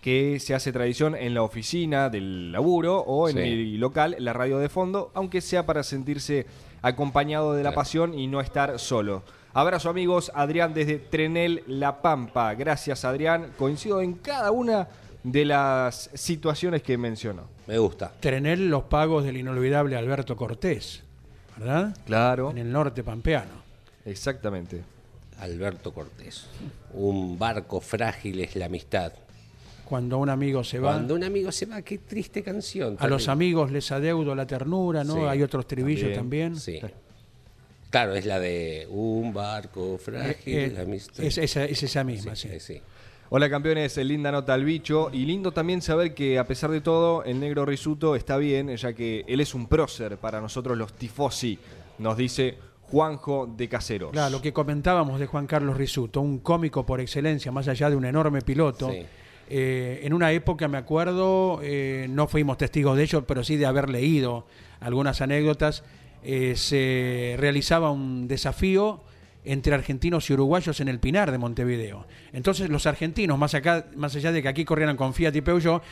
que 0.00 0.38
se 0.38 0.54
hace 0.54 0.72
tradición 0.72 1.16
en 1.16 1.34
la 1.34 1.42
oficina 1.42 2.08
del 2.10 2.52
laburo 2.52 2.98
o 3.00 3.28
en 3.28 3.36
Sí. 3.36 3.40
el 3.42 3.80
local, 3.80 4.14
la 4.20 4.32
radio 4.32 4.58
de 4.58 4.68
fondo, 4.68 5.10
aunque 5.14 5.40
sea 5.40 5.66
para 5.66 5.82
sentirse 5.82 6.46
acompañado 6.82 7.54
de 7.54 7.64
la 7.64 7.72
pasión 7.72 8.16
y 8.16 8.28
no 8.28 8.40
estar 8.40 8.78
solo. 8.78 9.24
Abrazo 9.52 9.88
amigos, 9.88 10.30
Adrián 10.34 10.74
desde 10.74 10.98
Trenel 10.98 11.64
La 11.66 12.02
Pampa. 12.02 12.54
Gracias 12.54 13.04
Adrián, 13.04 13.52
coincido 13.58 14.00
en 14.00 14.12
cada 14.12 14.52
una 14.52 14.86
de 15.26 15.44
las 15.44 16.08
situaciones 16.14 16.82
que 16.82 16.96
mencionó. 16.96 17.48
Me 17.66 17.78
gusta. 17.78 18.12
Trenel 18.20 18.68
los 18.70 18.84
pagos 18.84 19.24
del 19.24 19.36
inolvidable 19.36 19.96
Alberto 19.96 20.36
Cortés, 20.36 21.02
¿verdad? 21.56 21.96
Claro, 22.06 22.50
En 22.50 22.58
el 22.58 22.70
norte 22.70 23.02
pampeano. 23.02 23.50
exactamente. 24.04 24.82
Alberto 25.40 25.92
Cortés. 25.92 26.46
Un 26.94 27.38
barco 27.38 27.80
frágil 27.80 28.40
es 28.40 28.56
la 28.56 28.66
amistad. 28.66 29.12
Cuando 29.84 30.18
un 30.18 30.30
amigo 30.30 30.64
se 30.64 30.78
va, 30.78 30.92
Cuando 30.92 31.14
un 31.14 31.24
amigo 31.24 31.52
se 31.52 31.66
va, 31.66 31.82
qué 31.82 31.98
triste 31.98 32.42
canción. 32.42 32.96
a 32.98 33.06
los 33.08 33.28
amigos 33.28 33.70
les 33.70 33.90
adeudo 33.92 34.34
la 34.34 34.46
ternura, 34.46 35.04
¿no? 35.04 35.14
Sí, 35.14 35.20
Hay 35.28 35.42
otros 35.42 35.62
estribillos 35.64 36.12
también. 36.14 36.54
también. 36.54 36.56
Sí. 36.60 36.80
Claro, 37.90 38.14
es 38.14 38.24
la 38.26 38.38
de 38.40 38.86
un 38.90 39.32
barco 39.32 39.98
frágil 39.98 40.54
Eh, 40.56 40.64
es 40.66 40.72
la 40.72 40.80
amistad. 40.82 41.24
es, 41.24 41.38
esa, 41.38 41.64
es 41.64 41.82
esa 41.82 42.02
misma, 42.04 42.34
sí. 42.34 42.48
Sí, 42.54 42.60
sí. 42.60 42.80
Hola 43.28 43.50
campeones, 43.50 43.96
linda 43.96 44.30
nota 44.30 44.54
al 44.54 44.64
bicho 44.64 45.10
y 45.12 45.24
lindo 45.24 45.50
también 45.50 45.82
saber 45.82 46.14
que 46.14 46.38
a 46.38 46.46
pesar 46.46 46.70
de 46.70 46.80
todo 46.80 47.24
el 47.24 47.40
negro 47.40 47.66
Risuto 47.66 48.14
está 48.14 48.36
bien, 48.36 48.76
ya 48.76 48.92
que 48.92 49.24
él 49.26 49.40
es 49.40 49.52
un 49.52 49.66
prócer 49.66 50.16
para 50.16 50.40
nosotros 50.40 50.78
los 50.78 50.92
tifosi, 50.92 51.58
nos 51.98 52.16
dice 52.16 52.56
Juanjo 52.82 53.52
de 53.56 53.68
Caseros. 53.68 54.12
Claro, 54.12 54.30
lo 54.30 54.40
que 54.40 54.52
comentábamos 54.52 55.18
de 55.18 55.26
Juan 55.26 55.48
Carlos 55.48 55.76
Risuto, 55.76 56.20
un 56.20 56.38
cómico 56.38 56.86
por 56.86 57.00
excelencia, 57.00 57.50
más 57.50 57.66
allá 57.66 57.90
de 57.90 57.96
un 57.96 58.04
enorme 58.04 58.42
piloto. 58.42 58.92
Sí. 58.92 59.04
Eh, 59.48 60.00
en 60.04 60.12
una 60.12 60.30
época, 60.30 60.68
me 60.68 60.78
acuerdo, 60.78 61.58
eh, 61.64 62.06
no 62.08 62.28
fuimos 62.28 62.58
testigos 62.58 62.96
de 62.96 63.02
ello, 63.02 63.26
pero 63.26 63.42
sí 63.42 63.56
de 63.56 63.66
haber 63.66 63.90
leído 63.90 64.46
algunas 64.78 65.20
anécdotas, 65.20 65.82
eh, 66.22 66.54
se 66.54 67.34
realizaba 67.38 67.90
un 67.90 68.28
desafío 68.28 69.02
entre 69.46 69.74
argentinos 69.74 70.28
y 70.28 70.34
uruguayos 70.34 70.80
en 70.80 70.88
el 70.88 71.00
Pinar 71.00 71.30
de 71.30 71.38
Montevideo. 71.38 72.06
Entonces 72.32 72.68
los 72.68 72.86
argentinos, 72.86 73.38
más, 73.38 73.54
acá, 73.54 73.86
más 73.96 74.14
allá 74.16 74.32
de 74.32 74.42
que 74.42 74.48
aquí 74.48 74.64
corrieran 74.64 74.96
con 74.96 75.14
Fiat 75.14 75.34
y 75.36 75.40
Peugeot, 75.40 75.82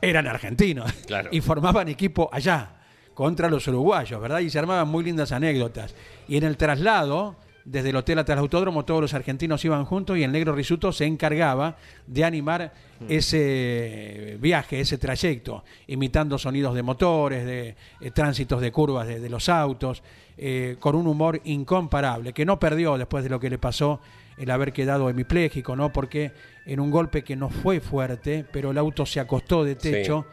eran 0.00 0.26
argentinos 0.26 0.92
Claro. 1.06 1.30
y 1.32 1.40
formaban 1.40 1.88
equipo 1.88 2.28
allá 2.32 2.76
contra 3.14 3.48
los 3.50 3.66
uruguayos, 3.66 4.20
¿verdad? 4.20 4.38
Y 4.40 4.50
se 4.50 4.58
armaban 4.60 4.86
muy 4.88 5.02
lindas 5.02 5.32
anécdotas. 5.32 5.94
Y 6.28 6.36
en 6.36 6.44
el 6.44 6.56
traslado, 6.56 7.34
desde 7.70 7.90
el 7.90 7.96
hotel 7.96 8.18
hasta 8.18 8.32
el 8.32 8.38
autódromo, 8.38 8.84
todos 8.84 9.00
los 9.00 9.14
argentinos 9.14 9.64
iban 9.64 9.84
juntos 9.84 10.16
y 10.16 10.22
el 10.22 10.32
negro 10.32 10.54
Risuto 10.54 10.90
se 10.90 11.04
encargaba 11.04 11.76
de 12.06 12.24
animar 12.24 12.72
ese 13.08 14.38
viaje, 14.40 14.80
ese 14.80 14.98
trayecto, 14.98 15.64
imitando 15.86 16.38
sonidos 16.38 16.74
de 16.74 16.82
motores, 16.82 17.44
de 17.44 17.76
eh, 18.00 18.10
tránsitos 18.10 18.60
de 18.60 18.72
curvas 18.72 19.06
de, 19.06 19.20
de 19.20 19.28
los 19.28 19.48
autos, 19.48 20.02
eh, 20.36 20.76
con 20.80 20.94
un 20.94 21.06
humor 21.06 21.40
incomparable, 21.44 22.32
que 22.32 22.44
no 22.44 22.58
perdió 22.58 22.96
después 22.96 23.22
de 23.22 23.30
lo 23.30 23.38
que 23.38 23.50
le 23.50 23.58
pasó 23.58 24.00
el 24.38 24.50
haber 24.50 24.72
quedado 24.72 25.10
hemipléjico, 25.10 25.76
¿no? 25.76 25.92
Porque 25.92 26.32
en 26.64 26.80
un 26.80 26.90
golpe 26.90 27.22
que 27.22 27.36
no 27.36 27.50
fue 27.50 27.80
fuerte, 27.80 28.44
pero 28.50 28.70
el 28.70 28.78
auto 28.78 29.04
se 29.04 29.20
acostó 29.20 29.64
de 29.64 29.74
techo, 29.74 30.26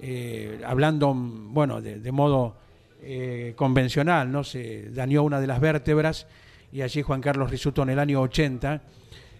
eh, 0.00 0.60
hablando, 0.64 1.12
mm, 1.12 1.52
bueno, 1.52 1.82
de, 1.82 1.98
de 1.98 2.12
modo 2.12 2.56
eh, 3.02 3.52
convencional, 3.56 4.30
¿no? 4.30 4.42
Se 4.42 4.90
dañó 4.90 5.22
una 5.22 5.40
de 5.40 5.46
las 5.46 5.60
vértebras 5.60 6.26
y 6.72 6.82
allí 6.82 7.02
Juan 7.02 7.20
Carlos 7.20 7.50
Risuto 7.50 7.82
en 7.82 7.90
el 7.90 7.98
año 7.98 8.20
80 8.20 8.82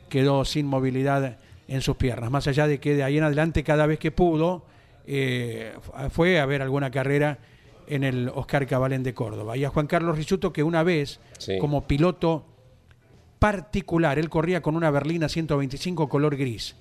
quedó 0.09 0.45
sin 0.45 0.67
movilidad 0.67 1.39
en 1.69 1.81
sus 1.83 1.97
piernas. 1.97 2.31
Más 2.31 2.47
allá 2.47 2.67
de 2.67 2.81
que 2.81 2.95
de 2.95 3.03
ahí 3.05 3.19
en 3.19 3.25
adelante, 3.25 3.63
cada 3.63 3.87
vez 3.87 3.99
que 3.99 4.11
pudo, 4.11 4.65
eh, 5.07 5.73
fue 6.11 6.41
a 6.41 6.47
ver 6.47 6.63
alguna 6.63 6.91
carrera 6.91 7.39
en 7.87 8.05
el 8.05 8.31
Oscar 8.35 8.67
Cabalén 8.67 9.03
de 9.03 9.15
Córdoba. 9.15 9.57
Y 9.57 9.65
a 9.65 9.71
Juan 9.71 9.87
Carlos 9.87 10.17
Risuto 10.17 10.53
que 10.53 10.63
una 10.63 10.83
vez, 10.83 11.21
Sí. 11.39 11.59
como 11.59 11.87
piloto 11.87 12.45
particular, 13.39 14.19
él 14.19 14.29
corría 14.29 14.63
con 14.63 14.77
una 14.77 14.91
berlina 14.91 15.29
125 15.29 16.09
color 16.09 16.37
gris 16.37 16.75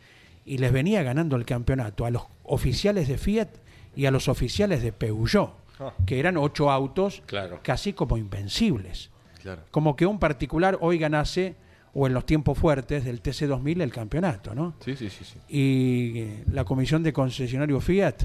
y 0.45 0.57
les 0.57 0.71
venía 0.71 1.03
ganando 1.03 1.35
el 1.35 1.45
campeonato 1.45 2.05
a 2.05 2.09
los 2.09 2.23
oficiales 2.43 3.07
de 3.07 3.17
Fiat 3.17 3.49
y 3.95 4.05
a 4.05 4.11
los 4.11 4.27
oficiales 4.27 4.81
de 4.81 4.91
Peugeot, 4.91 5.51
Ah. 5.79 5.93
que 6.07 6.19
eran 6.19 6.37
ocho 6.37 6.71
autos 6.71 7.21
Claro. 7.27 7.59
casi 7.61 7.93
como 7.93 8.17
invencibles. 8.17 9.11
Claro. 9.47 9.61
Como 9.71 9.95
que 9.95 10.05
un 10.05 10.19
particular 10.19 10.77
hoy 10.81 10.97
ganase, 10.97 11.55
o 11.93 12.05
en 12.05 12.13
los 12.13 12.25
tiempos 12.25 12.57
fuertes 12.57 13.05
del 13.05 13.23
TC2000, 13.23 13.81
el 13.81 13.91
campeonato, 13.93 14.53
¿no? 14.53 14.73
Sí, 14.83 14.95
sí, 14.97 15.09
sí, 15.09 15.23
sí. 15.23 15.39
Y 15.47 16.19
eh, 16.19 16.43
la 16.51 16.65
comisión 16.65 17.01
de 17.01 17.13
concesionario 17.13 17.79
Fiat 17.79 18.23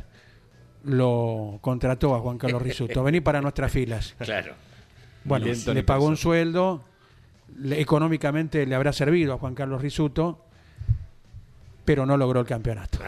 lo 0.84 1.58
contrató 1.60 2.14
a 2.16 2.18
Juan 2.18 2.38
Carlos 2.38 2.60
Risuto. 2.60 3.04
Vení 3.04 3.20
para 3.20 3.40
nuestras 3.40 3.70
filas. 3.70 4.14
Claro. 4.24 4.54
Bueno, 5.24 5.46
le 5.46 5.82
pagó 5.84 6.06
un 6.06 6.16
sueldo, 6.16 6.82
le- 7.56 7.80
económicamente 7.80 8.66
le 8.66 8.74
habrá 8.74 8.92
servido 8.92 9.34
a 9.34 9.38
Juan 9.38 9.54
Carlos 9.54 9.80
Risuto, 9.80 10.44
pero 11.84 12.04
no 12.04 12.16
logró 12.16 12.40
el 12.40 12.46
campeonato. 12.46 12.98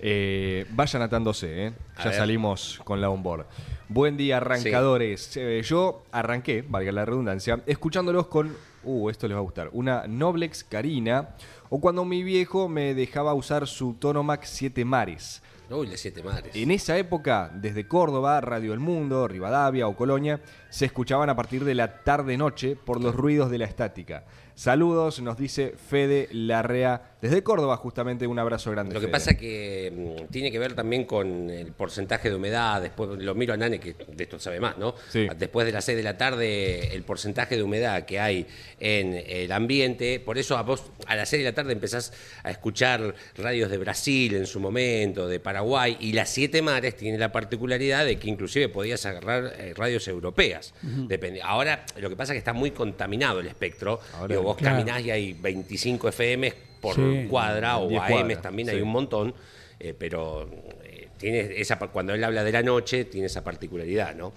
Eh, 0.00 0.66
vayan 0.70 1.02
atándose, 1.02 1.66
¿eh? 1.66 1.72
Ya 1.98 2.04
ver. 2.06 2.14
salimos 2.14 2.80
con 2.84 3.00
la 3.00 3.08
onboard. 3.08 3.46
Buen 3.88 4.16
día, 4.16 4.38
arrancadores. 4.38 5.36
Eh, 5.36 5.60
yo 5.62 6.04
arranqué, 6.10 6.64
valga 6.66 6.90
la 6.90 7.04
redundancia, 7.04 7.60
escuchándolos 7.66 8.28
con, 8.28 8.56
uh, 8.84 9.10
esto 9.10 9.28
les 9.28 9.34
va 9.34 9.40
a 9.40 9.42
gustar, 9.42 9.68
una 9.72 10.06
Noblex 10.06 10.64
Carina, 10.64 11.30
o 11.68 11.80
cuando 11.80 12.04
mi 12.06 12.22
viejo 12.22 12.68
me 12.68 12.94
dejaba 12.94 13.34
usar 13.34 13.66
su 13.66 13.94
Tonomac 13.94 14.44
7 14.44 14.84
Mares. 14.86 15.42
Uy, 15.70 15.86
las 15.86 16.00
siete 16.00 16.22
madres. 16.22 16.54
En 16.54 16.70
esa 16.70 16.98
época, 16.98 17.50
desde 17.54 17.88
Córdoba, 17.88 18.40
Radio 18.42 18.74
El 18.74 18.80
Mundo, 18.80 19.26
Rivadavia 19.26 19.88
o 19.88 19.96
Colonia, 19.96 20.40
se 20.68 20.84
escuchaban 20.84 21.30
a 21.30 21.36
partir 21.36 21.64
de 21.64 21.74
la 21.74 22.02
tarde-noche 22.02 22.76
por 22.76 23.00
los 23.00 23.14
ruidos 23.14 23.50
de 23.50 23.58
la 23.58 23.64
estática. 23.64 24.24
Saludos, 24.54 25.22
nos 25.22 25.38
dice 25.38 25.74
Fede 25.76 26.28
Larrea, 26.32 27.13
desde 27.24 27.42
Córdoba, 27.42 27.78
justamente 27.78 28.26
un 28.26 28.38
abrazo 28.38 28.70
grande. 28.70 28.92
Lo 28.92 29.00
que 29.00 29.06
Fede. 29.06 29.12
pasa 29.12 29.34
que 29.34 29.90
mm, 30.20 30.30
tiene 30.30 30.52
que 30.52 30.58
ver 30.58 30.74
también 30.74 31.06
con 31.06 31.48
el 31.48 31.72
porcentaje 31.72 32.28
de 32.28 32.36
humedad. 32.36 32.82
Después 32.82 33.18
lo 33.18 33.34
miro 33.34 33.54
a 33.54 33.56
Nane, 33.56 33.80
que 33.80 33.94
de 33.94 34.24
esto 34.24 34.38
sabe 34.38 34.60
más, 34.60 34.76
¿no? 34.76 34.94
Sí. 35.08 35.26
Después 35.38 35.64
de 35.64 35.72
las 35.72 35.86
6 35.86 35.96
de 35.96 36.02
la 36.02 36.18
tarde, 36.18 36.94
el 36.94 37.02
porcentaje 37.02 37.56
de 37.56 37.62
humedad 37.62 38.04
que 38.04 38.20
hay 38.20 38.46
en 38.78 39.14
el 39.14 39.50
ambiente. 39.52 40.20
Por 40.20 40.36
eso 40.36 40.58
a 40.58 40.62
vos 40.64 40.82
a 41.06 41.16
las 41.16 41.30
6 41.30 41.42
de 41.44 41.48
la 41.48 41.54
tarde 41.54 41.72
empezás 41.72 42.12
a 42.42 42.50
escuchar 42.50 43.14
radios 43.38 43.70
de 43.70 43.78
Brasil 43.78 44.34
en 44.34 44.44
su 44.44 44.60
momento, 44.60 45.26
de 45.26 45.40
Paraguay. 45.40 45.96
Y 46.00 46.12
las 46.12 46.28
Siete 46.28 46.60
Mares 46.60 46.94
tiene 46.94 47.16
la 47.16 47.32
particularidad 47.32 48.04
de 48.04 48.18
que 48.18 48.28
inclusive 48.28 48.68
podías 48.68 49.06
agarrar 49.06 49.54
eh, 49.58 49.72
radios 49.74 50.06
europeas. 50.08 50.74
Depende. 50.82 51.40
Ahora, 51.40 51.86
lo 51.98 52.10
que 52.10 52.16
pasa 52.16 52.32
es 52.32 52.34
que 52.34 52.40
está 52.40 52.52
muy 52.52 52.72
contaminado 52.72 53.40
el 53.40 53.46
espectro. 53.46 53.98
Ahora, 54.12 54.34
Digo, 54.34 54.42
vos 54.42 54.58
claro. 54.58 54.76
caminás 54.76 55.02
y 55.02 55.10
hay 55.10 55.32
25 55.32 56.08
FM 56.10 56.73
por 56.84 56.94
Sí. 56.96 57.26
cuadra 57.28 57.78
o 57.78 57.88
10 57.88 58.00
AM 58.02 58.08
cuadras, 58.12 58.42
también 58.42 58.68
sí. 58.68 58.74
hay 58.76 58.80
un 58.82 58.90
montón, 58.90 59.34
eh, 59.80 59.94
pero 59.98 60.48
eh, 60.84 61.08
tiene 61.18 61.40
esa 61.60 61.78
cuando 61.78 62.14
él 62.14 62.22
habla 62.22 62.44
de 62.44 62.52
la 62.52 62.62
noche 62.62 63.04
tiene 63.06 63.26
esa 63.26 63.42
particularidad, 63.42 64.14
¿no? 64.14 64.32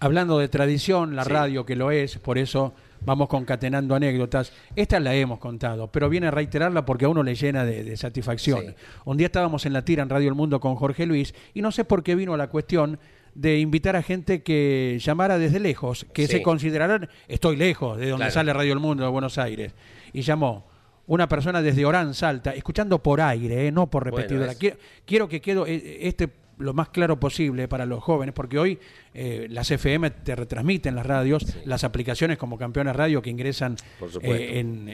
Hablando 0.00 0.38
de 0.38 0.48
tradición, 0.48 1.14
la 1.14 1.22
Sí. 1.24 1.30
radio 1.30 1.64
que 1.64 1.76
lo 1.76 1.90
es, 1.92 2.18
por 2.18 2.36
eso 2.38 2.72
vamos 3.04 3.28
concatenando 3.28 3.94
anécdotas. 3.94 4.52
Esta 4.74 4.98
la 4.98 5.14
hemos 5.14 5.38
contado, 5.38 5.90
pero 5.92 6.08
viene 6.08 6.26
a 6.28 6.30
reiterarla 6.32 6.84
porque 6.84 7.04
a 7.04 7.08
uno 7.08 7.22
le 7.22 7.34
llena 7.36 7.64
de, 7.64 7.84
de 7.84 7.96
satisfacción. 7.96 8.60
Sí. 8.66 8.74
Un 9.04 9.16
día 9.16 9.26
estábamos 9.26 9.64
en 9.66 9.72
la 9.72 9.84
tira 9.84 10.02
en 10.02 10.08
Radio 10.08 10.28
El 10.28 10.34
Mundo 10.34 10.58
con 10.60 10.74
Jorge 10.76 11.06
Luis 11.06 11.34
y 11.54 11.62
no 11.62 11.70
sé 11.70 11.84
por 11.84 12.02
qué 12.02 12.14
vino 12.16 12.36
la 12.36 12.48
cuestión 12.48 12.98
de 13.34 13.58
invitar 13.60 13.96
a 13.96 14.02
gente 14.02 14.42
que 14.42 14.98
llamara 15.00 15.38
desde 15.38 15.58
lejos, 15.60 16.04
que 16.12 16.26
Sí. 16.26 16.32
se 16.32 16.42
consideraran, 16.42 17.08
estoy 17.28 17.56
lejos 17.56 17.96
de 17.96 18.08
donde 18.10 18.24
Claro. 18.24 18.32
sale 18.34 18.52
Radio 18.52 18.72
El 18.74 18.78
Mundo 18.80 19.04
de 19.04 19.10
Buenos 19.10 19.38
Aires, 19.38 19.72
y 20.12 20.20
llamó 20.22 20.66
una 21.06 21.28
persona 21.28 21.62
desde 21.62 21.84
Orán, 21.84 22.14
Salta, 22.14 22.54
escuchando 22.54 23.02
por 23.02 23.20
aire, 23.20 23.66
eh, 23.68 23.72
no 23.72 23.88
por 23.88 24.04
repetidora. 24.04 24.54
Quiero, 24.54 24.76
quiero 25.04 25.28
que 25.28 25.40
quede 25.40 25.62
eh, 25.66 25.98
este 26.02 26.30
lo 26.58 26.74
más 26.74 26.90
claro 26.90 27.18
posible 27.18 27.66
para 27.66 27.86
los 27.86 28.02
jóvenes, 28.04 28.34
porque 28.34 28.58
hoy 28.58 28.78
eh, 29.14 29.46
las 29.50 29.70
FM 29.70 30.10
te 30.10 30.36
retransmiten 30.36 30.94
las 30.94 31.04
radios, 31.04 31.44
las 31.64 31.82
aplicaciones 31.82 32.38
como 32.38 32.56
Campeones 32.56 32.94
Radio 32.94 33.20
que 33.20 33.30
ingresan 33.30 33.76
eh, 34.20 34.60
en, 34.60 34.88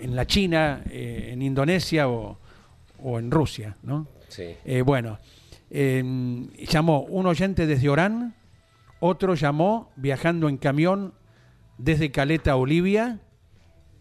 en 0.00 0.16
la 0.16 0.26
China, 0.26 0.82
en 0.90 1.42
Indonesia 1.42 2.08
o, 2.08 2.38
o 2.98 3.18
en 3.18 3.30
Rusia, 3.30 3.76
¿no? 3.82 4.08
Sí. 4.28 4.56
Bueno, 4.84 5.18
eh, 5.70 6.02
llamó 6.68 7.00
un 7.02 7.26
oyente 7.26 7.66
desde 7.66 7.88
Orán, 7.88 8.34
otro 9.00 9.34
llamó 9.34 9.90
viajando 9.96 10.48
en 10.48 10.58
camión 10.58 11.14
desde 11.78 12.10
Caleta, 12.10 12.56
Olivia, 12.56 13.20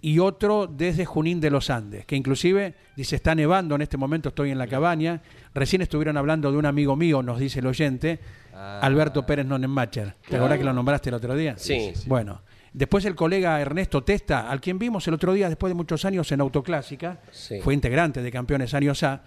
y 0.08 0.20
otro 0.20 0.68
desde 0.68 1.04
Junín 1.04 1.42
de 1.42 1.50
los 1.50 1.72
Andes, 1.72 2.06
que 2.06 2.16
inclusive 2.16 2.76
dice, 2.96 3.16
está 3.16 3.34
nevando 3.34 3.74
en 3.74 3.82
este 3.82 3.98
momento, 3.98 4.30
estoy 4.30 4.52
en 4.52 4.60
la 4.60 4.68
cabaña. 4.68 5.24
Recién 5.56 5.82
estuvieron 5.82 6.16
hablando 6.16 6.52
de 6.52 6.58
un 6.60 6.68
amigo 6.68 6.96
mío, 6.96 7.24
nos 7.24 7.40
dice 7.40 7.58
el 7.58 7.66
oyente, 7.66 8.20
Alberto 8.54 9.26
Pérez 9.26 9.48
Nonenmacher. 9.48 10.14
¿Te 10.30 10.36
acordás 10.38 10.60
que 10.60 10.64
lo 10.64 10.74
nombraste 10.74 11.10
el 11.10 11.16
otro 11.16 11.36
día? 11.36 11.56
Sí. 11.58 11.80
Sí, 11.80 12.02
sí. 12.02 12.08
Bueno, 12.10 12.44
después 12.72 13.04
el 13.06 13.16
colega 13.16 13.60
Ernesto 13.60 14.04
Testa, 14.04 14.52
al 14.52 14.62
quien 14.62 14.78
vimos 14.78 15.08
el 15.08 15.16
otro 15.16 15.34
día, 15.34 15.48
después 15.50 15.72
de 15.72 15.76
muchos 15.76 16.06
años 16.06 16.32
en 16.32 16.40
Autoclásica, 16.42 17.20
Sí. 17.32 17.60
fue 17.62 17.74
integrante 17.74 18.22
de 18.22 18.32
Campeones 18.32 18.76
Años 18.76 19.02
A, 19.02 19.24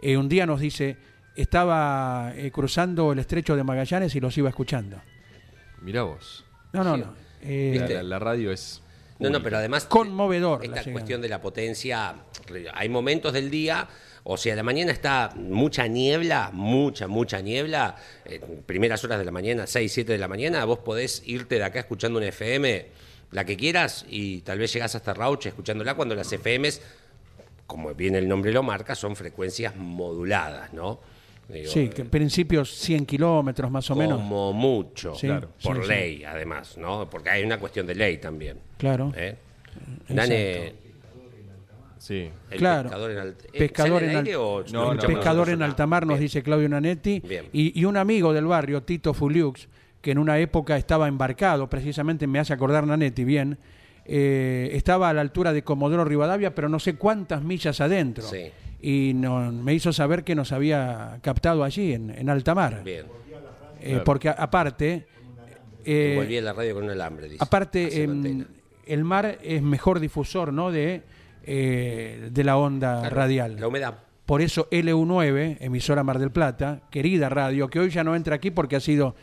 eh, 0.00 0.16
un 0.16 0.30
día 0.30 0.46
nos 0.46 0.60
dice, 0.60 0.96
estaba 1.36 2.32
eh, 2.36 2.50
cruzando 2.50 3.12
el 3.12 3.18
estrecho 3.18 3.54
de 3.54 3.64
Magallanes 3.64 4.14
y 4.16 4.20
los 4.20 4.36
iba 4.38 4.48
escuchando. 4.48 4.96
Mirá 5.82 6.04
vos. 6.04 6.44
No, 6.72 6.82
no, 6.84 6.96
Sí. 6.96 7.02
no. 7.02 7.14
Eh, 7.42 8.00
la 8.02 8.18
radio 8.18 8.50
es. 8.50 8.81
No, 9.22 9.30
no, 9.30 9.42
pero 9.42 9.58
además. 9.58 9.84
Conmovedor 9.84 10.64
Esta 10.64 10.84
cuestión 10.90 11.20
de 11.20 11.28
la 11.28 11.40
potencia. 11.40 12.14
Hay 12.74 12.88
momentos 12.88 13.32
del 13.32 13.50
día. 13.50 13.88
O 14.24 14.36
sea, 14.36 14.54
la 14.54 14.62
mañana 14.62 14.92
está 14.92 15.32
mucha 15.34 15.88
niebla, 15.88 16.50
mucha, 16.52 17.08
mucha 17.08 17.40
niebla. 17.40 17.96
En 18.24 18.62
primeras 18.62 19.02
horas 19.04 19.18
de 19.18 19.24
la 19.24 19.32
mañana, 19.32 19.66
6, 19.66 19.92
7 19.92 20.12
de 20.12 20.18
la 20.18 20.28
mañana, 20.28 20.64
vos 20.64 20.78
podés 20.78 21.22
irte 21.26 21.56
de 21.56 21.64
acá 21.64 21.80
escuchando 21.80 22.18
una 22.18 22.28
FM, 22.28 22.86
la 23.32 23.44
que 23.44 23.56
quieras, 23.56 24.04
y 24.08 24.42
tal 24.42 24.58
vez 24.58 24.72
llegás 24.72 24.94
hasta 24.94 25.12
Rauch 25.12 25.46
escuchándola 25.46 25.94
cuando 25.94 26.14
las 26.14 26.32
FMs, 26.32 26.80
como 27.66 27.92
bien 27.94 28.14
el 28.14 28.28
nombre 28.28 28.52
lo 28.52 28.62
marca, 28.62 28.94
son 28.94 29.16
frecuencias 29.16 29.74
moduladas, 29.74 30.72
¿no? 30.72 31.00
Digo, 31.52 31.70
sí, 31.70 31.88
que 31.90 32.02
en 32.02 32.08
principio 32.08 32.64
100 32.64 33.04
kilómetros 33.06 33.70
más 33.70 33.90
o 33.90 33.94
menos. 33.96 34.18
como 34.18 34.52
mucho, 34.52 35.14
Sí, 35.14 35.26
claro, 35.26 35.50
por 35.62 35.76
sí, 35.76 35.82
sí. 35.82 35.88
ley, 35.88 36.24
además, 36.24 36.76
¿no? 36.78 37.08
Porque 37.10 37.28
hay 37.30 37.44
una 37.44 37.58
cuestión 37.58 37.86
de 37.86 37.94
ley 37.94 38.16
también. 38.18 38.56
Claro. 38.78 39.12
¿eh? 39.16 39.36
Nane, 40.08 40.72
Sí. 41.98 42.28
el 42.50 42.58
Claro. 42.58 42.84
pescador 42.88 43.10
en 43.12 43.18
alta 43.18 43.44
Pescador 43.52 44.00
¿sale 44.00 44.10
en 44.12 44.18
al 44.18 44.24
aire 44.26 44.34
al- 44.34 44.40
o 44.40 44.64
No, 44.72 44.94
no, 44.94 45.00
Pescador 45.00 45.48
en 45.50 45.62
Ah, 45.62 45.66
altamar, 45.66 46.04
nos 46.04 46.18
bien. 46.18 46.26
dice 46.26 46.42
Claudio 46.42 46.68
Nanetti. 46.68 47.20
Bien. 47.20 47.46
Y, 47.52 47.78
y 47.80 47.84
un 47.84 47.96
amigo 47.96 48.32
del 48.32 48.46
barrio, 48.46 48.82
Tito 48.82 49.14
Fuliux, 49.14 49.68
que 50.00 50.10
en 50.10 50.18
una 50.18 50.38
época 50.40 50.76
estaba 50.76 51.06
embarcado, 51.06 51.68
precisamente 51.70 52.26
me 52.26 52.40
hace 52.40 52.52
acordar 52.52 52.86
Nanetti 52.88 53.22
bien, 53.24 53.56
eh, 54.04 54.70
estaba 54.72 55.10
a 55.10 55.12
la 55.12 55.20
altura 55.20 55.52
de 55.52 55.62
Comodoro 55.62 56.04
Rivadavia, 56.04 56.52
pero 56.56 56.68
no 56.68 56.80
sé 56.80 56.96
cuántas 56.96 57.44
millas 57.44 57.80
adentro. 57.80 58.24
Sí. 58.24 58.50
Y 58.82 59.12
no- 59.14 59.52
me 59.52 59.72
hizo 59.74 59.92
saber 59.92 60.24
que 60.24 60.34
nos 60.34 60.50
había 60.52 61.18
captado 61.22 61.62
allí, 61.64 61.92
en, 61.92 62.10
en 62.10 62.28
alta 62.28 62.54
mar. 62.54 62.82
Bien. 62.84 63.06
Eh, 63.80 64.00
Porque 64.04 64.28
a- 64.28 64.32
aparte... 64.32 65.06
eh, 65.84 66.14
Volví 66.16 66.36
a 66.38 66.42
la 66.42 66.52
radio 66.52 66.74
con 66.74 66.84
un 66.84 66.90
alambre, 66.90 67.28
dice. 67.28 67.38
Aparte, 67.42 68.02
em, 68.02 68.44
el 68.86 69.04
mar 69.04 69.38
es 69.42 69.62
mejor 69.62 70.00
difusor 70.00 70.52
¿no? 70.52 70.70
de, 70.72 71.02
eh, 71.44 72.28
de 72.32 72.44
la 72.44 72.56
onda 72.56 73.00
Claro, 73.00 73.16
radial. 73.16 73.56
La 73.60 73.68
humedad. 73.68 73.94
Por 74.26 74.40
eso 74.40 74.68
LU9, 74.70 75.58
emisora 75.60 76.02
Mar 76.04 76.18
del 76.18 76.30
Plata, 76.30 76.82
querida 76.90 77.28
radio, 77.28 77.68
que 77.68 77.80
hoy 77.80 77.90
ya 77.90 78.04
no 78.04 78.14
entra 78.14 78.36
aquí 78.36 78.50
porque 78.50 78.76
ha 78.76 78.80
sido 78.80 79.14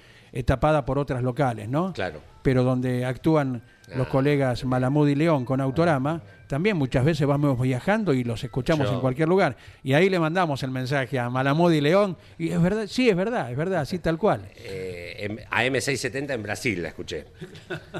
tapada 0.45 0.85
por 0.85 0.99
otras 0.99 1.23
locales, 1.23 1.67
¿no? 1.69 1.93
Claro. 1.93 2.21
Pero 2.43 2.63
donde 2.63 3.05
actúan 3.05 3.63
los 3.95 4.07
Ah. 4.07 4.09
colegas 4.09 4.63
Malamud 4.65 5.07
y 5.07 5.15
León 5.15 5.45
con 5.45 5.61
Autorama, 5.61 6.21
también 6.49 6.75
muchas 6.77 7.05
veces 7.05 7.27
vamos 7.27 7.61
viajando 7.61 8.11
y 8.11 8.23
los 8.23 8.43
escuchamos 8.43 8.87
Yo- 8.87 8.95
en 8.95 9.01
cualquier 9.01 9.27
lugar. 9.27 9.55
Y 9.83 9.93
ahí 9.93 10.09
le 10.09 10.17
mandamos 10.19 10.63
el 10.63 10.71
mensaje 10.71 11.19
a 11.19 11.29
Malamud 11.29 11.71
y 11.71 11.79
León, 11.79 12.17
y 12.39 12.49
es 12.49 12.59
verdad, 12.59 12.87
sí, 12.87 13.07
es 13.07 13.15
verdad, 13.15 13.51
es 13.51 13.55
verdad, 13.55 13.81
así 13.81 13.99
tal 13.99 14.17
cual. 14.17 14.47
Eh, 14.55 15.15
en- 15.19 15.37
AM670 15.51 16.31
en 16.33 16.41
Brasil 16.41 16.81
la 16.81 16.87
escuché. 16.87 17.25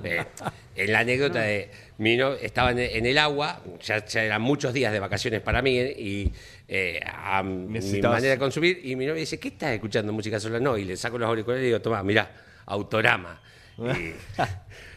Eh, 0.04 0.26
en 0.76 0.92
la 0.92 1.00
anécdota 1.02 1.42
de 1.42 1.70
mi 2.00 2.18
no- 2.18 2.34
estaba 2.34 2.72
en, 2.72 2.80
en 2.80 3.06
el 3.06 3.20
agua, 3.20 3.62
ya, 3.84 4.04
ya 4.04 4.24
eran 4.24 4.42
muchos 4.42 4.74
días 4.74 4.92
de 4.92 5.00
vacaciones 5.00 5.42
para 5.42 5.62
mí 5.62 5.78
eh, 5.78 5.96
y 5.96 6.32
eh, 6.68 7.00
a 7.06 7.44
mi 7.44 7.80
manera 8.02 8.32
de 8.34 8.40
consumir 8.40 8.82
y 8.84 8.96
mi 8.96 9.06
novia 9.06 9.20
dice, 9.20 9.40
¿qué 9.40 9.50
estás 9.50 9.74
escuchando 9.74 10.12
música 10.12 10.40
sola? 10.40 10.60
No, 10.60 10.76
y 10.76 10.86
le 10.86 10.98
saco 10.98 11.20
los 11.20 11.30
auriculares 11.30 11.62
y 11.62 11.66
le 11.66 11.68
digo, 11.68 11.82
toma, 11.82 12.02
mirá, 12.02 12.32
Autorama. 12.66 13.40
Y 13.78 13.84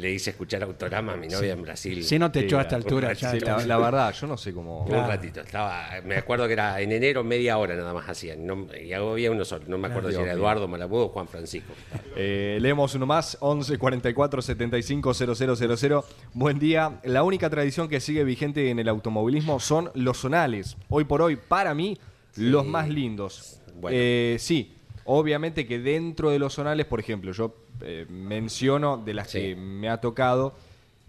le 0.00 0.10
hice 0.10 0.30
escuchar 0.30 0.62
Autorama 0.62 1.12
a 1.12 1.16
mi 1.16 1.28
novia 1.28 1.52
en 1.52 1.62
Brasil. 1.62 2.02
Si 2.02 2.18
no 2.18 2.30
te 2.30 2.40
Sí, 2.40 2.44
echó 2.46 2.58
a 2.58 2.62
esta 2.62 2.76
altura, 2.76 3.12
ya 3.12 3.30
Sí, 3.30 3.40
la, 3.40 3.78
verdad, 3.78 4.12
yo 4.12 4.26
no 4.26 4.36
sé 4.36 4.52
cómo. 4.52 4.84
Un 4.84 4.92
ratito, 4.92 5.40
estaba, 5.40 5.88
me 6.04 6.16
acuerdo 6.16 6.46
que 6.46 6.54
era 6.54 6.80
en 6.80 6.92
enero 6.92 7.22
media 7.22 7.58
hora 7.58 7.76
nada 7.76 7.92
más 7.92 8.08
hacían, 8.08 8.46
no, 8.46 8.66
y 8.74 8.92
había 8.92 9.30
uno 9.30 9.44
solo, 9.44 9.64
no 9.68 9.78
me 9.78 9.88
acuerdo 9.88 10.10
si 10.10 10.16
era 10.16 10.32
Eduardo 10.32 10.66
Malabud 10.66 11.02
o 11.02 11.08
Juan 11.10 11.28
Francisco. 11.28 11.72
Eh, 12.16 12.58
leemos 12.60 12.94
uno 12.94 13.06
más, 13.06 13.36
11 13.40 13.78
44 13.78 14.42
75 14.42 15.14
000. 15.14 16.04
Buen 16.32 16.58
día. 16.58 17.00
La 17.04 17.22
única 17.22 17.50
tradición 17.50 17.88
que 17.88 18.00
sigue 18.00 18.24
vigente 18.24 18.70
en 18.70 18.78
el 18.78 18.88
automovilismo 18.88 19.60
son 19.60 19.90
los 19.94 20.18
zonales. 20.18 20.76
Hoy 20.88 21.04
por 21.04 21.22
hoy, 21.22 21.36
para 21.36 21.74
mí, 21.74 21.98
los 22.36 22.66
más 22.66 22.88
lindos. 22.88 23.60
Bueno. 23.80 23.96
Eh, 23.98 24.36
sí, 24.38 24.74
obviamente 25.18 25.66
que 25.66 25.78
dentro 25.78 26.30
de 26.30 26.38
los 26.38 26.54
zonales, 26.54 26.86
por 26.86 27.00
ejemplo, 27.00 27.32
yo 27.32 27.54
eh, 27.82 28.06
menciono 28.08 28.96
de 28.98 29.14
las 29.14 29.30
Sí. 29.30 29.38
que 29.40 29.56
me 29.56 29.88
ha 29.88 30.00
tocado, 30.00 30.54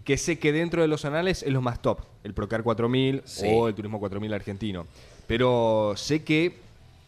que 0.04 0.16
sé 0.16 0.38
que 0.38 0.52
dentro 0.52 0.82
de 0.82 0.88
los 0.88 1.02
zonales 1.02 1.42
es 1.42 1.52
lo 1.52 1.60
más 1.62 1.80
top, 1.82 2.00
el 2.24 2.34
Procar 2.34 2.62
4000 2.62 3.22
Sí. 3.24 3.46
o 3.48 3.68
el 3.68 3.74
Turismo 3.74 4.00
4000 4.00 4.32
argentino. 4.34 4.86
Pero 5.26 5.92
sé 5.96 6.24
que 6.24 6.56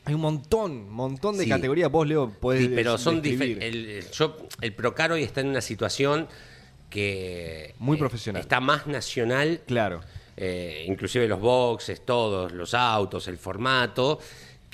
hay 0.04 0.14
un 0.14 0.20
montón, 0.20 0.90
montón 0.90 1.36
de 1.36 1.44
Sí. 1.44 1.48
categorías. 1.50 1.90
Vos, 1.90 2.06
Leo, 2.06 2.30
podés 2.30 2.62
Sí, 2.62 2.72
pero 2.74 2.96
son 2.98 3.22
describir. 3.22 3.58
difer- 3.58 3.62
el, 3.62 3.86
el- 3.86 4.10
yo- 4.10 4.36
el 4.60 4.72
Procar 4.74 5.10
hoy 5.12 5.22
está 5.22 5.40
en 5.40 5.48
una 5.48 5.60
situación 5.62 6.28
que 6.90 7.74
Muy 7.78 7.96
eh, 7.96 7.98
profesional. 7.98 8.40
está 8.42 8.60
más 8.60 8.86
nacional, 8.86 9.60
Claro. 9.66 10.00
eh, 10.36 10.84
inclusive 10.88 11.26
los 11.26 11.40
boxes, 11.40 12.04
todos, 12.04 12.52
los 12.52 12.74
autos, 12.74 13.26
el 13.28 13.38
formato, 13.38 14.18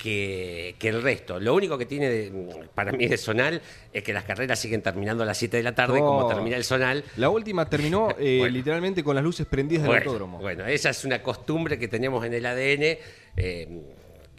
que, 0.01 0.75
que 0.79 0.89
el 0.89 1.01
resto. 1.03 1.39
Lo 1.39 1.53
único 1.53 1.77
que 1.77 1.85
tiene 1.85 2.09
de- 2.09 2.67
para 2.73 2.91
mí 2.91 3.07
de 3.07 3.17
zonal 3.17 3.61
es 3.93 4.03
que 4.03 4.13
las 4.13 4.23
carreras 4.23 4.57
siguen 4.59 4.81
terminando 4.81 5.23
a 5.23 5.25
las 5.25 5.37
7 5.37 5.57
de 5.57 5.63
la 5.63 5.75
tarde, 5.75 5.99
Oh. 6.01 6.05
como 6.17 6.27
termina 6.27 6.57
el 6.57 6.63
zonal. 6.63 7.03
La 7.17 7.29
última 7.29 7.69
terminó 7.69 8.09
eh, 8.19 8.37
Bueno. 8.39 8.53
literalmente 8.53 9.03
con 9.03 9.15
las 9.15 9.23
luces 9.23 9.45
prendidas 9.45 9.83
del 9.83 9.89
Bueno, 9.91 10.05
autódromo. 10.05 10.39
bueno, 10.39 10.65
esa 10.65 10.89
es 10.89 11.05
una 11.05 11.21
costumbre 11.21 11.77
que 11.77 11.87
tenemos 11.87 12.25
en 12.25 12.33
el 12.33 12.45
ADN. 12.45 12.97
eh, 13.37 13.67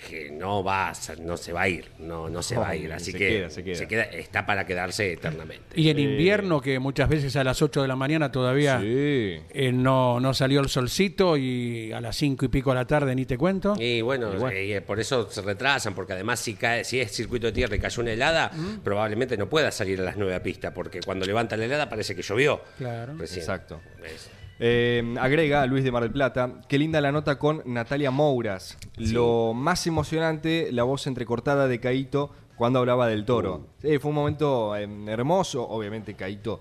que 0.08 0.30
no 0.30 0.62
va 0.64 0.92
no 1.20 1.36
se 1.36 1.52
va 1.52 1.62
a 1.62 1.68
ir, 1.68 1.86
no, 1.98 2.28
no 2.28 2.42
se 2.42 2.56
va 2.56 2.70
a 2.70 2.76
ir, 2.76 2.92
así 2.92 3.12
se 3.12 3.18
que 3.18 3.28
queda, 3.28 3.50
se 3.50 3.86
queda. 3.88 4.02
está 4.04 4.44
para 4.44 4.66
quedarse 4.66 5.12
eternamente. 5.12 5.80
Y 5.80 5.88
en 5.90 5.98
invierno, 5.98 6.60
que 6.60 6.78
muchas 6.78 7.08
veces 7.08 7.34
a 7.36 7.44
las 7.44 7.62
8 7.62 7.82
de 7.82 7.88
la 7.88 7.96
mañana 7.96 8.30
todavía 8.32 8.80
Sí. 8.80 8.86
eh, 8.86 9.70
no, 9.72 10.18
no 10.20 10.34
salió 10.34 10.60
el 10.60 10.68
solcito 10.68 11.36
y 11.36 11.92
a 11.92 12.00
las 12.00 12.16
5 12.16 12.44
y 12.44 12.48
pico 12.48 12.70
de 12.70 12.76
la 12.76 12.86
tarde 12.86 13.14
ni 13.14 13.24
te 13.26 13.38
cuento. 13.38 13.74
Y 13.78 14.00
bueno, 14.00 14.32
eh, 14.50 14.80
por 14.80 14.98
eso 15.00 15.30
se 15.30 15.42
retrasan, 15.42 15.94
porque 15.94 16.12
además 16.14 16.40
si 16.40 16.54
cae, 16.54 16.84
si 16.84 17.00
es 17.00 17.12
circuito 17.12 17.46
de 17.46 17.52
tierra 17.52 17.76
y 17.76 17.78
cayó 17.78 18.02
una 18.02 18.12
helada, 18.12 18.50
probablemente 18.82 19.36
no 19.36 19.48
pueda 19.48 19.70
salir 19.70 20.00
a 20.00 20.04
las 20.04 20.16
9 20.16 20.34
a 20.34 20.42
pista, 20.42 20.74
porque 20.74 21.00
cuando 21.00 21.24
levanta 21.26 21.56
la 21.56 21.64
helada 21.66 21.88
parece 21.88 22.14
que 22.16 22.22
llovió. 22.22 22.60
Claro. 22.78 23.14
recién. 23.16 23.40
Exacto. 23.40 23.80
Es- 24.04 24.30
Eh, 24.64 25.16
agrega 25.18 25.66
Luis 25.66 25.82
de 25.82 25.90
Mar 25.90 26.04
del 26.04 26.12
Plata, 26.12 26.60
qué 26.68 26.78
linda 26.78 27.00
la 27.00 27.10
nota 27.10 27.36
con 27.36 27.62
Natalia 27.64 28.12
Mouras. 28.12 28.78
Lo 28.96 29.54
más 29.54 29.84
emocionante, 29.88 30.70
la 30.70 30.84
voz 30.84 31.08
entrecortada 31.08 31.66
de 31.66 31.80
Caito 31.80 32.30
cuando 32.54 32.78
hablaba 32.78 33.08
del 33.08 33.24
toro. 33.24 33.66
Sí, 33.80 33.98
fue 33.98 34.10
un 34.10 34.14
momento 34.14 34.76
eh, 34.76 34.88
hermoso, 35.08 35.68
obviamente 35.68 36.14
Caito. 36.14 36.60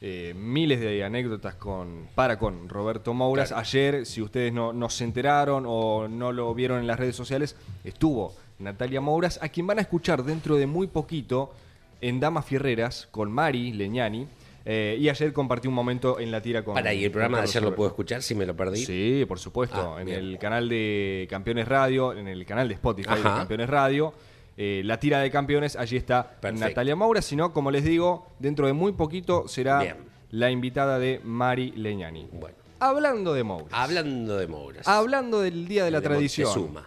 eh, 0.00 0.34
miles 0.36 0.80
de 0.80 1.04
anécdotas 1.04 1.54
con, 1.54 2.08
para 2.14 2.38
con 2.38 2.68
Roberto 2.68 3.14
Mouras. 3.14 3.48
Claro. 3.48 3.60
Ayer, 3.60 4.06
si 4.06 4.22
ustedes 4.22 4.52
no, 4.52 4.72
no 4.72 4.90
se 4.90 5.04
enteraron 5.04 5.64
o 5.66 6.08
no 6.08 6.32
lo 6.32 6.52
vieron 6.54 6.80
en 6.80 6.86
las 6.86 6.98
redes 6.98 7.16
sociales, 7.16 7.56
estuvo 7.84 8.34
Natalia 8.58 9.00
Mouras, 9.00 9.38
a 9.42 9.48
quien 9.48 9.66
van 9.66 9.78
a 9.78 9.82
escuchar 9.82 10.24
dentro 10.24 10.56
de 10.56 10.66
muy 10.66 10.86
poquito 10.86 11.52
en 12.00 12.20
Damas 12.20 12.44
Fierreras 12.44 13.08
con 13.10 13.30
Mari 13.30 13.72
Leñani. 13.72 14.26
Eh, 14.68 14.96
y 14.98 15.08
ayer 15.08 15.32
compartí 15.32 15.68
un 15.68 15.74
momento 15.74 16.18
en 16.18 16.32
la 16.32 16.40
tira 16.42 16.64
con. 16.64 16.74
Para, 16.74 16.92
¿y 16.92 17.04
el 17.04 17.10
programa 17.12 17.38
de 17.38 17.44
ayer 17.44 17.62
lo 17.62 17.74
puedo 17.74 17.88
escuchar 17.88 18.20
si 18.20 18.34
me 18.34 18.44
lo 18.44 18.56
perdí? 18.56 18.84
Sí, 18.84 19.24
por 19.28 19.38
supuesto. 19.38 19.94
Ah, 19.96 20.00
en 20.00 20.06
bien. 20.06 20.18
el 20.18 20.38
canal 20.40 20.68
de 20.68 21.26
Campeones 21.30 21.68
Radio, 21.68 22.12
en 22.12 22.26
el 22.26 22.44
canal 22.44 22.66
de 22.66 22.74
Spotify 22.74 23.14
de. 23.14 23.22
Campeones 23.22 23.70
Radio. 23.70 24.12
eh, 24.56 24.82
la 24.84 24.98
tira 24.98 25.20
de 25.20 25.30
campeones, 25.30 25.76
allí 25.76 25.96
está 25.96 26.28
Perfecto. 26.40 26.66
Natalia 26.68 26.96
Maura. 26.96 27.22
Si 27.22 27.36
no, 27.36 27.52
como 27.52 27.70
les 27.70 27.84
digo, 27.84 28.26
dentro 28.40 28.66
de 28.66 28.72
muy 28.72 28.92
poquito 28.92 29.46
será 29.46 29.80
Bien. 29.80 29.96
la 30.30 30.50
invitada 30.50 30.98
de 30.98 31.20
Mari 31.22 31.70
Leñani. 31.76 32.26
Bueno, 32.32 32.56
Hablando 32.80 33.34
de 33.34 33.44
Maura. 33.44 33.66
hablando 33.70 34.36
de 34.36 34.46
Mouras. 34.48 34.88
Hablando 34.88 35.40
del 35.42 35.68
Día 35.68 35.84
de 35.84 35.90
la 35.92 36.00
de 36.00 36.08
Tradición. 36.08 36.48
Montezuma. 36.48 36.86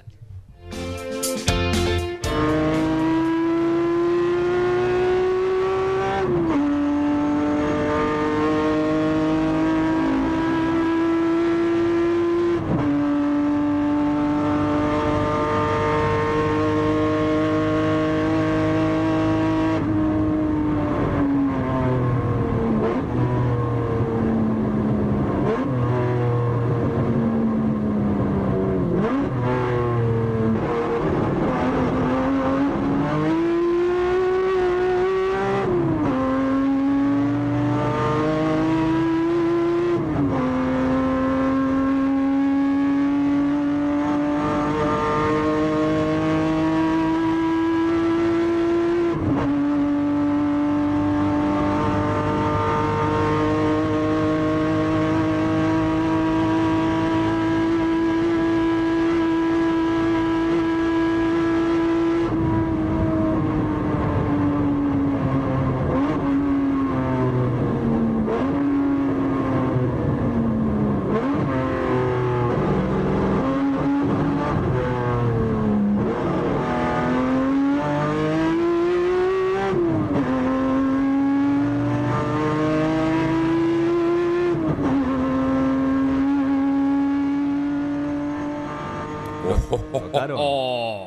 ¿Notaron? 90.02 90.38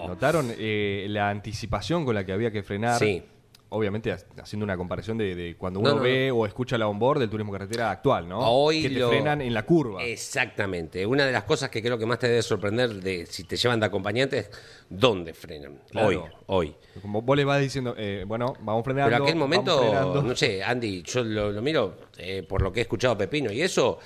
¿Notaron 0.08 0.54
eh, 0.58 1.06
la 1.08 1.28
anticipación 1.30 2.04
con 2.04 2.14
la 2.14 2.24
que 2.24 2.32
había 2.32 2.50
que 2.50 2.62
frenar? 2.62 2.98
Sí. 2.98 3.22
Obviamente 3.68 4.12
ha- 4.12 4.18
haciendo 4.40 4.62
una 4.62 4.76
comparación 4.76 5.18
de, 5.18 5.34
de 5.34 5.56
cuando 5.56 5.80
No, 5.80 5.86
uno 5.90 5.96
no, 5.96 6.02
ve 6.02 6.30
o 6.30 6.46
escucha 6.46 6.78
la 6.78 6.86
onboard 6.86 7.18
del 7.18 7.28
turismo 7.28 7.50
carretera 7.50 7.90
actual, 7.90 8.28
¿no? 8.28 8.38
Hoy 8.38 8.80
que 8.82 8.88
te 8.90 8.94
lo- 9.00 9.08
frenan 9.08 9.40
en 9.42 9.52
la 9.52 9.64
curva. 9.66 10.04
Exactamente. 10.04 11.04
Una 11.04 11.26
de 11.26 11.32
las 11.32 11.42
cosas 11.42 11.68
que 11.68 11.82
creo 11.82 11.98
que 11.98 12.06
más 12.06 12.20
te 12.20 12.28
debe 12.28 12.42
sorprender 12.42 12.90
de 13.02 13.26
si 13.26 13.42
te 13.42 13.56
llevan 13.56 13.80
de 13.80 13.86
acompañante 13.86 14.38
es 14.38 14.50
dónde 14.88 15.34
frenan. 15.34 15.80
Claro. 15.90 16.06
Hoy, 16.06 16.20
hoy. 16.46 16.76
Como 17.02 17.22
vos 17.22 17.36
le 17.36 17.44
vas 17.44 17.60
diciendo, 17.60 17.96
eh, 17.98 18.24
bueno, 18.24 18.54
vamos 18.60 18.84
frenando. 18.84 19.10
Pero 19.10 19.24
aquel 19.24 19.34
vamos 19.34 19.48
momento, 19.48 20.22
no 20.22 20.36
sé, 20.36 20.62
Andy, 20.62 21.02
yo 21.02 21.24
lo, 21.24 21.50
lo 21.50 21.60
miro 21.60 21.96
eh, 22.18 22.44
por 22.48 22.62
lo 22.62 22.72
que 22.72 22.78
he 22.78 22.82
escuchado 22.82 23.14
a 23.14 23.18
Pepino 23.18 23.50
y 23.50 23.62
eso, 23.62 23.98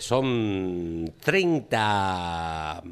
son 0.00 1.12
30, 1.20 2.82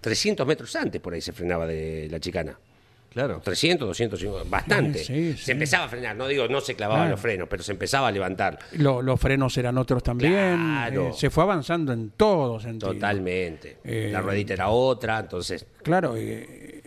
300 0.00 0.46
metros 0.46 0.74
antes 0.76 1.00
por 1.00 1.12
ahí 1.14 1.20
se 1.20 1.32
frenaba 1.32 1.66
de 1.66 2.08
la 2.10 2.18
chicana. 2.20 2.58
Claro. 3.12 3.40
300, 3.42 3.88
250, 3.88 4.48
bastante. 4.48 5.00
Sí, 5.00 5.32
sí, 5.32 5.38
se 5.38 5.44
sí. 5.46 5.50
empezaba 5.50 5.86
a 5.86 5.88
frenar, 5.88 6.14
no 6.14 6.28
digo, 6.28 6.46
no 6.46 6.60
se 6.60 6.76
clavaban 6.76 7.02
Claro. 7.02 7.10
los 7.12 7.20
frenos, 7.20 7.48
pero 7.48 7.62
se 7.64 7.72
empezaba 7.72 8.06
a 8.06 8.12
levantar. 8.12 8.60
Lo- 8.74 9.02
los 9.02 9.18
frenos 9.18 9.56
eran 9.58 9.78
otros 9.78 10.02
también. 10.04 10.32
Claro. 10.32 11.08
eh, 11.08 11.12
se 11.16 11.28
fue 11.28 11.42
avanzando 11.42 11.92
en 11.92 12.10
todo 12.10 12.60
sentido. 12.60 12.92
Totalmente. 12.92 13.78
Eh, 13.82 14.10
la 14.12 14.20
ruedita 14.20 14.52
era 14.54 14.68
otra, 14.68 15.18
entonces, 15.18 15.66
Claro, 15.82 16.14
eh, 16.16 16.82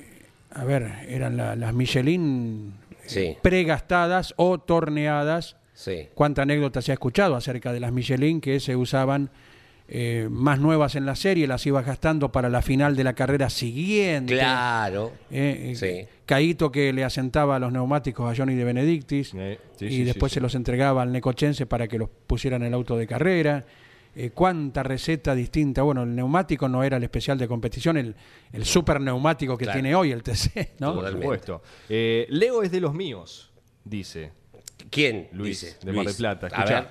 a 0.51 0.63
ver, 0.63 0.89
eran 1.09 1.35
la- 1.35 1.57
las 1.57 1.73
Michelin 1.73 2.73
pregastadas 3.41 4.33
o 4.37 4.59
torneadas. 4.59 5.57
sí. 5.73 6.07
¿Cuánta 6.15 6.43
anécdota 6.43 6.81
se 6.81 6.91
ha 6.91 6.93
escuchado 6.93 7.35
acerca 7.35 7.73
de 7.73 7.79
las 7.81 7.91
Michelin 7.91 8.39
que 8.39 8.59
se 8.61 8.75
usaban 8.77 9.29
eh, 9.95 10.27
más 10.31 10.57
nuevas 10.59 10.95
en 10.95 11.05
la 11.05 11.15
serie, 11.15 11.45
las 11.45 11.63
ibas 11.67 11.85
gastando 11.85 12.31
para 12.31 12.49
la 12.49 12.63
final 12.63 12.95
de 12.95 13.03
la 13.03 13.13
carrera 13.13 13.49
siguiente? 13.51 14.33
Claro. 14.33 15.11
Eh, 15.29 15.71
eh, 15.71 15.75
Sí. 15.75 16.07
Caíto 16.25 16.71
que 16.71 16.91
le 16.93 17.03
asentaba 17.03 17.59
los 17.59 17.71
neumáticos 17.71 18.31
a 18.31 18.35
Johnny 18.35 18.55
de 18.55 18.63
Benedictis 18.63 19.33
Eh, 19.35 19.59
sí, 19.77 19.85
y 19.85 19.89
sí, 19.89 20.03
después 20.03 20.31
sí, 20.31 20.35
se 20.35 20.39
sí. 20.39 20.43
los 20.43 20.55
entregaba 20.55 21.03
al 21.03 21.11
Necochense 21.11 21.65
para 21.67 21.87
que 21.87 21.97
los 21.99 22.09
pusieran 22.25 22.61
en 22.63 22.69
el 22.69 22.73
auto 22.73 22.97
de 22.97 23.05
carrera. 23.05 23.65
Eh, 24.15 24.29
cuánta 24.33 24.83
receta 24.83 25.33
distinta. 25.35 25.81
Bueno, 25.83 26.03
el 26.03 26.15
neumático 26.15 26.67
no 26.69 26.83
era 26.83 26.97
el 26.97 27.03
especial 27.03 27.37
de 27.37 27.47
competición, 27.47 27.97
el, 27.97 28.15
el 28.51 28.63
super 28.65 29.01
neumático 29.01 29.57
que 29.57 29.65
Claro. 29.65 29.79
tiene 29.79 29.95
hoy 29.95 30.11
el 30.11 30.21
TC, 30.23 30.73
¿no? 30.79 30.95
Por 30.95 31.11
supuesto. 31.11 31.61
Eh, 31.89 32.25
Leo 32.29 32.61
es 32.63 32.71
de 32.71 32.79
los 32.79 32.93
míos, 32.93 33.51
dice 33.83 34.31
¿Quién? 34.91 35.29
Luis 35.33 35.61
dice? 35.61 35.77
de 35.83 35.91
Mar 35.93 36.05
del. 36.05 36.15
Plata. 36.15 36.45
A 36.45 36.49
Escuchá, 36.49 36.81
ver. 36.81 36.89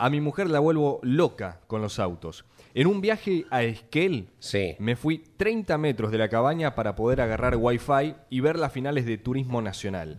A 0.00 0.10
mi 0.10 0.20
mujer 0.20 0.48
la 0.48 0.58
vuelvo 0.60 0.98
loca 1.02 1.60
con 1.66 1.82
los 1.82 1.98
autos. 1.98 2.44
En 2.72 2.86
un 2.86 3.00
viaje 3.00 3.44
a 3.50 3.62
Esquel, 3.62 4.28
Sí. 4.38 4.76
me 4.78 4.96
fui 4.96 5.18
30 5.36 5.76
metros 5.76 6.10
de 6.10 6.18
la 6.18 6.28
cabaña 6.28 6.74
para 6.74 6.94
poder 6.96 7.20
agarrar 7.20 7.56
wifi 7.56 8.14
y 8.30 8.40
ver 8.40 8.58
las 8.58 8.72
finales 8.72 9.04
de 9.04 9.18
Turismo 9.18 9.60
Nacional. 9.60 10.18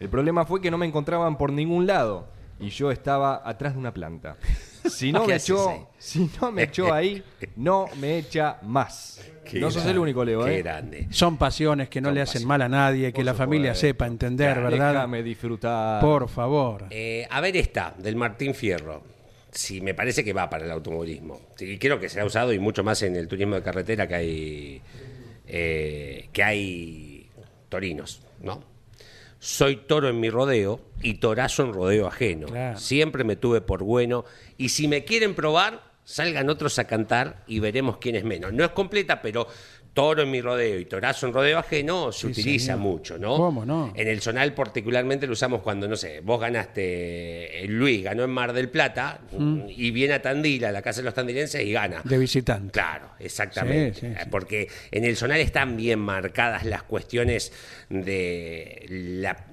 El 0.00 0.08
problema 0.08 0.44
fue 0.46 0.60
que 0.60 0.70
no 0.70 0.78
me 0.78 0.86
encontraban 0.86 1.36
por 1.38 1.52
ningún 1.52 1.86
lado 1.86 2.28
y 2.58 2.70
yo 2.70 2.90
estaba 2.90 3.40
atrás 3.44 3.74
de 3.74 3.78
una 3.78 3.94
planta. 3.94 4.36
Si 4.80 5.12
no 5.12 5.20
¿Qué 5.26 5.26
me 5.28 5.36
echó, 5.36 5.90
si 5.98 6.30
no 6.40 6.50
me 6.50 6.62
echó 6.62 6.90
ahí, 6.94 7.22
no 7.54 7.84
me 8.00 8.16
echa 8.16 8.56
más. 8.62 9.20
Qué 9.44 9.60
no 9.60 9.70
sos 9.70 9.84
el 9.84 9.98
único, 9.98 10.24
Leo, 10.24 10.42
Qué 10.46 10.54
¿eh? 10.60 10.62
grande. 10.62 11.06
Son 11.10 11.36
pasiones 11.36 11.90
que 11.90 12.00
no 12.00 12.08
Son 12.08 12.14
le 12.14 12.22
hacen 12.22 12.32
pasiones. 12.32 12.48
mal 12.48 12.62
a 12.62 12.68
nadie, 12.70 13.12
que 13.12 13.22
la 13.22 13.34
familia 13.34 13.74
sepa 13.74 14.06
entender, 14.06 14.54
Claro, 14.54 14.70
¿verdad? 14.70 14.92
Déjame 14.94 15.22
disfrutar. 15.22 16.00
Por 16.00 16.30
favor. 16.30 16.86
Eh, 16.88 17.28
a 17.30 17.42
ver 17.42 17.58
esta, 17.58 17.94
del 17.98 18.16
Martín 18.16 18.54
Fierro. 18.54 19.02
Sí, 19.52 19.80
me 19.80 19.94
parece 19.94 20.24
que 20.24 20.32
va 20.32 20.48
para 20.48 20.64
el 20.64 20.70
automovilismo. 20.70 21.40
Y 21.58 21.78
creo 21.78 21.98
que 21.98 22.08
se 22.08 22.20
ha 22.20 22.24
usado 22.24 22.52
y 22.52 22.58
mucho 22.58 22.84
más 22.84 23.02
en 23.02 23.16
el 23.16 23.26
turismo 23.26 23.56
de 23.56 23.62
carretera 23.62 24.06
que 24.06 24.14
hay, 24.14 24.82
eh, 25.46 26.28
que 26.32 26.42
hay 26.42 27.30
torinos, 27.68 28.22
¿no? 28.40 28.62
Soy 29.38 29.76
toro 29.76 30.08
en 30.08 30.20
mi 30.20 30.30
rodeo 30.30 30.80
y 31.02 31.14
torazo 31.14 31.64
en 31.64 31.72
rodeo 31.72 32.06
ajeno. 32.06 32.46
Claro. 32.46 32.78
Siempre 32.78 33.24
me 33.24 33.36
tuve 33.36 33.60
por 33.60 33.82
bueno 33.82 34.24
y 34.58 34.68
si 34.68 34.86
me 34.86 35.04
quieren 35.04 35.34
probar, 35.34 35.82
salgan 36.04 36.50
otros 36.50 36.78
a 36.78 36.84
cantar 36.86 37.42
y 37.46 37.58
veremos 37.58 37.96
quién 37.96 38.16
es 38.16 38.24
menos. 38.24 38.52
No 38.52 38.64
es 38.64 38.70
completa, 38.70 39.22
pero 39.22 39.48
toro 39.92 40.22
en 40.22 40.30
mi 40.30 40.40
rodeo 40.40 40.78
y 40.78 40.84
torazo 40.84 41.26
en 41.26 41.32
rodeo 41.32 41.58
ajeno 41.58 42.12
se 42.12 42.20
Sí, 42.20 42.26
utiliza 42.40 42.66
señor. 42.74 42.78
mucho, 42.80 43.18
¿no? 43.18 43.36
¿Cómo 43.36 43.66
no? 43.66 43.92
En 43.96 44.06
el 44.08 44.20
zonal 44.20 44.54
particularmente 44.54 45.26
lo 45.26 45.32
usamos 45.32 45.62
cuando, 45.62 45.88
no 45.88 45.96
sé, 45.96 46.20
vos 46.20 46.40
ganaste, 46.40 47.64
eh, 47.64 47.66
Luis 47.66 48.04
ganó 48.04 48.22
en 48.24 48.30
Mar 48.30 48.52
del 48.52 48.68
Plata 48.68 49.20
y 49.68 49.90
viene 49.90 50.14
a 50.14 50.22
Tandil, 50.22 50.64
a 50.64 50.72
la 50.72 50.80
casa 50.82 51.00
de 51.00 51.06
los 51.06 51.14
tandilenses 51.14 51.64
y 51.64 51.72
gana. 51.72 52.02
De 52.04 52.18
visitante. 52.18 52.70
Claro, 52.72 53.10
exactamente. 53.18 53.94
Sí, 53.94 54.06
sí, 54.06 54.14
sí. 54.14 54.20
Eh, 54.22 54.26
Porque 54.30 54.68
en 54.92 55.04
el 55.04 55.16
zonal 55.16 55.40
están 55.40 55.76
bien 55.76 55.98
marcadas 55.98 56.64
las 56.64 56.82
cuestiones 56.84 57.52
de 57.88 58.86
la 58.88 59.44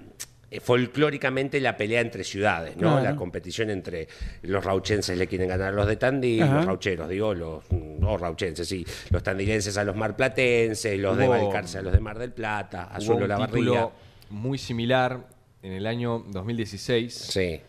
folclóricamente 0.62 1.60
la 1.60 1.76
pelea 1.76 2.02
entre 2.02 2.24
ciudades, 2.24 2.76
¿no? 2.78 2.94
Claro. 2.94 3.04
La 3.04 3.16
competición 3.16 3.70
entre 3.70 4.08
los 4.44 4.64
rauchenses 4.64 5.18
le 5.18 5.28
quieren 5.28 5.50
ganar 5.50 5.70
a 5.70 5.72
los 5.72 5.88
de 5.88 5.98
Tandil, 5.98 6.44
Ajá. 6.44 6.56
los 6.56 6.66
raucheros, 6.66 7.10
digo, 7.10 7.34
los 7.34 7.64
no 7.72 8.18
rauchenses, 8.18 8.68
sí, 8.68 8.86
los 9.10 9.22
tandilenses 9.24 9.78
a 9.78 9.84
los 9.84 9.96
marplatenses, 9.96 10.98
los 11.00 11.18
de 11.18 11.28
Balcarce 11.28 11.80
a 11.80 11.82
los 11.82 11.92
de 11.92 12.00
Mar 12.00 12.18
del 12.18 12.32
Plata, 12.32 12.86
Azul 12.86 13.28
la 13.28 13.38
Barriga. 13.38 13.90
muy 14.30 14.58
similar 14.58 15.28
en 15.62 15.74
el 15.74 15.86
año 15.86 16.24
2016. 16.30 17.14
Sí. 17.14 17.62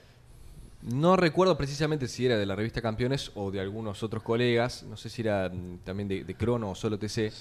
No 0.82 1.16
recuerdo 1.16 1.58
precisamente 1.58 2.06
si 2.06 2.26
era 2.26 2.36
de 2.38 2.46
la 2.46 2.54
revista 2.54 2.80
Campeones 2.80 3.32
o 3.34 3.50
de 3.50 3.58
algunos 3.58 4.04
otros 4.04 4.22
colegas. 4.22 4.84
No 4.84 4.96
sé 4.96 5.08
si 5.08 5.22
era 5.22 5.48
mm, 5.48 5.78
también 5.84 6.08
de, 6.08 6.22
de 6.22 6.34
Crono 6.34 6.70
o 6.70 6.74
solo 6.76 6.96
TC. 6.98 7.32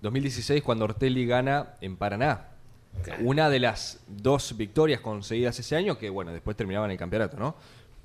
2016 0.00 0.62
cuando 0.62 0.84
Ortelli 0.84 1.26
gana 1.26 1.74
en 1.80 1.96
Paraná. 1.96 2.53
Claro. 3.02 3.22
Una 3.24 3.50
de 3.50 3.60
las 3.60 4.00
dos 4.08 4.56
victorias 4.56 5.00
conseguidas 5.00 5.58
ese 5.58 5.76
año, 5.76 5.98
que 5.98 6.08
bueno, 6.10 6.32
después 6.32 6.56
terminaban 6.56 6.90
el 6.90 6.96
campeonato, 6.96 7.36
¿no? 7.36 7.54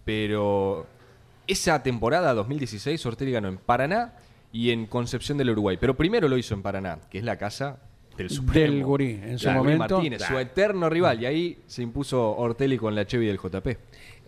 Pero 0.04 0.88
esa 1.48 1.82
temporada 1.84 2.34
2016 2.34 3.06
Ortelli 3.06 3.32
ganó 3.32 3.48
en 3.48 3.58
Paraná 3.58 4.14
y 4.52 4.72
en 4.72 4.88
Concepción 4.88 5.38
del 5.38 5.52
Uruguay. 5.52 5.78
Pero 5.80 5.96
primero 5.96 6.28
lo 6.28 6.38
hizo 6.38 6.54
en 6.54 6.62
Paraná, 6.62 7.00
que 7.10 7.20
es 7.20 7.24
la 7.24 7.38
casa 7.38 7.78
del 8.18 8.30
Supremo. 8.30 8.74
Del 8.74 8.84
Gurí, 8.84 9.12
en 9.24 9.38
su 9.40 9.46
Claro, 9.46 9.60
momento. 9.64 9.96
Martínez, 9.96 10.22
su 10.24 10.38
eterno 10.38 10.90
rival. 10.90 11.22
Y 11.22 11.26
ahí 11.26 11.60
se 11.68 11.82
impuso 11.82 12.36
Ortelli 12.36 12.78
con 12.78 12.94
la 12.96 13.06
Chevy 13.06 13.28
del 13.28 13.38
JP. 13.38 13.68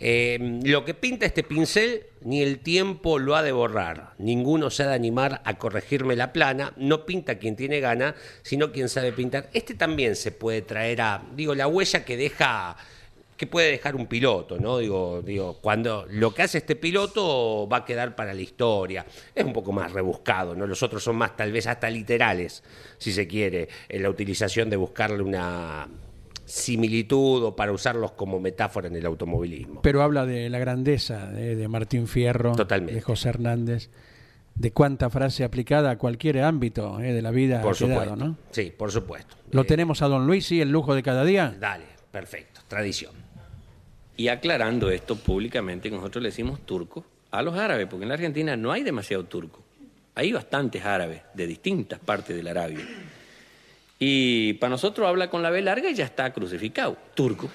Eh, 0.04 0.60
lo 0.64 0.84
que 0.84 0.96
pinta 0.96 1.28
este 1.28 1.44
pincel, 1.44 2.08
ni 2.22 2.42
el 2.42 2.58
tiempo 2.60 3.20
lo 3.20 3.36
ha 3.36 3.44
de 3.44 3.52
borrar. 3.52 4.14
Ninguno 4.18 4.72
se 4.72 4.82
ha 4.82 4.88
de 4.88 4.96
animar 4.96 5.44
a 5.46 5.60
corregirme 5.60 6.16
la 6.16 6.34
plana. 6.34 6.74
No 6.76 7.06
pinta 7.06 7.38
quien 7.38 7.56
tiene 7.56 7.80
gana, 7.80 8.16
sino 8.42 8.72
quien 8.72 8.90
sabe 8.90 9.12
pintar. 9.14 9.52
Este 9.54 9.76
también 9.76 10.16
se 10.16 10.32
puede 10.32 10.64
traer 10.64 11.02
a, 11.02 11.24
digo, 11.36 11.54
la 11.54 11.68
huella 11.68 12.04
que 12.04 12.18
deja, 12.18 12.76
que 13.38 13.46
puede 13.46 13.70
dejar 13.70 13.96
un 13.96 14.08
piloto, 14.08 14.58
¿no? 14.58 14.80
Digo, 14.80 15.22
digo, 15.22 15.60
cuando 15.62 16.08
lo 16.10 16.34
que 16.34 16.42
hace 16.42 16.58
este 16.58 16.76
piloto 16.76 17.70
va 17.72 17.78
a 17.78 17.86
quedar 17.86 18.16
para 18.16 18.34
la 18.34 18.42
historia. 18.42 19.06
Es 19.36 19.46
un 19.46 19.54
poco 19.54 19.72
más 19.72 19.92
rebuscado, 19.92 20.56
¿no? 20.56 20.66
Los 20.66 20.82
otros 20.82 21.04
son 21.04 21.16
más, 21.16 21.38
tal 21.38 21.52
vez 21.52 21.68
hasta 21.68 21.88
literales, 21.92 22.64
si 22.98 23.12
se 23.14 23.28
quiere, 23.28 23.70
en 23.88 24.02
la 24.02 24.10
utilización 24.10 24.68
de 24.68 24.78
buscarle 24.78 25.22
una 25.22 25.88
similitud 26.52 27.44
o 27.44 27.56
para 27.56 27.72
usarlos 27.72 28.12
como 28.12 28.40
metáfora 28.40 28.88
en 28.88 28.96
el 28.96 29.06
automovilismo. 29.06 29.82
Pero 29.82 30.02
habla 30.04 30.26
de 30.26 30.50
la 30.50 30.60
grandeza 30.60 31.28
de, 31.32 31.56
de 31.56 31.68
Martín 31.68 32.08
Fierro, 32.08 32.52
Totalmente. 32.54 32.96
de 32.96 33.02
José 33.02 33.30
Hernández, 33.30 33.90
de 34.56 34.72
cuánta 34.72 35.10
frase 35.10 35.44
aplicada 35.46 35.92
a 35.92 35.98
cualquier 35.98 36.40
ámbito 36.44 37.00
eh, 37.00 37.14
de 37.14 37.22
la 37.22 37.32
vida 37.32 37.62
Por 37.62 37.76
ha 37.76 37.78
quedado, 37.78 38.02
supuesto. 38.04 38.26
¿no? 38.26 38.38
Sí, 38.52 38.74
por 38.78 38.92
supuesto. 38.92 39.36
Lo 39.52 39.62
Eh, 39.62 39.66
tenemos 39.66 40.02
a 40.02 40.08
Don 40.08 40.28
Luis, 40.28 40.46
sí, 40.46 40.60
el 40.62 40.70
lujo 40.72 40.94
de 40.94 41.04
cada 41.04 41.24
día. 41.24 41.56
Dale, 41.60 41.86
perfecto. 42.12 42.60
Tradición. 42.68 43.14
Y 44.18 44.28
aclarando 44.28 44.92
esto 44.92 45.16
públicamente, 45.16 45.90
nosotros 45.90 46.22
le 46.22 46.30
decimos 46.30 46.60
turco 46.66 47.06
a 47.32 47.42
los 47.42 47.56
árabes, 47.58 47.88
porque 47.88 48.04
en 48.04 48.10
la 48.10 48.16
Argentina 48.16 48.58
no 48.58 48.72
hay 48.74 48.84
demasiado 48.84 49.24
turco. 49.24 49.64
Hay 50.16 50.34
bastantes 50.34 50.84
árabes 50.86 51.22
de 51.34 51.48
distintas 51.48 52.00
partes 52.00 52.36
de 52.36 52.44
la 52.44 52.52
Arabia. 52.52 52.86
Y 54.04 54.54
para 54.54 54.72
nosotros 54.72 55.08
habla 55.08 55.30
con 55.30 55.44
la 55.44 55.52
B 55.52 55.62
larga 55.62 55.92
y 55.92 55.94
ya 55.94 56.06
está 56.06 56.34
crucificado, 56.34 56.98
turco. 57.14 57.52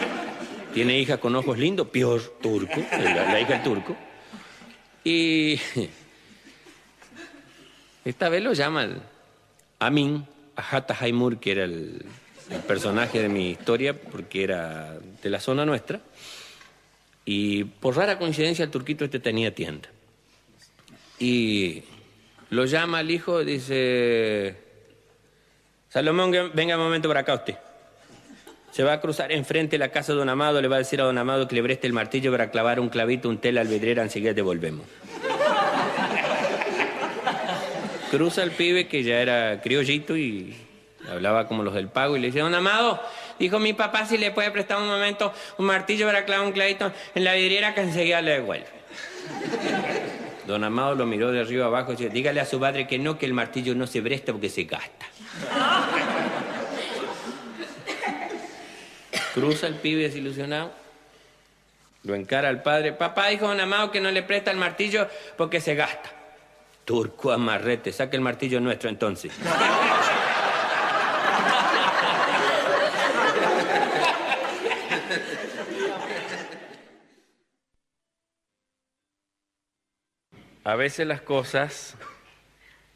Tiene 0.74 0.98
hija 0.98 1.16
con 1.16 1.34
ojos 1.34 1.56
lindos, 1.56 1.88
peor, 1.88 2.20
turco, 2.42 2.78
la, 2.90 3.40
hija 3.40 3.54
del 3.54 3.62
turco. 3.62 3.96
Y 5.02 5.58
esta 8.04 8.28
vez 8.28 8.42
lo 8.42 8.52
llaman 8.52 9.00
Amin 9.78 10.26
Ajata 10.56 10.94
Haimur, 11.00 11.40
que 11.40 11.52
era 11.52 11.64
el, 11.64 12.04
el 12.50 12.60
personaje 12.68 13.22
de 13.22 13.30
mi 13.30 13.52
historia, 13.52 13.98
porque 13.98 14.44
era 14.44 14.98
de 15.22 15.30
la 15.30 15.40
zona 15.40 15.64
nuestra. 15.64 16.02
Y 17.24 17.64
por 17.64 17.96
rara 17.96 18.18
coincidencia, 18.18 18.66
el 18.66 18.70
turquito 18.70 19.06
este 19.06 19.20
tenía 19.20 19.54
tienda. 19.54 19.88
Y 21.18 21.82
lo 22.50 22.66
llama 22.66 22.98
al 22.98 23.10
hijo 23.10 23.42
dice: 23.42 24.71
Salomón, 25.92 26.32
venga 26.54 26.74
un 26.78 26.82
momento 26.82 27.06
para 27.06 27.20
acá 27.20 27.34
usted. 27.34 27.54
Se 28.70 28.82
va 28.82 28.94
a 28.94 29.00
cruzar 29.02 29.30
enfrente 29.30 29.72
de 29.72 29.78
la 29.78 29.90
casa 29.90 30.12
de 30.12 30.18
don 30.20 30.28
Amado, 30.30 30.62
le 30.62 30.66
va 30.66 30.76
a 30.76 30.78
decir 30.78 30.98
a 31.02 31.04
don 31.04 31.18
Amado 31.18 31.46
que 31.46 31.54
le 31.54 31.62
preste 31.62 31.86
el 31.86 31.92
martillo 31.92 32.32
para 32.32 32.50
clavar 32.50 32.80
un 32.80 32.88
clavito, 32.88 33.28
un 33.28 33.36
tela 33.36 33.60
alvedrera, 33.60 34.02
enseguida 34.02 34.34
te 34.34 34.40
volvemos. 34.40 34.86
Cruza 38.10 38.42
el 38.42 38.52
pibe 38.52 38.88
que 38.88 39.02
ya 39.02 39.20
era 39.20 39.60
criollito 39.60 40.16
y 40.16 40.56
hablaba 41.10 41.46
como 41.46 41.62
los 41.62 41.74
del 41.74 41.88
pago 41.88 42.16
y 42.16 42.20
le 42.20 42.28
dice, 42.28 42.38
don 42.38 42.54
Amado, 42.54 42.98
dijo 43.38 43.58
mi 43.58 43.74
papá 43.74 44.06
si 44.06 44.16
le 44.16 44.30
puede 44.30 44.50
prestar 44.50 44.78
un 44.78 44.88
momento 44.88 45.34
un 45.58 45.66
martillo 45.66 46.06
para 46.06 46.24
clavar 46.24 46.46
un 46.46 46.52
clavito 46.52 46.90
en 47.14 47.24
la 47.24 47.34
vidriera 47.34 47.74
que 47.74 47.82
enseguida 47.82 48.22
le 48.22 48.30
devuelve. 48.30 48.66
Don 50.52 50.64
Amado 50.64 50.94
lo 50.94 51.06
miró 51.06 51.32
de 51.32 51.40
arriba 51.40 51.64
abajo 51.64 51.92
y 51.92 51.96
dice, 51.96 52.10
dígale 52.10 52.38
a 52.38 52.44
su 52.44 52.60
padre 52.60 52.86
que 52.86 52.98
no, 52.98 53.16
que 53.16 53.24
el 53.24 53.32
martillo 53.32 53.74
no 53.74 53.86
se 53.86 54.02
presta 54.02 54.32
porque 54.32 54.50
se 54.50 54.64
gasta. 54.64 55.06
Cruza 59.32 59.66
el 59.66 59.76
pibe 59.76 60.02
desilusionado, 60.02 60.70
lo 62.02 62.14
encara 62.14 62.50
al 62.50 62.62
padre, 62.62 62.92
papá 62.92 63.28
dijo 63.28 63.48
don 63.48 63.60
Amado 63.60 63.90
que 63.90 64.02
no 64.02 64.10
le 64.10 64.22
presta 64.22 64.50
el 64.50 64.58
martillo 64.58 65.08
porque 65.38 65.58
se 65.58 65.74
gasta. 65.74 66.10
Turco 66.84 67.32
amarrete, 67.32 67.90
saca 67.90 68.14
el 68.14 68.22
martillo 68.22 68.60
nuestro 68.60 68.90
entonces. 68.90 69.32
A 80.64 80.76
veces 80.76 81.08
las 81.08 81.22
cosas 81.22 81.96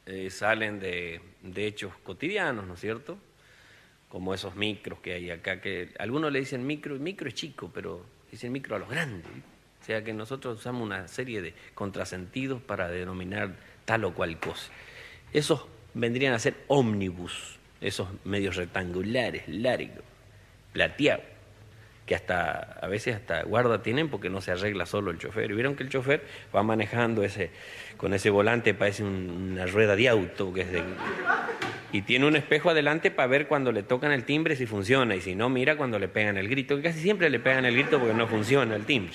eh, 0.06 0.30
salen 0.30 0.78
de, 0.78 1.20
de 1.42 1.66
hechos 1.66 1.92
cotidianos, 2.04 2.64
¿no 2.64 2.74
es 2.74 2.80
cierto? 2.80 3.18
Como 4.08 4.32
esos 4.34 4.54
micros 4.54 5.00
que 5.00 5.14
hay 5.14 5.30
acá, 5.32 5.60
que 5.60 5.92
algunos 5.98 6.30
le 6.30 6.38
dicen 6.38 6.64
micro, 6.64 6.94
y 6.94 7.00
micro 7.00 7.28
es 7.28 7.34
chico, 7.34 7.68
pero 7.74 8.06
dicen 8.30 8.52
micro 8.52 8.76
a 8.76 8.78
los 8.78 8.88
grandes. 8.88 9.26
O 9.80 9.84
sea 9.84 10.04
que 10.04 10.12
nosotros 10.12 10.60
usamos 10.60 10.82
una 10.82 11.08
serie 11.08 11.42
de 11.42 11.54
contrasentidos 11.74 12.62
para 12.62 12.88
denominar 12.88 13.56
tal 13.84 14.04
o 14.04 14.14
cual 14.14 14.38
cosa. 14.38 14.70
Esos 15.32 15.66
vendrían 15.92 16.34
a 16.34 16.38
ser 16.38 16.54
ómnibus, 16.68 17.58
esos 17.80 18.08
medios 18.24 18.54
rectangulares, 18.54 19.42
largos, 19.48 20.04
plateados, 20.72 21.24
que 22.06 22.14
hasta 22.14 22.78
a 22.80 22.86
veces 22.86 23.16
hasta 23.16 23.42
guarda 23.42 23.82
tienen 23.82 24.08
porque 24.08 24.30
no 24.30 24.40
se 24.40 24.52
arregla 24.52 24.86
solo 24.86 25.10
el 25.10 25.18
chofer. 25.18 25.50
Y 25.50 25.54
vieron 25.54 25.74
que 25.74 25.82
el 25.82 25.88
chofer 25.90 26.22
va 26.54 26.62
manejando 26.62 27.24
ese 27.24 27.50
con 27.96 28.14
ese 28.14 28.30
volante 28.30 28.74
parece 28.74 29.02
un- 29.02 29.52
una 29.52 29.66
rueda 29.66 29.96
de 29.96 30.08
auto 30.08 30.52
y 31.92 32.02
tiene 32.02 32.26
un 32.26 32.36
espejo 32.36 32.70
adelante 32.70 33.10
para 33.10 33.26
ver 33.26 33.46
cuando 33.48 33.72
le 33.72 33.82
tocan 33.82 34.12
el 34.12 34.24
timbre 34.24 34.54
si 34.54 34.66
funciona 34.66 35.16
y 35.16 35.20
si 35.20 35.34
no 35.34 35.48
mira 35.48 35.76
cuando 35.76 35.98
le 35.98 36.08
pegan 36.08 36.36
el 36.36 36.48
grito, 36.48 36.76
que 36.76 36.82
casi 36.82 37.00
siempre 37.00 37.30
le 37.30 37.40
pegan 37.40 37.64
el 37.64 37.74
grito 37.74 37.98
porque 37.98 38.14
no 38.14 38.28
funciona 38.28 38.76
el 38.76 38.84
timbre. 38.84 39.14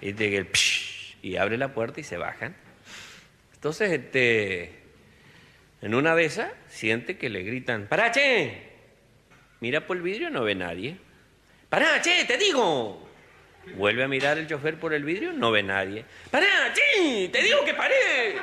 Y, 0.00 0.12
te- 0.14 0.36
el 0.36 0.46
psh, 0.46 1.16
y 1.22 1.36
abre 1.36 1.56
la 1.58 1.74
puerta 1.74 2.00
y 2.00 2.02
se 2.04 2.16
bajan. 2.16 2.56
Entonces, 3.54 3.92
este, 3.92 4.72
en 5.82 5.94
una 5.94 6.16
de 6.16 6.24
esas, 6.24 6.50
siente 6.68 7.16
que 7.16 7.28
le 7.28 7.42
gritan, 7.42 7.86
¡Para, 7.86 8.10
che! 8.10 8.70
Mira 9.60 9.86
por 9.86 9.96
el 9.96 10.02
vidrio, 10.02 10.30
no 10.30 10.42
ve 10.42 10.54
nadie. 10.56 10.96
¡Pará, 11.72 12.02
che, 12.02 12.26
te 12.26 12.36
digo! 12.36 13.08
Vuelve 13.76 14.04
a 14.04 14.06
mirar 14.06 14.36
el 14.36 14.46
chofer 14.46 14.78
por 14.78 14.92
el 14.92 15.04
vidrio, 15.04 15.32
no 15.32 15.50
ve 15.50 15.62
nadie. 15.62 16.04
¡Pará, 16.30 16.70
che! 16.74 17.30
¡Te 17.32 17.42
digo 17.42 17.64
que 17.64 17.72
paré! 17.72 18.36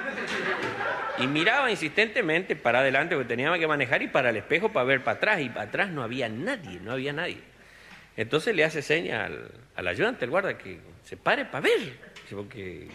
Y 1.20 1.28
miraba 1.28 1.70
insistentemente 1.70 2.56
para 2.56 2.80
adelante 2.80 3.14
porque 3.14 3.28
teníamos 3.28 3.60
que 3.60 3.68
manejar 3.68 4.02
y 4.02 4.08
para 4.08 4.32
el 4.32 4.38
espejo 4.38 4.70
para 4.70 4.84
ver 4.86 5.04
para 5.04 5.18
atrás. 5.18 5.42
Y 5.42 5.50
para 5.50 5.68
atrás 5.68 5.90
no 5.90 6.02
había 6.02 6.28
nadie, 6.28 6.80
no 6.80 6.94
había 6.94 7.14
nadie. 7.14 7.38
Entonces 8.18 8.56
le 8.56 8.64
hace 8.64 8.82
seña 8.82 9.26
al, 9.26 9.52
al 9.76 9.88
ayudante, 9.88 10.26
el 10.26 10.32
guarda, 10.32 10.58
que 10.58 10.80
se 11.04 11.16
pare 11.16 11.46
para 11.46 11.62
ver. 11.62 12.00
Porque 12.32 12.88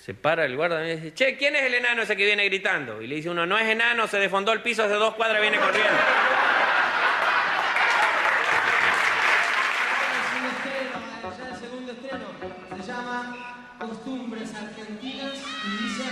se 0.00 0.14
para 0.14 0.46
el 0.46 0.56
guarda 0.56 0.88
y 0.88 0.96
dice, 0.96 1.12
che, 1.12 1.36
¿quién 1.36 1.54
es 1.54 1.64
el 1.64 1.74
enano 1.74 2.00
ese 2.00 2.16
que 2.16 2.24
viene 2.24 2.46
gritando? 2.46 3.02
Y 3.02 3.08
le 3.08 3.16
dice 3.16 3.28
uno, 3.28 3.44
no 3.44 3.58
es 3.58 3.68
enano, 3.68 4.08
se 4.08 4.18
defondó 4.18 4.54
el 4.54 4.62
piso 4.62 4.84
hace 4.84 4.94
dos 4.94 5.16
cuadras, 5.16 5.42
viene 5.42 5.58
corriendo. 5.58 5.92
costumbres 13.80 14.54
argentinas 14.54 15.38
y 15.64 15.82
dice 15.82 16.04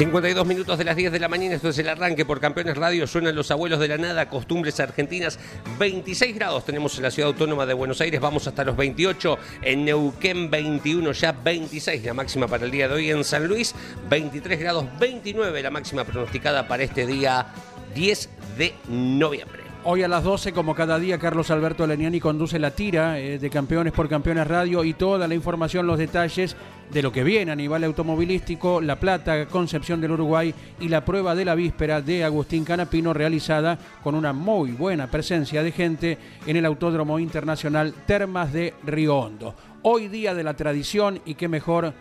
52 0.00 0.46
minutos 0.46 0.78
de 0.78 0.84
las 0.84 0.96
10 0.96 1.12
de 1.12 1.20
la 1.20 1.28
mañana, 1.28 1.56
esto 1.56 1.68
es 1.68 1.76
el 1.76 1.86
arranque 1.86 2.24
por 2.24 2.40
Campeones 2.40 2.74
Radio, 2.78 3.06
suenan 3.06 3.36
los 3.36 3.50
abuelos 3.50 3.78
de 3.78 3.86
la 3.86 3.98
nada, 3.98 4.30
costumbres 4.30 4.80
argentinas, 4.80 5.38
26 5.78 6.36
grados 6.36 6.64
tenemos 6.64 6.96
en 6.96 7.02
la 7.02 7.10
ciudad 7.10 7.28
autónoma 7.28 7.66
de 7.66 7.74
Buenos 7.74 8.00
Aires, 8.00 8.18
vamos 8.18 8.46
hasta 8.46 8.64
los 8.64 8.78
28, 8.78 9.36
en 9.60 9.84
Neuquén 9.84 10.50
21, 10.50 11.12
ya 11.12 11.32
26 11.32 12.02
la 12.02 12.14
máxima 12.14 12.48
para 12.48 12.64
el 12.64 12.70
día 12.70 12.88
de 12.88 12.94
hoy, 12.94 13.10
en 13.10 13.22
San 13.24 13.46
Luis 13.46 13.74
23 14.08 14.58
grados 14.58 14.86
29 14.98 15.62
la 15.62 15.70
máxima 15.70 16.04
pronosticada 16.04 16.66
para 16.66 16.82
este 16.82 17.06
día 17.06 17.48
10 17.94 18.30
de 18.56 18.74
noviembre. 18.88 19.59
Hoy 19.82 20.02
a 20.02 20.08
las 20.08 20.24
12, 20.24 20.52
como 20.52 20.74
cada 20.74 20.98
día, 20.98 21.18
Carlos 21.18 21.50
Alberto 21.50 21.86
Leniani 21.86 22.20
conduce 22.20 22.58
la 22.58 22.70
tira 22.70 23.18
eh, 23.18 23.38
de 23.38 23.48
Campeones 23.48 23.94
por 23.94 24.10
Campeones 24.10 24.46
Radio 24.46 24.84
y 24.84 24.92
toda 24.92 25.26
la 25.26 25.34
información, 25.34 25.86
los 25.86 25.98
detalles 25.98 26.54
de 26.92 27.00
lo 27.00 27.10
que 27.10 27.24
viene 27.24 27.50
a 27.50 27.56
nivel 27.56 27.84
automovilístico, 27.84 28.82
La 28.82 29.00
Plata, 29.00 29.46
Concepción 29.46 29.98
del 30.02 30.10
Uruguay 30.10 30.54
y 30.80 30.88
la 30.88 31.02
prueba 31.02 31.34
de 31.34 31.46
la 31.46 31.54
víspera 31.54 32.02
de 32.02 32.24
Agustín 32.24 32.62
Canapino 32.62 33.14
realizada 33.14 33.78
con 34.02 34.14
una 34.14 34.34
muy 34.34 34.72
buena 34.72 35.06
presencia 35.06 35.62
de 35.62 35.72
gente 35.72 36.18
en 36.46 36.56
el 36.56 36.66
Autódromo 36.66 37.18
Internacional 37.18 37.94
Termas 38.06 38.52
de 38.52 38.74
Río 38.84 39.16
Hondo. 39.16 39.54
Hoy 39.80 40.08
día 40.08 40.34
de 40.34 40.44
la 40.44 40.52
tradición 40.52 41.22
y 41.24 41.36
qué 41.36 41.48
mejor 41.48 41.94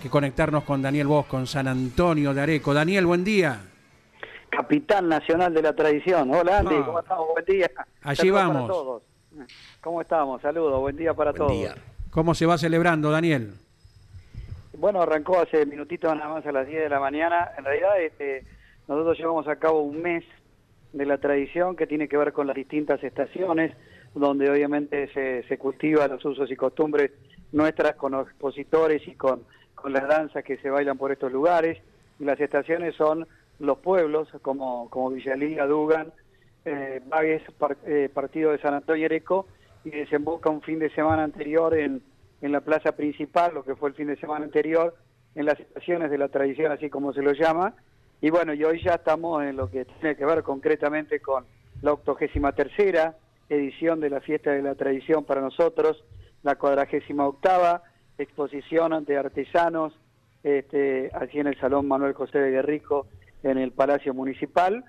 que 0.00 0.08
conectarnos 0.08 0.62
con 0.62 0.82
Daniel 0.82 1.08
Vos, 1.08 1.26
con 1.26 1.48
San 1.48 1.66
Antonio 1.66 2.32
de 2.32 2.42
Areco. 2.42 2.72
Daniel, 2.72 3.06
buen 3.06 3.24
día. 3.24 3.73
Capitán 4.56 5.08
Nacional 5.08 5.52
de 5.54 5.62
la 5.62 5.72
Tradición. 5.74 6.32
Hola 6.34 6.58
Andy, 6.58 6.74
Ah. 6.76 6.82
¿cómo 6.86 7.00
estamos? 7.00 7.26
Buen 7.32 7.44
día. 7.44 7.70
Allí 8.02 8.16
Saludos 8.16 8.36
vamos. 8.42 8.54
para 8.62 8.66
todos. 8.68 9.02
¿Cómo 9.80 10.00
estamos? 10.00 10.42
Saludos, 10.42 10.80
buen 10.80 10.96
día 10.96 11.12
para 11.14 11.32
todos. 11.32 11.52
¿Cómo 12.10 12.34
se 12.34 12.46
va 12.46 12.56
celebrando, 12.58 13.10
Daniel? 13.10 13.54
Bueno, 14.78 15.02
arrancó 15.02 15.40
hace 15.40 15.66
minutitos 15.66 16.14
nada 16.16 16.28
más 16.32 16.46
a 16.46 16.52
las 16.52 16.66
10 16.66 16.82
de 16.82 16.88
la 16.88 17.00
mañana. 17.00 17.50
En 17.58 17.64
realidad, 17.64 18.00
este, 18.00 18.44
nosotros 18.86 19.18
llevamos 19.18 19.48
a 19.48 19.56
cabo 19.56 19.82
un 19.82 20.00
mes 20.02 20.24
de 20.92 21.06
la 21.06 21.18
tradición 21.18 21.74
que 21.74 21.86
tiene 21.86 22.06
que 22.08 22.16
ver 22.16 22.32
con 22.32 22.46
las 22.46 22.54
distintas 22.54 23.02
estaciones, 23.02 23.72
donde 24.14 24.48
obviamente 24.50 25.08
se, 25.12 25.42
se 25.48 25.58
cultiva 25.58 26.06
los 26.06 26.24
usos 26.24 26.48
y 26.50 26.56
costumbres 26.56 27.10
nuestras 27.52 27.96
con 27.96 28.12
los 28.12 28.28
expositores 28.28 29.06
y 29.08 29.14
con, 29.14 29.42
con 29.74 29.92
las 29.92 30.06
danzas 30.06 30.44
que 30.44 30.56
se 30.58 30.70
bailan 30.70 30.96
por 30.98 31.10
estos 31.10 31.32
lugares. 31.32 31.78
Y 32.20 32.24
las 32.24 32.38
estaciones 32.40 32.94
son 32.94 33.26
los 33.58 33.78
pueblos, 33.78 34.28
como, 34.42 34.88
como 34.90 35.10
Villalía, 35.10 35.66
Dugan, 35.66 36.12
eh, 36.64 37.00
Bagues, 37.06 37.42
par- 37.58 37.76
eh, 37.86 38.08
Partido 38.12 38.52
de 38.52 38.58
San 38.58 38.74
Antonio 38.74 39.06
Areco, 39.06 39.46
y 39.84 39.90
desemboca 39.90 40.50
un 40.50 40.62
fin 40.62 40.78
de 40.78 40.90
semana 40.90 41.24
anterior 41.24 41.74
en, 41.76 42.02
en 42.40 42.52
la 42.52 42.60
plaza 42.60 42.92
principal, 42.92 43.54
lo 43.54 43.64
que 43.64 43.76
fue 43.76 43.90
el 43.90 43.94
fin 43.94 44.06
de 44.06 44.16
semana 44.16 44.44
anterior, 44.44 44.94
en 45.34 45.46
las 45.46 45.58
estaciones 45.60 46.10
de 46.10 46.18
la 46.18 46.28
tradición, 46.28 46.72
así 46.72 46.88
como 46.88 47.12
se 47.12 47.22
lo 47.22 47.32
llama. 47.32 47.74
Y 48.20 48.30
bueno, 48.30 48.54
y 48.54 48.64
hoy 48.64 48.82
ya 48.82 48.94
estamos 48.94 49.42
en 49.44 49.56
lo 49.56 49.70
que 49.70 49.84
tiene 49.84 50.16
que 50.16 50.24
ver 50.24 50.42
concretamente 50.42 51.20
con 51.20 51.44
la 51.82 51.92
octogésima 51.92 52.52
tercera 52.52 53.16
edición 53.48 54.00
de 54.00 54.08
la 54.08 54.20
fiesta 54.20 54.52
de 54.52 54.62
la 54.62 54.74
tradición 54.74 55.24
para 55.24 55.42
nosotros, 55.42 56.02
la 56.42 56.54
cuadragésima 56.54 57.26
octava 57.26 57.82
exposición 58.16 59.04
de 59.04 59.18
artesanos, 59.18 59.92
este, 60.42 61.10
aquí 61.12 61.40
en 61.40 61.48
el 61.48 61.58
Salón 61.58 61.88
Manuel 61.88 62.14
José 62.14 62.38
de 62.38 62.50
Guerrico, 62.52 63.06
en 63.44 63.58
el 63.58 63.72
Palacio 63.72 64.12
Municipal. 64.12 64.84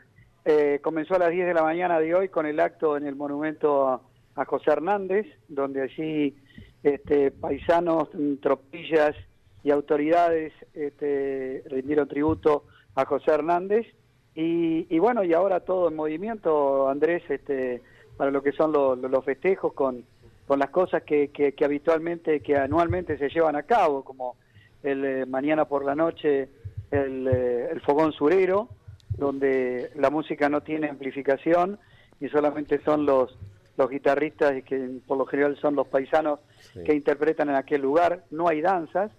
Eh, 0.45 0.79
comenzó 0.81 1.15
a 1.15 1.19
las 1.19 1.31
10 1.31 1.47
de 1.47 1.53
la 1.53 1.63
mañana 1.63 1.99
de 1.99 2.15
hoy 2.15 2.29
con 2.29 2.45
el 2.45 2.59
acto 2.59 2.97
en 2.97 3.05
el 3.05 3.15
monumento 3.15 3.87
a, 3.89 4.01
José 4.45 4.71
Hernández, 4.71 5.25
donde 5.47 5.81
allí 5.81 6.35
este, 6.83 7.31
paisanos, 7.31 8.09
tropillas 8.41 9.15
y 9.63 9.71
autoridades 9.71 10.51
este, 10.73 11.63
rindieron 11.67 12.07
tributo 12.09 12.65
a 12.95 13.05
José 13.05 13.31
Hernández. 13.31 13.87
Y, 14.35 14.93
y 14.93 14.99
bueno, 14.99 15.23
y 15.23 15.33
ahora 15.33 15.61
todo 15.61 15.87
en 15.87 15.95
movimiento, 15.95 16.89
Andrés, 16.89 17.23
este, 17.29 17.81
para 18.17 18.29
lo 18.29 18.43
que 18.43 18.51
son 18.51 18.73
los, 18.73 18.99
los 18.99 19.23
festejos 19.23 19.71
con, 19.71 20.03
con 20.47 20.59
las 20.59 20.69
cosas 20.69 21.03
que, 21.03 21.29
que, 21.29 21.53
que 21.53 21.63
habitualmente, 21.63 22.41
que 22.41 22.57
anualmente 22.57 23.17
se 23.17 23.29
llevan 23.29 23.55
a 23.55 23.63
cabo, 23.63 24.03
como 24.03 24.35
el 24.83 25.05
eh, 25.05 25.25
mañana 25.25 25.65
por 25.65 25.85
la 25.85 25.95
noche 25.95 26.49
el, 26.91 27.27
eh, 27.27 27.69
el 27.71 27.81
fogón 27.81 28.11
surero, 28.13 28.69
donde 29.17 29.91
la 29.95 30.09
música 30.09 30.49
no 30.49 30.61
tiene 30.61 30.89
amplificación 30.89 31.79
y 32.19 32.27
solamente 32.29 32.81
son 32.83 33.05
los, 33.05 33.37
los 33.77 33.89
guitarristas 33.89 34.57
y 34.57 34.61
que 34.61 34.89
por 35.07 35.17
lo 35.17 35.25
general 35.25 35.57
son 35.57 35.75
los 35.75 35.87
paisanos 35.87 36.39
que 36.85 36.93
interpretan 36.93 37.49
en 37.49 37.55
aquel 37.55 37.81
lugar. 37.81 38.23
No 38.31 38.47
hay 38.47 38.61
danzas, 38.61 39.11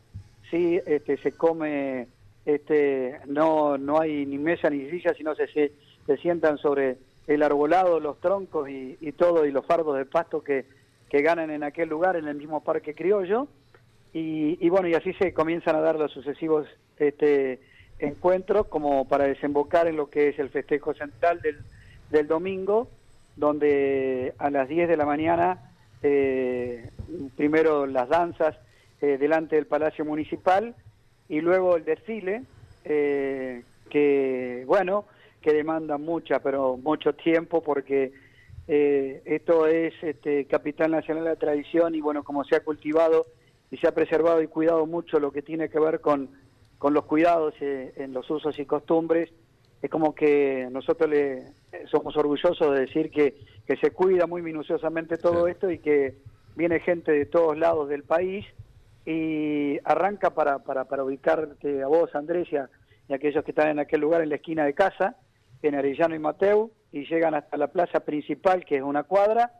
sí 0.51 0.81
este, 0.87 1.17
se 1.19 1.33
come, 1.33 2.09
este, 2.45 3.21
no, 3.27 3.79
no 3.79 4.01
hay 4.01 4.27
ni 4.27 4.39
mesa 4.39 4.69
ni 4.71 4.89
silla, 4.91 5.15
sino 5.15 5.35
se, 5.35 5.47
se, 5.49 5.73
se 6.07 6.17
sientan 6.19 6.59
sobre 6.59 6.99
el 7.27 7.43
arbolado, 7.43 7.99
los 7.99 8.21
troncos 8.21 8.69
y, 8.69 8.97
y 9.01 9.13
todo, 9.13 9.47
y 9.47 9.51
los 9.51 9.67
fardos 9.67 9.97
de 9.97 10.05
pasto 10.05 10.43
que, 10.43 10.65
que 11.09 11.23
ganan 11.23 11.51
en 11.51 11.63
aquel 11.63 11.89
lugar, 11.89 12.17
en 12.17 12.29
el 12.29 12.37
mismo 12.37 12.63
parque 12.63 12.95
criollo. 12.95 13.49
Y, 14.17 14.57
y 14.65 14.71
bueno, 14.71 14.89
y 14.89 14.95
así 14.95 15.13
se 15.13 15.35
comienzan 15.35 15.77
a 15.77 15.81
dar 15.81 15.97
los 15.97 16.11
sucesivos 16.11 16.67
este, 16.97 17.61
encuentros 17.99 18.67
como 18.69 19.07
para 19.07 19.25
desembocar 19.25 19.89
en 19.89 19.97
lo 19.97 20.09
que 20.09 20.31
es 20.31 20.39
el 20.39 20.49
festejo 20.49 20.95
central 20.95 21.43
del, 21.43 21.59
del 22.09 22.27
domingo, 22.27 22.89
donde 23.37 24.33
a 24.39 24.49
las 24.49 24.71
10 24.71 24.89
de 24.89 24.97
la 24.97 25.05
mañana, 25.05 25.71
eh, 26.03 26.89
primero 27.37 27.85
las 27.85 28.09
danzas 28.09 28.57
eh, 29.03 29.19
delante 29.19 29.57
del 29.57 29.67
Palacio 29.67 30.07
Municipal 30.07 30.75
y 31.29 31.43
luego 31.43 31.77
el 31.77 31.85
desfile, 31.85 32.45
eh, 32.87 33.65
que 33.91 34.65
bueno, 34.67 35.05
que 35.43 35.53
demanda 35.53 35.99
mucha, 35.99 36.39
pero 36.39 36.79
mucho 36.79 37.13
tiempo 37.13 37.63
porque 37.63 38.13
eh, 38.67 39.21
esto 39.27 39.67
es 39.67 39.93
este, 40.03 40.47
Capital 40.47 40.93
Nacional 40.93 41.25
de 41.25 41.31
la 41.31 41.37
Tradición 41.37 41.95
y 41.95 42.01
bueno, 42.01 42.25
como 42.25 42.45
se 42.45 42.57
ha 42.57 42.61
cultivado 42.61 43.27
y 43.71 43.77
se 43.79 43.89
ha 43.89 43.93
preservado 43.95 44.43
y 44.43 44.49
cuidado 44.49 44.87
mucho 44.87 45.19
lo 45.19 45.33
que 45.33 45.43
tiene 45.43 45.69
que 45.69 45.81
ver 45.81 46.01
con, 46.01 46.31
con 46.79 46.95
los 46.95 47.05
cuidados 47.05 47.55
eh, 47.61 47.93
en 47.97 48.13
los 48.13 48.29
usos 48.31 48.59
y 48.59 48.67
costumbres, 48.67 49.31
es 49.83 49.91
como 49.91 50.15
que 50.15 50.69
nosotros 50.71 51.11
le 51.11 51.53
somos 51.91 52.17
orgullosos 52.17 52.73
de 52.73 52.81
decir 52.81 53.11
que, 53.11 53.37
que 53.67 53.77
se 53.77 53.91
cuida 53.91 54.27
muy 54.27 54.43
minuciosamente 54.43 55.17
todo 55.19 55.47
esto 55.47 55.71
y 55.71 55.79
que 55.79 56.17
viene 56.55 56.81
gente 56.81 57.13
de 57.13 57.27
todos 57.27 57.57
lados 57.59 57.89
del 57.89 58.03
país 58.03 58.47
y 59.05 59.79
arranca 59.85 60.31
para, 60.31 60.59
para, 60.61 60.85
para 60.87 61.05
ubicarte 61.05 61.83
a 61.83 61.87
vos, 61.87 62.15
Andrés, 62.15 62.49
y 62.51 62.57
a, 62.57 62.69
y 63.09 63.13
a 63.13 63.17
aquellos 63.17 63.45
que 63.45 63.53
están 63.53 63.69
en 63.69 63.79
aquel 63.79 64.01
lugar 64.01 64.23
en 64.23 64.31
la 64.31 64.37
esquina 64.37 64.65
de 64.65 64.75
casa, 64.75 65.17
en 65.63 65.75
Arellano 65.75 66.15
y 66.15 66.19
Mateu, 66.19 66.73
y 66.91 67.05
llegan 67.07 67.35
hasta 67.35 67.57
la 67.57 67.69
plaza 67.69 68.01
principal, 68.01 68.65
que 68.65 68.77
es 68.77 68.83
una 68.83 69.05
cuadra, 69.05 69.53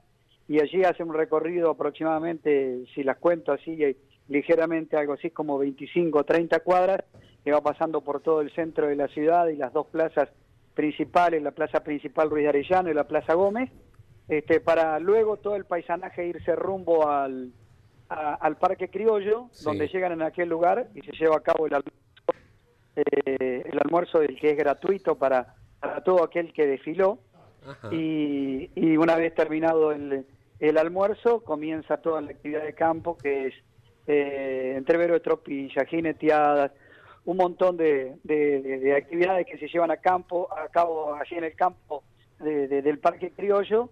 y 0.49 0.61
allí 0.61 0.85
hacen 0.85 1.09
un 1.09 1.15
recorrido 1.15 1.71
aproximadamente, 1.71 2.85
si 2.95 3.03
las 3.03 3.19
cuento 3.19 3.53
así, 3.53 3.83
eh, 3.83 3.97
ligeramente 4.29 4.97
algo 4.97 5.15
así 5.15 5.31
como 5.31 5.59
25 5.59 6.19
o 6.21 6.25
30 6.25 6.61
cuadras, 6.61 7.05
que 7.45 7.53
va 7.53 7.61
pasando 7.61 8.01
por 8.01 8.21
todo 8.21 8.41
el 8.41 8.51
centro 8.53 8.87
de 8.89 8.97
la 8.97 9.09
ciudad 9.09 9.47
y 9.49 9.57
las 9.57 9.73
dos 9.73 9.87
plazas 9.87 10.29
principales, 10.75 11.43
la 11.43 11.53
plaza 11.53 11.83
principal 11.85 12.29
Ruiz 12.31 12.43
de 12.45 12.49
Arellano 12.51 12.91
y 12.91 12.95
la 12.95 13.05
plaza 13.09 13.35
Gómez, 13.35 13.71
este, 14.29 14.61
para 14.61 14.99
luego 14.99 15.37
todo 15.37 15.55
el 15.57 15.65
paisanaje 15.65 16.27
irse 16.27 16.55
rumbo 16.57 17.09
al, 17.09 17.53
a- 18.09 18.35
al 18.35 18.57
Parque 18.57 18.89
Criollo, 18.89 19.47
Sí. 19.53 19.65
donde 19.65 19.89
llegan 19.89 20.13
en 20.13 20.23
aquel 20.23 20.49
lugar 20.49 20.89
y 20.95 21.01
se 21.03 21.13
lleva 21.13 21.37
a 21.37 21.41
cabo 21.41 21.67
el 21.67 21.75
almuerzo, 21.75 22.03
eh, 22.97 23.63
el 23.65 23.79
almuerzo 23.85 24.19
del 24.21 24.39
que 24.39 24.51
es 24.51 24.57
gratuito 24.57 25.17
para, 25.17 25.55
para 25.81 26.03
todo 26.03 26.25
aquel 26.25 26.53
que 26.53 26.67
desfiló. 26.67 27.19
Y, 27.91 28.71
y 28.77 28.97
una 28.97 29.17
vez 29.17 29.35
terminado 29.35 29.91
el, 29.91 30.25
el 30.61 30.79
almuerzo, 30.79 31.41
comienza 31.43 31.99
toda 31.99 32.21
la 32.21 32.31
actividad 32.31 32.65
de 32.65 32.75
campo, 32.75 33.17
que 33.17 33.47
es 33.49 33.55
eh, 34.07 34.75
entrevero 34.77 35.15
de 35.15 35.21
tropilla, 35.21 35.85
jineteadas, 35.85 36.71
un 37.25 37.37
montón 37.39 37.77
de, 37.77 38.17
de- 38.23 38.63
de- 38.63 38.79
de 38.79 38.95
actividades 38.95 39.47
que 39.47 39.59
se 39.59 39.67
llevan 39.69 39.91
a 39.91 39.97
campo, 39.97 40.49
a 40.57 40.69
cabo 40.69 41.15
allí 41.15 41.35
en 41.37 41.45
el 41.45 41.55
campo 41.57 42.05
de- 42.39 42.69
de- 42.69 42.83
del 42.83 42.99
Parque 43.01 43.33
Criollo. 43.33 43.91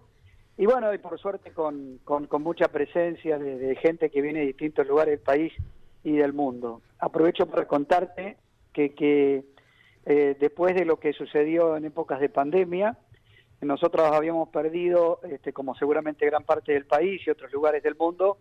Y 0.57 0.65
bueno, 0.65 0.93
y 0.93 0.99
por 0.99 1.19
suerte 1.19 1.51
con, 1.51 1.99
con- 2.05 2.27
con 2.27 2.41
mucha 2.41 2.69
presencia 2.69 3.37
de 3.37 3.75
gente 3.75 4.09
que 4.09 4.21
viene 4.21 4.39
de 4.39 4.45
distintos 4.47 4.87
lugares 4.87 5.11
del 5.17 5.19
país 5.25 5.51
y 6.03 6.13
del 6.15 6.31
mundo. 6.31 6.81
Aprovecho 6.99 7.45
para 7.45 7.67
contarte 7.67 8.37
que, 8.71 8.93
que 8.95 9.43
eh, 10.05 10.37
después 10.39 10.73
de 10.75 10.85
lo 10.85 10.97
que 10.97 11.11
sucedió 11.11 11.75
en 11.75 11.83
épocas 11.85 12.21
de 12.21 12.29
pandemia, 12.29 12.97
nosotros 13.61 14.09
habíamos 14.11 14.49
perdido, 14.49 15.19
este, 15.29 15.53
como 15.53 15.75
seguramente 15.75 16.25
gran 16.25 16.43
parte 16.43 16.73
del 16.73 16.85
país 16.85 17.21
y 17.25 17.29
otros 17.29 17.51
lugares 17.51 17.81
del 17.83 17.95
mundo, 17.95 18.37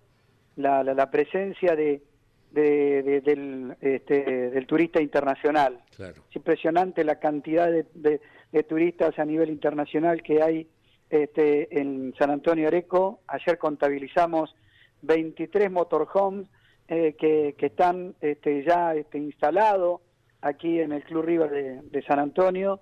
la, 0.56 0.82
la- 0.84 0.94
la 0.94 1.10
presencia 1.10 1.74
de, 1.76 2.02
de- 2.50 3.02
de- 3.02 3.20
del, 3.20 3.76
este, 3.80 4.50
del 4.50 4.66
turista 4.66 5.00
internacional. 5.00 5.80
Claro. 5.96 6.22
Es 6.30 6.36
impresionante 6.36 7.04
la 7.04 7.18
cantidad 7.18 7.70
de, 7.70 7.86
de- 7.94 8.20
turistas 8.68 9.18
a 9.18 9.24
nivel 9.24 9.50
internacional 9.50 10.22
que 10.22 10.40
hay 10.42 10.68
este, 11.10 11.80
en 11.80 12.14
San 12.18 12.30
Antonio 12.30 12.68
Areco. 12.68 13.20
Ayer 13.26 13.58
contabilizamos 13.58 14.54
23 15.02 15.70
motorhomes 15.72 16.48
eh, 16.88 17.14
que, 17.18 17.54
que 17.58 17.66
están 17.66 18.14
este, 18.20 18.62
ya 18.64 18.94
este, 18.94 19.18
instalados 19.18 20.00
aquí 20.40 20.78
en 20.80 20.92
el 20.92 21.02
Club 21.02 21.24
River 21.24 21.82
de 21.82 22.02
San 22.02 22.18
Antonio 22.20 22.80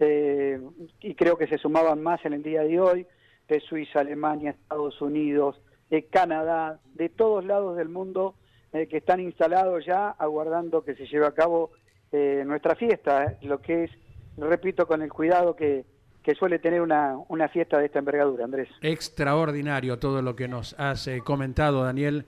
eh, 0.00 0.58
y 1.00 1.14
creo 1.14 1.36
que 1.36 1.46
se 1.46 1.58
sumaban 1.58 2.02
más 2.02 2.24
en 2.24 2.32
el 2.32 2.42
día 2.42 2.62
de 2.62 2.80
hoy 2.80 3.06
de 3.48 3.60
Suiza, 3.60 4.00
Alemania, 4.00 4.50
Estados 4.50 5.00
Unidos, 5.02 5.60
de 5.90 6.06
Canadá, 6.06 6.80
de 6.94 7.08
todos 7.08 7.44
lados 7.44 7.76
del 7.76 7.88
mundo 7.88 8.34
eh, 8.72 8.86
que 8.86 8.98
están 8.98 9.20
instalados 9.20 9.84
ya 9.84 10.10
aguardando 10.10 10.84
que 10.84 10.94
se 10.94 11.06
lleve 11.06 11.26
a 11.26 11.32
cabo 11.32 11.72
eh, 12.12 12.44
nuestra 12.46 12.76
fiesta, 12.76 13.36
lo 13.42 13.60
que 13.60 13.84
es, 13.84 13.90
repito, 14.36 14.86
con 14.86 15.02
el 15.02 15.12
cuidado 15.12 15.54
que, 15.54 15.84
que 16.22 16.34
suele 16.34 16.58
tener 16.58 16.80
una, 16.80 17.16
una 17.28 17.48
fiesta 17.48 17.78
de 17.78 17.86
esta 17.86 17.98
envergadura, 17.98 18.44
Andrés. 18.44 18.68
Extraordinario 18.80 19.98
todo 19.98 20.22
lo 20.22 20.34
que 20.34 20.48
nos 20.48 20.74
has 20.78 21.10
comentado, 21.24 21.84
Daniel, 21.84 22.24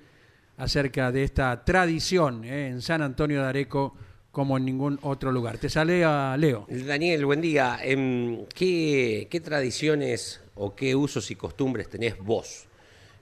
acerca 0.56 1.10
de 1.10 1.24
esta 1.24 1.64
tradición 1.64 2.44
en 2.44 2.82
San 2.82 3.00
Antonio 3.00 3.42
de 3.42 3.48
Areco 3.48 3.94
como 4.32 4.56
en 4.56 4.64
ningún 4.64 4.98
otro 5.02 5.30
lugar. 5.30 5.58
Te 5.58 5.68
sale 5.68 6.04
a 6.04 6.34
Leo. 6.38 6.66
Daniel, 6.68 7.26
buen 7.26 7.42
día. 7.42 7.78
Em, 7.82 8.46
¿qué, 8.46 9.28
qué 9.30 9.40
tradiciones 9.40 10.42
o 10.54 10.74
qué 10.74 10.96
usos 10.96 11.30
y 11.30 11.36
costumbres 11.36 11.88
tenés 11.90 12.18
vos 12.18 12.66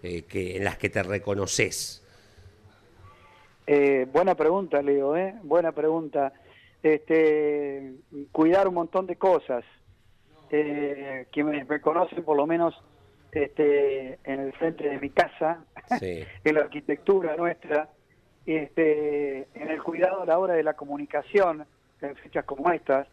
eh, 0.02 0.22
que, 0.22 0.56
en 0.56 0.64
las 0.64 0.78
que 0.78 0.88
te 0.88 1.02
reconoces? 1.02 2.02
Eh, 3.66 4.06
buena 4.12 4.36
pregunta, 4.36 4.80
Leo, 4.80 5.16
¿eh? 5.16 5.34
Buena 5.42 5.72
pregunta. 5.72 6.32
Este, 6.82 7.92
cuidar 8.30 8.68
un 8.68 8.74
montón 8.74 9.06
de 9.06 9.16
cosas. 9.16 9.64
Eh, 10.52 11.26
quienes 11.32 11.68
me 11.68 11.80
conocen, 11.80 12.22
por 12.24 12.36
lo 12.36 12.46
menos 12.46 12.74
este, 13.32 14.18
en 14.24 14.40
el 14.40 14.52
frente 14.54 14.88
de 14.88 14.98
mi 14.98 15.10
casa, 15.10 15.64
Sí. 15.98 16.24
en 16.44 16.54
la 16.54 16.60
arquitectura 16.62 17.36
nuestra, 17.36 17.88
este, 18.56 19.48
en 19.54 19.70
el 19.70 19.82
cuidado 19.82 20.22
a 20.22 20.26
la 20.26 20.38
hora 20.38 20.54
de 20.54 20.62
la 20.62 20.74
comunicación, 20.74 21.66
en 22.00 22.16
fechas 22.16 22.44
como 22.44 22.70
estas, 22.72 23.06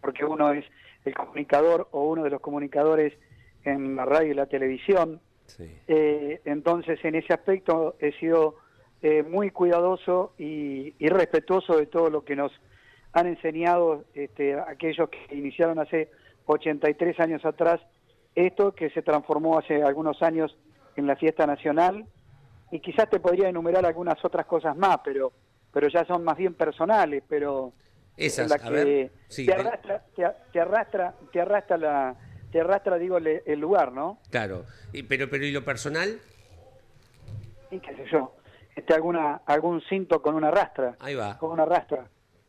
porque 0.00 0.24
uno 0.24 0.52
es 0.52 0.64
el 1.04 1.14
comunicador 1.14 1.88
o 1.92 2.04
uno 2.04 2.24
de 2.24 2.30
los 2.30 2.40
comunicadores 2.40 3.14
en 3.64 3.96
la 3.96 4.04
radio 4.04 4.32
y 4.32 4.34
la 4.34 4.46
televisión. 4.46 5.20
Sí. 5.46 5.70
Eh, 5.88 6.40
entonces, 6.44 7.02
en 7.04 7.14
ese 7.14 7.32
aspecto 7.32 7.96
he 8.00 8.12
sido 8.12 8.56
eh, 9.02 9.22
muy 9.22 9.50
cuidadoso 9.50 10.32
y, 10.38 10.94
y 10.98 11.08
respetuoso 11.08 11.76
de 11.76 11.86
todo 11.86 12.10
lo 12.10 12.24
que 12.24 12.36
nos 12.36 12.52
han 13.12 13.26
enseñado 13.26 14.04
este, 14.14 14.54
aquellos 14.54 15.08
que 15.08 15.34
iniciaron 15.34 15.78
hace 15.78 16.10
83 16.46 17.20
años 17.20 17.44
atrás 17.44 17.80
esto 18.34 18.72
que 18.72 18.90
se 18.90 19.02
transformó 19.02 19.58
hace 19.58 19.82
algunos 19.82 20.22
años 20.22 20.56
en 20.96 21.06
la 21.06 21.16
fiesta 21.16 21.46
nacional 21.46 22.06
y 22.74 22.80
quizás 22.80 23.08
te 23.08 23.20
podría 23.20 23.48
enumerar 23.48 23.86
algunas 23.86 24.22
otras 24.24 24.46
cosas 24.46 24.76
más, 24.76 24.98
pero 25.04 25.32
pero 25.72 25.88
ya 25.88 26.04
son 26.06 26.24
más 26.24 26.36
bien 26.36 26.54
personales, 26.54 27.22
pero 27.28 27.72
Esas, 28.16 28.48
la 28.48 28.56
a 28.56 28.58
que 28.58 28.70
ver, 28.70 29.12
sí, 29.28 29.46
te 29.46 29.54
arrastra, 29.54 30.04
te, 30.14 30.26
te 30.52 30.60
arrastra, 30.60 31.14
te 31.32 31.40
arrastra 31.40 31.76
la, 31.76 32.16
te 32.50 32.60
arrastra, 32.60 32.96
digo, 32.98 33.18
le- 33.20 33.42
el 33.46 33.58
lugar, 33.60 33.92
¿no? 33.92 34.18
Claro. 34.30 34.64
Y, 34.92 35.02
pero, 35.04 35.28
pero, 35.30 35.44
¿y 35.44 35.52
lo 35.52 35.64
personal? 35.64 36.20
Y 37.70 37.78
qué 37.80 37.94
sé 37.96 38.04
yo, 38.10 38.34
este, 38.76 38.94
alguna, 38.94 39.42
algún 39.46 39.80
cinto 39.88 40.20
con 40.22 40.34
una 40.34 40.50
rastra, 40.50 40.96
Ahí 41.00 41.14
va. 41.14 41.38
con 41.38 41.50
una 41.52 41.64
rastra, 41.64 42.08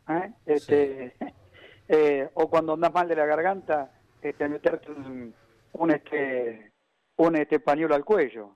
¿eh? 0.09 0.31
Este, 0.45 1.15
eh, 1.87 2.29
o 2.33 2.47
cuando 2.49 2.73
andas 2.73 2.93
mal 2.93 3.07
de 3.07 3.15
la 3.15 3.25
garganta, 3.25 3.91
este, 4.21 4.47
meterte 4.49 4.91
un, 4.91 5.33
un, 5.73 5.91
este, 5.91 6.71
un 7.17 7.35
este 7.37 7.59
pañuelo 7.59 7.93
al 7.95 8.05
cuello. 8.05 8.55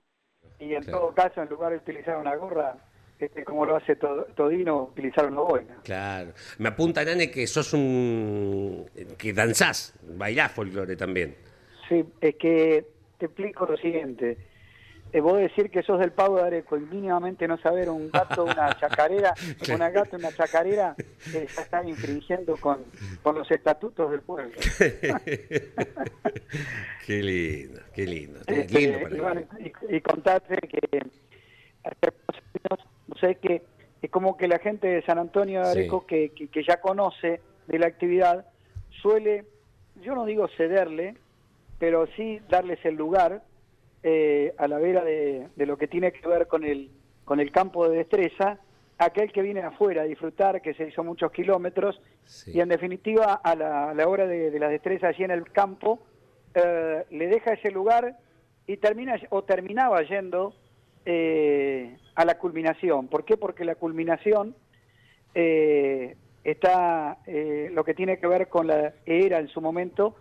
Y 0.60 0.74
en 0.74 0.82
Claro. 0.82 0.98
todo 0.98 1.14
caso, 1.14 1.42
en 1.42 1.48
lugar 1.48 1.72
de 1.72 1.78
utilizar 1.78 2.16
una 2.18 2.36
gorra, 2.36 2.76
este, 3.18 3.44
como 3.44 3.64
lo 3.66 3.76
hace 3.76 3.96
To- 3.96 4.26
Todino, 4.36 4.84
utilizar 4.92 5.26
una 5.26 5.40
boina. 5.40 5.76
Claro. 5.82 6.32
Me 6.58 6.68
apunta, 6.68 7.04
Nane, 7.04 7.30
que 7.30 7.46
sos 7.46 7.72
un... 7.72 8.86
que 9.18 9.32
danzás, 9.32 9.94
bailás 10.02 10.52
folclore 10.52 10.96
también. 10.96 11.34
Sí, 11.88 12.04
es 12.20 12.36
que 12.36 12.84
te 13.18 13.26
explico 13.26 13.66
lo 13.66 13.76
siguiente. 13.76 14.36
Eh, 15.12 15.20
vos 15.20 15.38
decir 15.38 15.70
que 15.70 15.82
sos 15.82 15.98
del 15.98 16.12
Pavo 16.12 16.36
de 16.36 16.42
Areco 16.44 16.76
y 16.76 16.80
mínimamente 16.80 17.48
no 17.48 17.58
saber 17.58 17.90
un 17.90 18.10
gato, 18.10 18.44
una 18.44 18.72
chacarera, 18.80 19.34
una 19.74 19.90
gata, 19.90 20.16
una 20.16 20.30
chacarera, 20.32 20.94
eh, 21.34 21.46
ya 21.54 21.62
están 21.62 21.88
infringiendo 21.88 22.56
con, 22.56 22.78
con 23.22 23.34
los 23.36 23.50
estatutos 23.50 24.10
del 24.10 24.20
pueblo. 24.20 24.52
qué 27.06 27.22
lindo, 27.22 27.80
qué 27.94 28.06
lindo. 28.06 28.40
Este, 28.46 28.78
lindo 28.78 29.16
y, 29.16 29.20
bueno, 29.20 29.42
y- 29.58 29.96
y 29.96 30.00
contarte 30.00 30.56
que 30.68 31.00
no 32.68 33.16
sé 33.20 33.34
que 33.36 33.62
es 34.02 34.10
como 34.10 34.36
que 34.36 34.48
la 34.48 34.58
gente 34.58 34.86
de 34.88 35.02
San 35.02 35.18
Antonio 35.18 35.60
de 35.60 35.72
Sí. 35.72 35.78
Areco 35.80 36.06
que, 36.06 36.30
que, 36.30 36.48
que 36.48 36.62
ya 36.64 36.80
conoce 36.80 37.40
de 37.66 37.78
la 37.78 37.86
actividad 37.86 38.46
suele, 39.02 39.44
yo 40.02 40.14
no 40.14 40.24
digo 40.24 40.48
cederle, 40.56 41.16
pero 41.78 42.06
sí 42.16 42.40
darles 42.48 42.78
el 42.84 42.94
lugar 42.94 43.42
eh, 44.02 44.54
a 44.58 44.66
la 44.68 44.78
vera 44.78 45.04
de, 45.04 45.48
de 45.56 45.66
lo 45.66 45.76
que 45.76 45.88
tiene 45.88 46.12
que 46.12 46.26
ver 46.28 46.46
con 46.46 46.64
el 46.64 46.90
con 47.24 47.38
el 47.38 47.52
campo 47.52 47.88
de 47.88 47.98
destreza, 47.98 48.58
aquel 48.98 49.30
que 49.32 49.40
viene 49.42 49.60
afuera 49.60 50.02
a 50.02 50.04
disfrutar, 50.04 50.60
que 50.62 50.74
se 50.74 50.88
hizo 50.88 51.04
muchos 51.04 51.30
kilómetros, 51.30 52.00
Sí. 52.24 52.52
y 52.54 52.60
en 52.60 52.68
definitiva 52.68 53.34
a 53.34 53.54
la, 53.54 53.90
a 53.90 53.94
la 53.94 54.08
hora 54.08 54.26
de, 54.26 54.50
de 54.50 54.58
la 54.58 54.68
destreza 54.68 55.08
allí 55.08 55.22
en 55.24 55.30
el 55.30 55.50
campo, 55.52 56.00
eh, 56.54 57.04
le 57.10 57.26
deja 57.28 57.52
ese 57.52 57.70
lugar 57.70 58.16
y 58.66 58.76
termina 58.78 59.14
o 59.30 59.42
terminaba 59.44 60.02
yendo 60.02 60.54
eh, 61.04 61.96
a 62.16 62.24
la 62.24 62.36
culminación. 62.38 63.06
¿Por 63.08 63.24
qué? 63.24 63.36
Porque 63.36 63.64
la 63.64 63.74
culminación 63.76 64.56
eh, 65.34 66.16
está 66.44 67.18
eh, 67.26 67.70
lo 67.72 67.84
que 67.84 67.94
tiene 67.94 68.18
que 68.18 68.26
ver 68.26 68.48
con 68.48 68.66
la 68.66 68.94
era 69.06 69.38
en 69.38 69.48
su 69.48 69.60
momento 69.60 70.16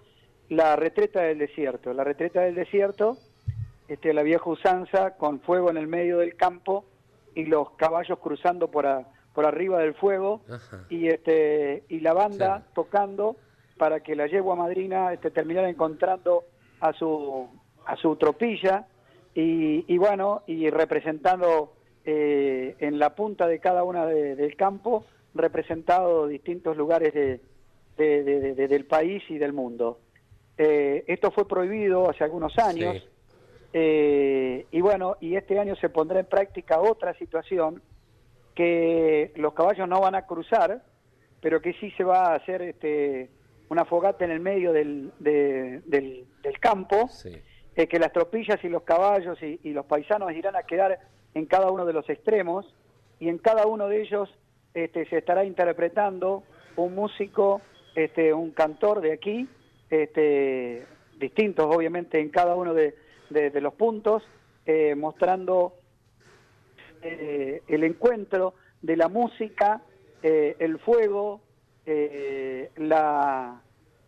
la 0.50 0.76
retreta 0.76 1.22
del 1.24 1.40
desierto. 1.40 1.94
La 1.94 2.04
retreta 2.04 2.42
del 2.42 2.56
desierto, 2.56 3.18
este, 3.90 4.14
la 4.14 4.24
vieja 4.24 4.50
usanza 4.50 5.18
con 5.18 5.40
fuego 5.42 5.70
en 5.70 5.78
el 5.78 5.88
medio 5.88 6.20
del 6.20 6.36
campo 6.36 6.86
y 7.36 7.46
los 7.46 7.72
caballos 7.72 8.20
cruzando 8.20 8.70
por, 8.70 8.86
a- 8.88 9.08
por 9.34 9.46
arriba 9.46 9.80
del 9.80 9.94
fuego 9.96 10.42
Ajá. 10.50 10.86
y 10.90 11.08
este 11.08 11.84
y 11.90 12.00
la 12.00 12.14
banda 12.14 12.60
Sí. 12.66 12.72
tocando 12.76 13.36
para 13.78 14.00
que 14.02 14.16
la 14.16 14.28
yegua 14.28 14.56
madrina 14.56 15.12
este, 15.14 15.32
terminara 15.32 15.70
encontrando 15.70 16.44
a 16.80 16.94
su 16.94 17.48
a 17.86 17.96
su 17.96 18.16
tropilla 18.18 18.88
y, 19.34 19.86
y 19.92 19.98
bueno 19.98 20.44
y 20.48 20.70
representando 20.70 21.74
eh, 22.06 22.76
en 22.80 23.00
la 23.00 23.16
punta 23.16 23.48
de 23.48 23.60
cada 23.60 23.84
una 23.84 24.06
de- 24.06 24.36
del 24.36 24.56
campo 24.56 25.06
representado 25.34 26.28
distintos 26.28 26.76
lugares 26.78 27.14
de, 27.14 27.40
de- 27.98 28.24
de- 28.24 28.40
de- 28.40 28.56
de- 28.56 28.68
del 28.68 28.86
país 28.86 29.24
y 29.30 29.38
del 29.38 29.54
mundo 29.54 30.00
Eh, 30.62 31.06
esto 31.08 31.32
fue 31.32 31.48
prohibido 31.48 32.10
hace 32.10 32.26
algunos 32.26 32.58
años 32.60 32.98
Sí. 32.98 33.04
Eh, 33.74 34.66
y 34.72 34.82
bueno, 34.82 35.18
y 35.20 35.36
este 35.36 35.60
año 35.60 35.76
se 35.76 35.90
pondrá 35.90 36.20
en 36.20 36.26
práctica 36.26 36.80
otra 36.80 37.14
situación 37.16 37.82
que 38.56 39.32
los 39.36 39.54
caballos 39.54 39.88
no 39.88 40.02
van 40.02 40.16
a 40.16 40.26
cruzar, 40.26 40.84
pero 41.42 41.62
que 41.62 41.74
sí 41.74 41.92
se 41.92 42.04
va 42.04 42.32
a 42.32 42.36
hacer 42.36 42.62
este, 42.62 43.30
una 43.70 43.86
fogata 43.86 44.26
en 44.26 44.32
el 44.32 44.40
medio 44.40 44.74
del, 44.74 45.12
de- 45.20 45.82
del, 45.86 46.26
del 46.42 46.60
campo, 46.60 47.08
Sí. 47.10 47.38
eh, 47.76 47.88
que 47.88 48.00
las 48.00 48.12
tropillas 48.12 48.62
y 48.64 48.70
los 48.70 48.84
caballos 48.84 49.42
y, 49.42 49.60
y 49.64 49.72
los 49.72 49.86
paisanos 49.86 50.32
irán 50.34 50.56
a 50.56 50.64
quedar 50.64 51.00
en 51.34 51.46
cada 51.46 51.72
uno 51.72 51.86
de 51.86 51.94
los 51.94 52.10
extremos 52.10 52.74
y 53.20 53.30
en 53.30 53.38
cada 53.38 53.66
uno 53.68 53.88
de 53.88 54.02
ellos 54.02 54.30
este, 54.74 55.06
se 55.08 55.20
estará 55.20 55.46
interpretando 55.46 56.44
un 56.76 56.96
músico, 56.96 57.62
este, 57.96 58.34
un 58.34 58.52
cantor 58.52 59.00
de 59.02 59.14
aquí, 59.14 59.48
este, 59.90 60.86
distintos 61.18 61.66
obviamente 61.74 62.20
en 62.20 62.30
cada 62.30 62.56
uno 62.56 62.74
de, 62.74 62.96
de- 63.30 63.50
de 63.50 63.62
los 63.62 63.74
puntos, 63.74 64.24
eh, 64.66 64.96
mostrando 64.96 65.74
eh, 67.02 67.62
el 67.68 67.84
encuentro 67.84 68.56
de 68.82 68.98
la 68.98 69.08
música, 69.08 69.82
eh, 70.22 70.56
el 70.60 70.80
fuego, 70.80 71.42
eh, 71.86 72.72
la, 72.78 73.62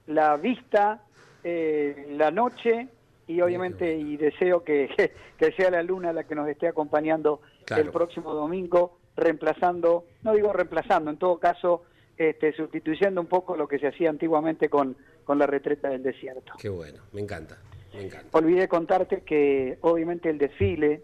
la 0.08 0.38
vista, 0.38 1.04
eh, 1.44 2.08
la 2.12 2.32
noche 2.32 2.90
y 3.28 3.40
obviamente 3.42 3.96
y 3.96 4.18
deseo 4.18 4.64
que, 4.64 4.90
que 5.38 5.52
sea 5.54 5.72
la 5.72 5.82
luna 5.84 6.12
la 6.14 6.26
que 6.26 6.36
nos 6.36 6.48
esté 6.50 6.68
acompañando 6.68 7.42
Claro. 7.66 7.84
el 7.84 7.90
próximo 7.92 8.34
domingo, 8.34 8.98
reemplazando, 9.16 10.06
no 10.24 10.34
digo 10.34 10.52
reemplazando, 10.52 11.12
en 11.12 11.18
todo 11.18 11.38
caso, 11.40 11.84
este, 12.18 12.52
sustituyendo 12.54 13.22
un 13.22 13.28
poco 13.28 13.56
lo 13.56 13.68
que 13.68 13.80
se 13.80 13.88
hacía 13.88 14.10
antiguamente 14.10 14.68
con, 14.68 14.98
con 15.24 15.38
la 15.40 15.46
retreta 15.48 15.88
del 15.90 16.04
desierto. 16.04 16.54
Qué 16.60 16.68
bueno, 16.70 17.04
me 17.14 17.22
encanta, 17.22 17.58
me 17.94 18.04
encanta. 18.06 18.38
Olvidé 18.38 18.68
contarte 18.68 19.22
que 19.22 19.78
obviamente 19.82 20.30
el 20.30 20.38
desfile, 20.38 21.02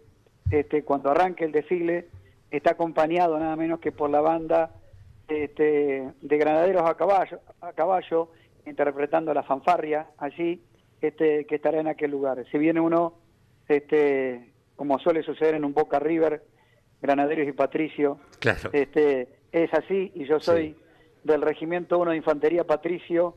este, 0.52 0.84
cuando 0.84 1.10
arranque 1.12 1.44
el 1.46 1.52
desfile, 1.52 2.08
está 2.52 2.72
acompañado 2.72 3.38
nada 3.40 3.56
menos 3.56 3.80
que 3.80 3.92
por 3.92 4.10
la 4.10 4.22
banda 4.22 4.72
este, 5.28 6.12
de 6.22 6.38
granaderos 6.38 6.84
a 6.90 6.96
caballo, 6.96 7.40
a 7.62 7.74
caballo, 7.74 8.30
interpretando 8.66 9.34
la 9.34 9.44
fanfarria 9.44 10.08
allí, 10.18 10.62
este, 11.02 11.46
que 11.46 11.56
estará 11.56 11.80
en 11.80 11.88
aquel 11.88 12.12
lugar. 12.12 12.44
Si 12.52 12.58
viene 12.58 12.80
uno, 12.80 13.14
este, 13.68 14.52
como 14.76 15.00
suele 15.00 15.24
suceder 15.24 15.56
en 15.56 15.66
un 15.66 15.74
Boca 15.74 16.00
River, 16.00 16.44
Granaderos 17.02 17.48
y 17.48 17.52
Patricio, 17.52 18.20
Claro. 18.40 18.70
este, 18.74 19.28
es 19.52 19.72
así 19.74 20.12
y 20.16 20.26
yo 20.26 20.40
soy 20.40 20.76
del 21.24 21.42
Regimiento 21.42 22.00
1 22.00 22.12
de 22.12 22.18
Infantería 22.18 22.64
Patricio, 22.64 23.36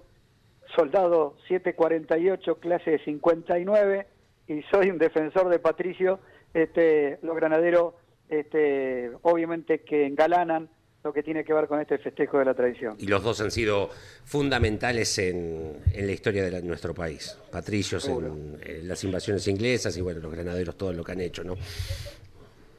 soldado 0.74 1.36
748, 1.48 2.56
clase 2.60 2.90
de 2.92 2.98
59, 3.04 4.06
y 4.48 4.62
soy 4.70 4.90
un 4.90 4.98
defensor 4.98 5.48
de 5.48 5.58
Patricio. 5.58 6.20
Este, 6.54 7.18
los 7.22 7.36
granaderos, 7.36 7.94
este, 8.28 9.10
obviamente 9.22 9.80
que 9.80 10.06
engalanan 10.06 10.68
lo 11.02 11.12
que 11.14 11.22
tiene 11.22 11.44
que 11.44 11.54
ver 11.54 11.66
con 11.66 11.80
este 11.80 11.96
festejo 11.98 12.38
de 12.40 12.44
la 12.44 12.54
tradición. 12.54 12.94
Y 12.98 13.06
los 13.06 13.22
dos 13.22 13.40
han 13.40 13.50
sido 13.50 13.88
fundamentales 14.24 15.16
en, 15.18 15.76
en 15.94 16.06
la 16.06 16.12
historia 16.12 16.42
de 16.44 16.50
la- 16.50 16.60
nuestro 16.60 16.92
país. 16.92 17.38
Patricios 17.50 18.06
en, 18.08 18.58
en 18.62 18.86
las 18.88 19.02
invasiones 19.04 19.46
inglesas 19.48 19.96
y 19.96 20.02
bueno, 20.02 20.20
los 20.20 20.30
granaderos 20.32 20.76
todo 20.76 20.92
lo 20.92 21.02
que 21.02 21.12
han 21.12 21.20
hecho, 21.20 21.42
¿no? 21.42 21.54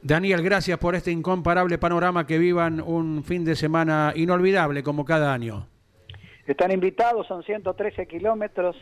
Daniel, 0.02 0.42
gracias 0.42 0.78
por 0.78 0.94
este 0.94 1.10
incomparable 1.10 1.78
panorama. 1.78 2.26
Que 2.26 2.38
vivan 2.38 2.80
un 2.80 3.24
fin 3.24 3.44
de 3.44 3.56
semana 3.56 4.12
inolvidable 4.14 4.82
como 4.82 5.04
cada 5.04 5.32
año. 5.32 5.66
Están 6.46 6.72
invitados, 6.72 7.26
son 7.26 7.42
113 7.42 8.06
kilómetros 8.06 8.76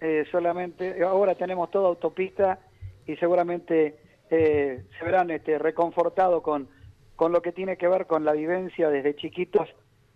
eh, 0.00 0.24
solamente. 0.30 1.02
Ahora 1.04 1.34
tenemos 1.34 1.70
toda 1.70 1.88
autopista 1.88 2.58
y 3.06 3.16
seguramente 3.16 3.96
eh, 4.30 4.84
se 4.98 5.04
verán 5.04 5.30
este, 5.30 5.58
reconfortados 5.58 6.42
con, 6.42 6.68
con 7.16 7.32
lo 7.32 7.42
que 7.42 7.52
tiene 7.52 7.76
que 7.76 7.88
ver 7.88 8.06
con 8.06 8.24
la 8.24 8.32
vivencia 8.32 8.88
desde 8.88 9.14
chiquitos 9.16 9.68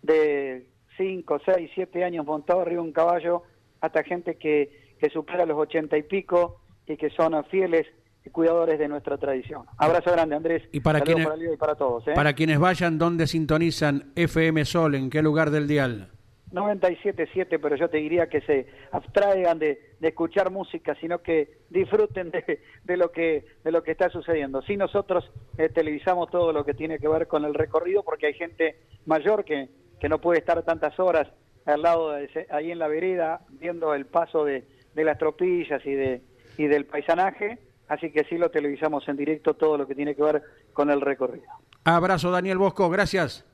de 0.02 0.66
5, 0.96 1.38
6, 1.44 1.70
7 1.74 2.04
años 2.04 2.24
montado 2.24 2.60
arriba 2.60 2.80
de 2.82 2.88
un 2.88 2.92
caballo 2.92 3.42
hasta 3.80 4.02
gente 4.02 4.36
que, 4.36 4.94
que 4.98 5.10
supera 5.10 5.44
los 5.44 5.58
80 5.58 5.96
y 5.98 6.02
pico 6.04 6.60
y 6.86 6.96
que 6.96 7.10
son 7.10 7.44
fieles 7.46 7.86
cuidadores 8.32 8.78
de 8.78 8.88
nuestra 8.88 9.18
tradición. 9.18 9.62
Abrazo 9.78 10.10
grande, 10.10 10.34
Andrés. 10.34 10.62
Y 10.72 10.80
para 10.80 10.98
Saludos 10.98 11.14
quienes- 11.14 11.26
para 11.28 11.36
Leo 11.36 11.52
y 11.54 11.56
para 11.56 11.74
todos. 11.76 12.08
¿eh? 12.08 12.12
Para 12.14 12.32
quienes 12.32 12.58
vayan, 12.58 12.98
¿dónde 12.98 13.26
sintonizan 13.28 14.10
FM 14.16 14.64
Sol? 14.64 14.94
¿En 14.96 15.10
qué 15.10 15.22
lugar 15.22 15.50
del 15.50 15.68
dial? 15.68 16.10
97.7, 16.52 17.58
pero 17.60 17.76
yo 17.76 17.88
te 17.88 17.98
diría 17.98 18.28
que 18.28 18.40
se 18.42 18.66
abstraigan 18.92 19.58
de, 19.58 19.80
de 20.00 20.08
escuchar 20.08 20.50
música, 20.50 20.94
sino 21.00 21.22
que 21.22 21.58
disfruten 21.70 22.30
de, 22.30 22.60
de 22.84 22.96
lo 22.96 23.10
que 23.12 23.44
de 23.64 23.72
lo 23.72 23.82
que 23.82 23.90
está 23.92 24.08
sucediendo. 24.10 24.62
Si 24.62 24.76
nosotros 24.76 25.30
eh, 25.58 25.68
televisamos 25.68 26.30
todo 26.30 26.52
lo 26.52 26.64
que 26.64 26.74
tiene 26.74 26.98
que 26.98 27.08
ver 27.08 27.26
con 27.26 27.44
el 27.44 27.54
recorrido, 27.54 28.02
porque 28.02 28.26
hay 28.26 28.34
gente 28.34 28.76
mayor 29.06 29.44
que, 29.44 29.68
que 30.00 30.08
no 30.08 30.20
puede 30.20 30.38
estar 30.38 30.62
tantas 30.62 30.98
horas 31.00 31.28
al 31.64 31.82
lado 31.82 32.12
de 32.12 32.24
ese- 32.24 32.46
ahí 32.50 32.70
en 32.70 32.78
la 32.78 32.88
vereda 32.88 33.40
viendo 33.50 33.92
el 33.94 34.06
paso 34.06 34.44
de, 34.44 34.64
de 34.94 35.04
las 35.04 35.18
tropillas 35.18 35.84
y 35.84 35.94
de 35.94 36.22
y 36.58 36.68
del 36.68 36.86
paisanaje, 36.86 37.58
así 37.88 38.10
que 38.10 38.24
sí 38.24 38.38
lo 38.38 38.50
televisamos 38.50 39.06
en 39.08 39.16
directo 39.18 39.54
todo 39.54 39.76
lo 39.76 39.86
que 39.86 39.94
tiene 39.94 40.14
que 40.14 40.22
ver 40.22 40.42
con 40.72 40.90
el 40.90 41.02
recorrido. 41.02 41.44
Abrazo, 41.84 42.30
Daniel 42.30 42.56
Bosco. 42.56 42.88
Gracias. 42.88 43.44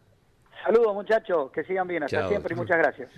Saludos 0.63 0.95
muchachos, 0.95 1.51
que 1.51 1.65
sigan 1.65 1.89
bien, 1.89 2.05
hasta 2.05 2.21
Chao. 2.21 2.29
siempre 2.29 2.55
y 2.55 2.57
muchas 2.57 2.79
gracias. 2.79 3.09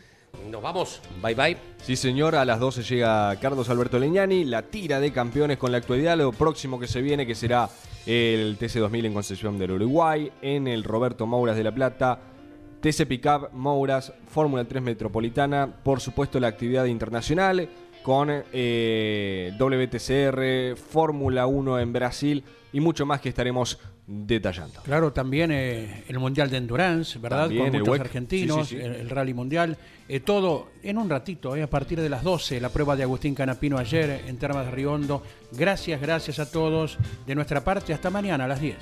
Nos 0.50 0.62
vamos. 0.62 1.00
Bye 1.22 1.34
bye. 1.34 1.56
Sí, 1.78 1.96
señor, 1.96 2.34
a 2.34 2.44
las 2.44 2.58
12 2.58 2.82
llega 2.82 3.34
Carlos 3.40 3.68
Alberto 3.70 3.98
Leñani, 3.98 4.44
la 4.44 4.62
tira 4.62 5.00
de 5.00 5.12
campeones 5.12 5.58
con 5.58 5.72
la 5.72 5.78
actualidad, 5.78 6.16
lo 6.16 6.32
próximo 6.32 6.80
que 6.80 6.86
se 6.86 7.00
viene 7.02 7.26
que 7.26 7.34
será 7.34 7.68
el 8.06 8.58
TC2000 8.58 9.06
en 9.06 9.14
Concepción 9.14 9.58
del 9.58 9.72
Uruguay, 9.72 10.32
en 10.42 10.66
el 10.66 10.84
Roberto 10.84 11.26
Mouras 11.26 11.56
de 11.56 11.64
La 11.64 11.72
Plata, 11.72 12.18
TC 12.80 13.06
Pickup 13.06 13.52
Mouras, 13.52 14.12
Fórmula 14.26 14.64
3 14.64 14.82
Metropolitana, 14.82 15.68
por 15.82 16.00
supuesto 16.00 16.38
la 16.40 16.48
actividad 16.48 16.84
internacional 16.86 17.68
con 18.02 18.28
eh, 18.52 19.52
WTCR, 19.58 20.76
Fórmula 20.76 21.46
1 21.46 21.78
en 21.78 21.92
Brasil 21.94 22.44
y 22.72 22.80
mucho 22.80 23.06
más 23.06 23.22
que 23.22 23.30
estaremos 23.30 23.78
detallando. 24.06 24.80
Claro, 24.82 25.12
también 25.12 25.50
eh, 25.50 26.04
el 26.08 26.18
Mundial 26.18 26.50
de 26.50 26.58
Endurance, 26.58 27.18
¿verdad? 27.18 27.42
También, 27.46 27.66
Con 27.66 27.74
el 27.74 27.80
muchos 27.82 28.00
argentinos, 28.00 28.68
Sí, 28.68 28.76
sí, 28.76 28.80
sí. 28.80 28.86
El, 28.86 28.94
el 28.96 29.10
Rally 29.10 29.32
Mundial. 29.34 29.78
eh, 30.08 30.20
todo 30.20 30.68
en 30.82 30.98
un 30.98 31.08
ratito, 31.08 31.56
eh, 31.56 31.62
a 31.62 31.70
partir 31.70 32.00
de 32.00 32.08
las 32.10 32.22
12, 32.22 32.60
la 32.60 32.68
prueba 32.68 32.96
de 32.96 33.02
Agustín 33.04 33.34
Canapino 33.34 33.78
ayer 33.78 34.24
en 34.26 34.36
Termas 34.38 34.66
de 34.66 34.72
Riondo. 34.72 35.22
Gracias, 35.52 36.00
gracias 36.00 36.38
a 36.38 36.50
todos. 36.50 36.98
De 37.26 37.34
nuestra 37.34 37.64
parte, 37.64 37.94
hasta 37.94 38.10
mañana 38.10 38.44
a 38.44 38.48
las 38.48 38.60
10. 38.60 38.76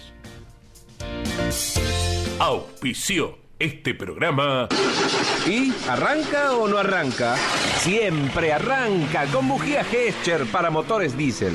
Auspició 2.38 3.38
este 3.58 3.94
programa. 3.94 4.68
¿Y 5.46 5.72
arranca 5.88 6.52
o 6.56 6.66
no 6.66 6.78
arranca? 6.78 7.36
Siempre 7.78 8.52
arranca 8.52 9.26
con 9.26 9.48
bujía 9.48 9.84
Gescher 9.84 10.46
para 10.46 10.70
motores 10.70 11.16
diésel. 11.16 11.54